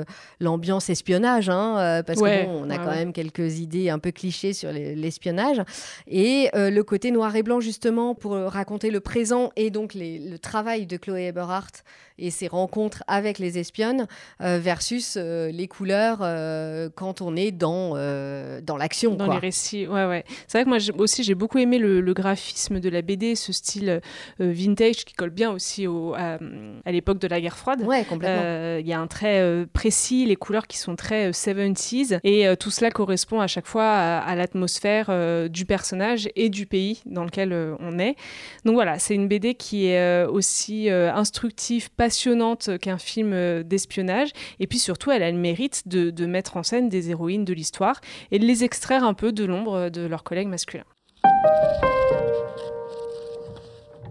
l'ambiance 0.41 0.89
espionnage, 0.89 1.49
hein, 1.49 2.03
parce 2.07 2.21
qu'on 2.21 2.71
a 2.71 2.79
quand 2.79 2.91
même 2.93 3.13
quelques 3.13 3.59
idées 3.59 3.91
un 3.91 3.99
peu 3.99 4.13
clichés 4.13 4.53
sur 4.53 4.71
l'espionnage. 4.73 5.61
Et 6.07 6.51
le 6.55 6.83
côté 6.83 7.11
noir 7.11 7.35
et 7.37 7.43
blanc, 7.43 7.61
justement, 7.61 8.15
pour 8.15 8.33
raconter 8.33 8.91
le 8.91 9.01
présent 9.01 9.51
et 9.57 9.71
donc 9.71 9.93
le 9.95 10.37
travail 10.39 10.87
de 10.87 10.97
Chloé 10.97 11.27
Eberhardt 11.27 11.83
et 12.23 12.31
ses 12.31 12.47
rencontres 12.47 13.03
avec 13.09 13.39
les 13.39 13.59
espionnes 13.59 14.07
euh, 14.41 14.59
versus 14.63 15.17
euh, 15.17 15.51
les 15.51 15.67
couleurs 15.67 16.19
euh, 16.23 16.89
quand 16.95 17.21
on 17.21 17.35
est 17.37 17.51
dans, 17.51 17.91
dans 18.63 18.77
l'action. 18.77 19.15
Dans 19.15 19.31
les 19.31 19.39
récits, 19.39 19.87
ouais, 19.87 20.07
ouais. 20.07 20.25
C'est 20.47 20.59
vrai 20.59 20.65
que 20.65 20.69
moi 20.69 21.03
aussi 21.03 21.25
j'ai 21.25 21.35
beaucoup 21.35 21.59
aimé 21.59 21.79
le, 21.79 22.13
graphisme 22.13 22.79
de 22.79 22.91
la 22.91 23.01
BD, 23.01 23.35
ce 23.35 23.53
style 23.53 24.01
vintage 24.39 25.07
qui 25.07 25.15
colle 25.15 25.31
bien 25.31 25.51
aussi 25.51 25.87
au, 25.87 26.15
à, 26.15 26.39
l'époque 26.87 27.19
de 27.19 27.27
la 27.27 27.41
guerre 27.41 27.57
froide. 27.57 27.83
Ouais, 27.83 28.05
complètement. 28.05 28.79
Il 28.79 28.87
y 28.87 28.93
a 28.93 29.01
un 29.01 29.07
trait 29.07 29.67
précis, 29.73 30.27
les 30.27 30.37
couleurs 30.37 30.67
qui 30.67 30.77
sont 30.77 30.95
très 30.95 31.31
70s 31.31 32.21
et 32.23 32.55
tout 32.57 32.71
cela 32.71 32.91
correspond 32.91 33.41
à 33.41 33.47
chaque 33.47 33.67
fois 33.67 33.91
à, 33.91 34.35
l'atmosphère 34.37 35.11
du 35.49 35.65
personnage 35.65 36.29
et 36.37 36.51
du 36.51 36.67
pays 36.67 37.03
dans 37.07 37.25
lequel 37.25 37.77
on 37.81 37.99
est. 37.99 38.15
Donc 38.65 38.75
voilà, 38.75 38.99
c'est 38.99 39.15
une 39.15 39.27
BD 39.27 39.55
qui 39.55 39.87
est 39.87 40.25
aussi 40.27 40.91
instructive, 40.91 41.91
passionnante 41.91 42.12
qu'un 42.81 42.99
film 42.99 43.33
euh, 43.33 43.63
d'espionnage. 43.63 44.31
Et 44.61 44.67
puis 44.67 44.79
surtout, 44.79 45.11
elle 45.11 45.23
a 45.23 45.31
le 45.31 45.39
mérite 45.39 45.87
de, 45.87 46.27
mettre 46.27 46.57
en 46.57 46.63
scène 46.63 46.89
des 46.89 47.11
héroïnes 47.11 47.45
de 47.45 47.53
l'histoire 47.53 48.01
et 48.31 48.39
de 48.39 48.47
les 48.47 48.65
extraire 48.65 49.05
un 49.05 49.15
peu 49.15 49.33
de 49.33 49.45
l'ombre 49.45 49.91
de 49.91 50.03
leurs 50.03 50.23
collègues 50.23 50.49
masculins. 50.49 50.85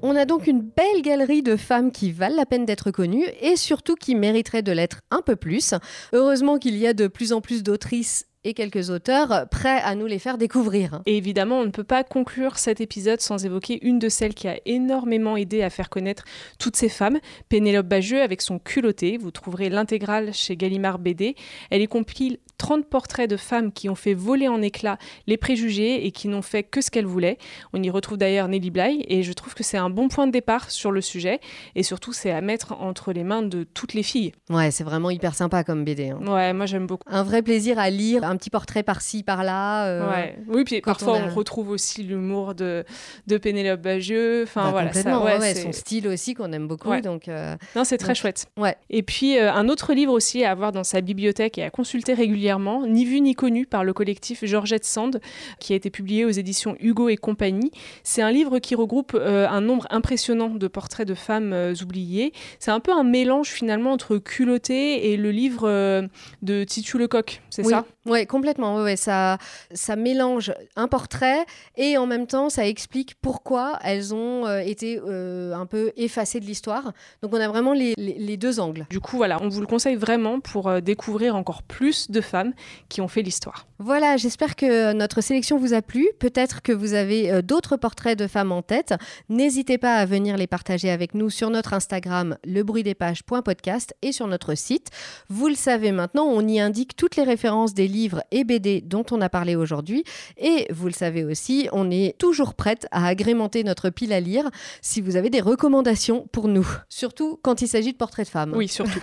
On 0.03 0.15
a 0.15 0.25
donc 0.25 0.47
une 0.47 0.61
belle 0.61 1.03
galerie 1.03 1.43
de 1.43 1.55
femmes 1.55 1.91
qui 1.91 2.11
valent 2.11 2.35
la 2.35 2.47
peine 2.47 2.65
d'être 2.65 2.89
connues 2.89 3.27
et 3.39 3.55
surtout 3.55 3.95
qui 3.95 4.15
mériteraient 4.15 4.63
de 4.63 4.71
l'être 4.71 5.01
un 5.11 5.21
peu 5.21 5.35
plus. 5.35 5.75
Heureusement 6.11 6.57
qu'il 6.57 6.75
y 6.77 6.87
a 6.87 6.93
de 6.93 7.07
plus 7.07 7.33
en 7.33 7.41
plus 7.41 7.61
d'autrices 7.61 8.25
et 8.43 8.53
quelques 8.53 8.89
auteurs 8.89 9.47
prêts 9.49 9.81
à 9.83 9.95
nous 9.95 10.05
les 10.05 10.19
faire 10.19 10.37
découvrir. 10.37 11.01
Et 11.05 11.17
évidemment, 11.17 11.59
on 11.59 11.65
ne 11.65 11.71
peut 11.71 11.83
pas 11.83 12.03
conclure 12.03 12.57
cet 12.57 12.81
épisode 12.81 13.21
sans 13.21 13.45
évoquer 13.45 13.79
une 13.85 13.99
de 13.99 14.09
celles 14.09 14.33
qui 14.33 14.47
a 14.47 14.57
énormément 14.65 15.37
aidé 15.37 15.61
à 15.61 15.69
faire 15.69 15.89
connaître 15.89 16.23
toutes 16.59 16.75
ces 16.75 16.89
femmes, 16.89 17.19
Pénélope 17.49 17.87
Bageux 17.87 18.21
avec 18.21 18.41
son 18.41 18.59
culotté. 18.59 19.17
Vous 19.17 19.31
trouverez 19.31 19.69
l'intégrale 19.69 20.33
chez 20.33 20.57
Gallimard 20.57 20.99
BD. 20.99 21.35
Elle 21.69 21.81
y 21.81 21.87
compile 21.87 22.39
30 22.57 22.85
portraits 22.85 23.29
de 23.29 23.37
femmes 23.37 23.71
qui 23.71 23.89
ont 23.89 23.95
fait 23.95 24.13
voler 24.13 24.47
en 24.47 24.61
éclats 24.61 24.99
les 25.25 25.37
préjugés 25.37 26.05
et 26.05 26.11
qui 26.11 26.27
n'ont 26.27 26.43
fait 26.43 26.63
que 26.63 26.81
ce 26.81 26.91
qu'elles 26.91 27.07
voulaient. 27.07 27.39
On 27.73 27.81
y 27.81 27.89
retrouve 27.89 28.19
d'ailleurs 28.19 28.47
Nelly 28.47 28.69
Bly 28.69 29.05
et 29.07 29.23
je 29.23 29.33
trouve 29.33 29.55
que 29.55 29.63
c'est 29.63 29.77
un 29.77 29.89
bon 29.89 30.09
point 30.09 30.27
de 30.27 30.31
départ 30.31 30.69
sur 30.69 30.91
le 30.91 31.01
sujet 31.01 31.39
et 31.75 31.81
surtout 31.81 32.13
c'est 32.13 32.31
à 32.31 32.41
mettre 32.41 32.73
entre 32.73 33.13
les 33.13 33.23
mains 33.23 33.41
de 33.41 33.63
toutes 33.63 33.95
les 33.95 34.03
filles. 34.03 34.31
Ouais, 34.49 34.69
c'est 34.69 34.83
vraiment 34.83 35.09
hyper 35.09 35.33
sympa 35.33 35.63
comme 35.63 35.83
BD. 35.83 36.09
Hein. 36.09 36.19
Ouais, 36.27 36.53
moi 36.53 36.67
j'aime 36.67 36.85
beaucoup. 36.85 37.03
Un 37.07 37.23
vrai 37.23 37.41
plaisir 37.41 37.79
à 37.79 37.89
lire 37.89 38.23
un 38.31 38.37
petit 38.37 38.49
portrait 38.49 38.83
par-ci, 38.83 39.23
par-là. 39.23 40.09
Ouais. 40.09 40.37
Oui, 40.47 40.63
puis 40.63 40.81
parfois 40.81 41.17
on, 41.17 41.33
retrouve 41.33 41.69
aussi 41.69 42.03
l'humour 42.03 42.55
de, 42.55 42.83
de 43.27 43.37
Pénélope 43.37 43.81
Bagieux. 43.81 44.43
Enfin, 44.43 44.65
bah, 44.65 44.71
voilà, 44.71 44.93
ça, 44.93 45.19
ouais, 45.19 45.55
son 45.55 45.71
style 45.71 46.07
aussi 46.07 46.33
qu'on 46.33 46.51
aime 46.51 46.67
beaucoup. 46.67 46.89
Donc, 47.01 47.29
non, 47.75 47.83
c'est 47.83 47.97
très 47.97 48.15
chouette. 48.15 48.47
Ouais. 48.57 48.75
Et 48.89 49.03
puis, 49.03 49.37
un 49.37 49.69
autre 49.69 49.93
livre 49.93 50.13
aussi 50.13 50.43
à 50.43 50.51
avoir 50.51 50.71
dans 50.71 50.83
sa 50.83 51.01
bibliothèque 51.01 51.57
et 51.57 51.63
à 51.63 51.69
consulter 51.69 52.13
régulièrement, 52.13 52.85
Ni 52.87 53.05
vu 53.05 53.21
ni 53.21 53.35
connu 53.35 53.65
par 53.65 53.83
le 53.83 53.93
collectif 53.93 54.45
Georgette 54.45 54.85
Sand, 54.85 55.21
qui 55.59 55.73
a 55.73 55.75
été 55.75 55.89
publié 55.89 56.25
aux 56.25 56.29
éditions 56.29 56.75
Hugo 56.79 57.09
et 57.09 57.17
compagnie. 57.17 57.71
C'est 58.03 58.21
un 58.21 58.31
livre 58.31 58.59
qui 58.59 58.75
regroupe 58.75 59.15
un 59.15 59.61
nombre 59.61 59.87
impressionnant 59.89 60.49
de 60.49 60.67
portraits 60.67 61.07
de 61.07 61.13
femmes 61.13 61.53
oubliées. 61.81 62.33
C'est 62.59 62.71
un 62.71 62.79
peu 62.79 62.91
un 62.91 63.03
mélange 63.03 63.49
finalement 63.49 63.91
entre 63.91 64.17
culotté 64.17 65.11
et 65.11 65.17
le 65.17 65.31
livre 65.31 65.67
euh, 65.67 66.07
de 66.41 66.63
Titu 66.63 66.97
Lecoq, 66.97 67.41
c'est 67.49 67.63
ça? 67.63 67.85
Oui, 68.05 68.20
complètement. 68.25 68.81
Ouais, 68.81 68.95
ça, 68.95 69.37
ça 69.73 69.95
mélange 69.95 70.53
un 70.75 70.87
portrait 70.87 71.45
et 71.77 71.97
en 71.97 72.07
même 72.07 72.27
temps 72.27 72.49
ça 72.49 72.67
explique 72.67 73.15
pourquoi 73.21 73.79
elles 73.83 74.13
ont 74.13 74.45
euh, 74.45 74.59
été 74.59 74.99
euh, 75.05 75.53
un 75.53 75.65
peu 75.65 75.91
effacées 75.97 76.39
de 76.39 76.45
l'histoire. 76.45 76.93
Donc 77.21 77.33
on 77.33 77.39
a 77.39 77.47
vraiment 77.47 77.73
les, 77.73 77.93
les, 77.97 78.37
deux 78.37 78.59
angles. 78.59 78.85
Du 78.89 78.99
coup, 78.99 79.17
voilà, 79.17 79.41
on 79.41 79.49
vous 79.49 79.61
le 79.61 79.67
conseille 79.67 79.95
vraiment 79.95 80.39
pour 80.39 80.81
découvrir 80.81 81.35
encore 81.35 81.63
plus 81.63 82.09
de 82.09 82.21
femmes 82.21 82.53
qui 82.89 83.01
ont 83.01 83.07
fait 83.07 83.21
l'histoire. 83.21 83.67
Voilà, 83.77 84.17
j'espère 84.17 84.55
que 84.55 84.93
notre 84.93 85.21
sélection 85.21 85.57
vous 85.57 85.73
a 85.73 85.81
plu. 85.81 86.07
Peut-être 86.19 86.61
que 86.61 86.71
vous 86.71 86.93
avez 86.93 87.41
d'autres 87.41 87.77
portraits 87.77 88.17
de 88.17 88.27
femmes 88.27 88.51
en 88.51 88.61
tête. 88.61 88.93
N'hésitez 89.29 89.77
pas 89.77 89.95
à 89.95 90.05
venir 90.05 90.37
les 90.37 90.47
partager 90.47 90.89
avec 90.89 91.13
nous 91.13 91.29
sur 91.29 91.49
notre 91.49 91.73
Instagram, 91.73 92.37
lebruitdespages.podcast 92.45 93.95
et 94.01 94.11
sur 94.11 94.27
notre 94.27 94.55
site. 94.55 94.89
Vous 95.29 95.47
le 95.47 95.55
savez 95.55 95.91
maintenant, 95.91 96.25
on 96.25 96.47
y 96.47 96.59
indique 96.59 96.95
toutes 96.95 97.15
les 97.15 97.23
références 97.23 97.73
des 97.73 97.87
livres 97.87 98.10
et 98.31 98.43
BD 98.43 98.81
dont 98.81 99.05
on 99.11 99.21
a 99.21 99.29
parlé 99.29 99.55
aujourd'hui. 99.55 100.03
Et 100.37 100.67
vous 100.71 100.87
le 100.87 100.93
savez 100.93 101.23
aussi, 101.23 101.67
on 101.71 101.89
est 101.91 102.17
toujours 102.17 102.53
prête 102.53 102.87
à 102.91 103.07
agrémenter 103.07 103.63
notre 103.63 103.89
pile 103.89 104.13
à 104.13 104.19
lire 104.19 104.49
si 104.81 105.01
vous 105.01 105.15
avez 105.15 105.29
des 105.29 105.41
recommandations 105.41 106.27
pour 106.31 106.47
nous. 106.47 106.67
Surtout 106.89 107.39
quand 107.41 107.61
il 107.61 107.67
s'agit 107.67 107.91
de 107.91 107.97
portraits 107.97 108.25
de 108.25 108.31
femmes. 108.31 108.53
Oui, 108.55 108.67
surtout. 108.67 108.99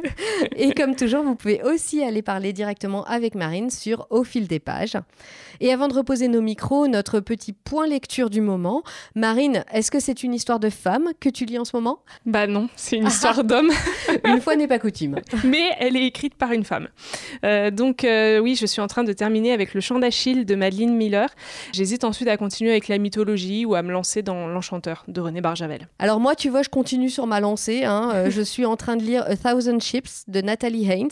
et 0.56 0.72
comme 0.74 0.96
toujours, 0.96 1.24
vous 1.24 1.34
pouvez 1.34 1.62
aussi 1.62 2.02
aller 2.02 2.22
parler 2.22 2.52
directement 2.52 3.04
avec 3.04 3.34
Marine 3.34 3.70
sur 3.70 4.06
Au 4.10 4.24
fil 4.24 4.48
des 4.48 4.58
pages. 4.58 4.96
Et 5.60 5.72
avant 5.72 5.88
de 5.88 5.94
reposer 5.94 6.28
nos 6.28 6.40
micros, 6.40 6.86
notre 6.86 7.20
petit 7.20 7.52
point 7.52 7.86
lecture 7.86 8.30
du 8.30 8.40
moment. 8.40 8.82
Marine, 9.14 9.64
est-ce 9.72 9.90
que 9.90 10.00
c'est 10.00 10.22
une 10.22 10.34
histoire 10.34 10.60
de 10.60 10.70
femme 10.70 11.08
que 11.20 11.28
tu 11.28 11.44
lis 11.44 11.58
en 11.58 11.64
ce 11.64 11.76
moment? 11.76 12.00
Bah 12.26 12.46
non, 12.46 12.68
c'est 12.76 12.96
une 12.96 13.06
histoire 13.06 13.44
d'homme. 13.44 13.70
une 14.24 14.40
fois 14.40 14.56
n'est 14.56 14.68
pas 14.68 14.78
coutume. 14.78 15.16
Mais 15.44 15.70
elle 15.78 15.96
est 15.96 16.06
écrite 16.06 16.34
par 16.34 16.52
une 16.52 16.64
femme. 16.64 16.88
Euh, 17.44 17.70
donc 17.70 18.04
euh, 18.04 18.38
oui, 18.38 18.47
je 18.54 18.66
suis 18.66 18.80
en 18.80 18.86
train 18.86 19.04
de 19.04 19.12
terminer 19.12 19.52
avec 19.52 19.74
Le 19.74 19.80
chant 19.80 19.98
d'Achille 19.98 20.44
de 20.44 20.54
Madeleine 20.54 20.94
Miller. 20.94 21.28
J'hésite 21.72 22.04
ensuite 22.04 22.28
à 22.28 22.36
continuer 22.36 22.70
avec 22.70 22.88
la 22.88 22.98
mythologie 22.98 23.64
ou 23.64 23.74
à 23.74 23.82
me 23.82 23.92
lancer 23.92 24.22
dans 24.22 24.48
L'Enchanteur 24.48 25.04
de 25.08 25.20
René 25.20 25.40
Barjavel. 25.40 25.88
Alors 25.98 26.20
moi, 26.20 26.34
tu 26.34 26.48
vois, 26.48 26.62
je 26.62 26.68
continue 26.68 27.10
sur 27.10 27.26
ma 27.26 27.40
lancée. 27.40 27.84
Hein. 27.84 28.10
Euh, 28.14 28.30
je 28.38 28.42
suis 28.42 28.64
en 28.64 28.76
train 28.76 28.96
de 28.96 29.02
lire 29.02 29.24
A 29.26 29.36
Thousand 29.36 29.80
Ships 29.80 30.24
de 30.28 30.40
Nathalie 30.40 30.90
Haynes 30.90 31.08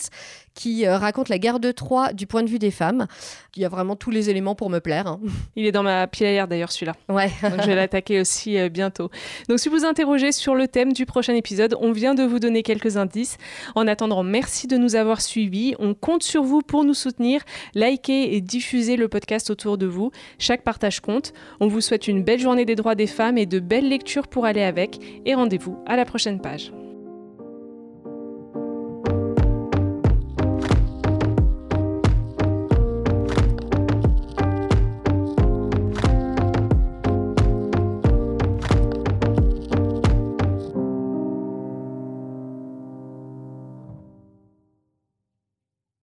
qui 0.57 0.87
euh, 0.87 0.97
raconte 0.97 1.29
la 1.29 1.39
guerre 1.39 1.61
de 1.61 1.71
Troie 1.71 2.13
du 2.13 2.27
point 2.27 2.43
de 2.43 2.49
vue 2.49 2.59
des 2.59 2.73
femmes. 2.73 3.07
Il 3.55 3.63
y 3.63 3.65
a 3.65 3.69
vraiment 3.69 3.95
tous 3.95 4.11
les 4.11 4.31
éléments 4.31 4.57
pour 4.57 4.71
me 4.71 4.81
plaire. 4.81 5.07
Hein. 5.07 5.21
Il 5.55 5.67
est 5.67 5.73
dans 5.73 5.85
ma 5.85 6.09
lire 6.19 6.49
d'ailleurs 6.49 6.73
celui-là. 6.73 6.95
Ouais. 7.09 7.31
Donc 7.43 7.61
je 7.61 7.67
vais 7.67 7.77
l'attaquer 7.77 8.21
aussi 8.21 8.59
euh, 8.59 8.69
bientôt. 8.69 9.11
Donc 9.49 9.61
si 9.61 9.69
vous 9.69 9.85
interrogez 9.85 10.33
sur 10.33 10.55
le 10.55 10.67
thème 10.67 10.93
du 10.93 11.07
prochain 11.07 11.35
épisode, 11.35 11.77
on 11.81 11.93
vient 11.93 12.15
de 12.15 12.25
vous 12.25 12.41
donner 12.41 12.63
quelques 12.63 12.97
indices. 12.97 13.37
En 13.75 13.87
attendant, 13.87 14.23
merci 14.23 14.67
de 14.67 14.77
nous 14.77 14.97
avoir 14.97 15.21
suivis. 15.21 15.75
On 15.79 15.95
compte 15.95 16.23
sur 16.23 16.43
vous 16.43 16.63
pour 16.63 16.85
nous 16.85 16.95
soutenir. 16.95 17.43
Likez 17.75 18.35
et 18.35 18.41
diffusez 18.41 18.97
le 18.97 19.09
podcast 19.09 19.51
autour 19.51 19.79
de 19.79 19.87
vous. 19.87 20.11
Chaque 20.39 20.63
partage 20.63 21.01
compte. 21.01 21.35
On 21.61 21.69
vous 21.69 21.83
souhaite 21.83 22.09
une 22.09 22.25
belle 22.25 22.41
journée 22.41 22.65
des 22.65 22.75
droits 22.75 22.95
des 22.95 23.07
femmes 23.07 23.37
et 23.37 23.47
de 23.47 23.61
belles 23.61 23.89
lectures 23.89 24.27
pour 24.27 24.47
aller 24.47 24.63
avec. 24.63 24.99
Et 25.27 25.35
rendez-vous 25.35 25.79
à 25.87 25.97
la 25.97 26.07
prochaine 26.07 26.41
page. 26.41 26.73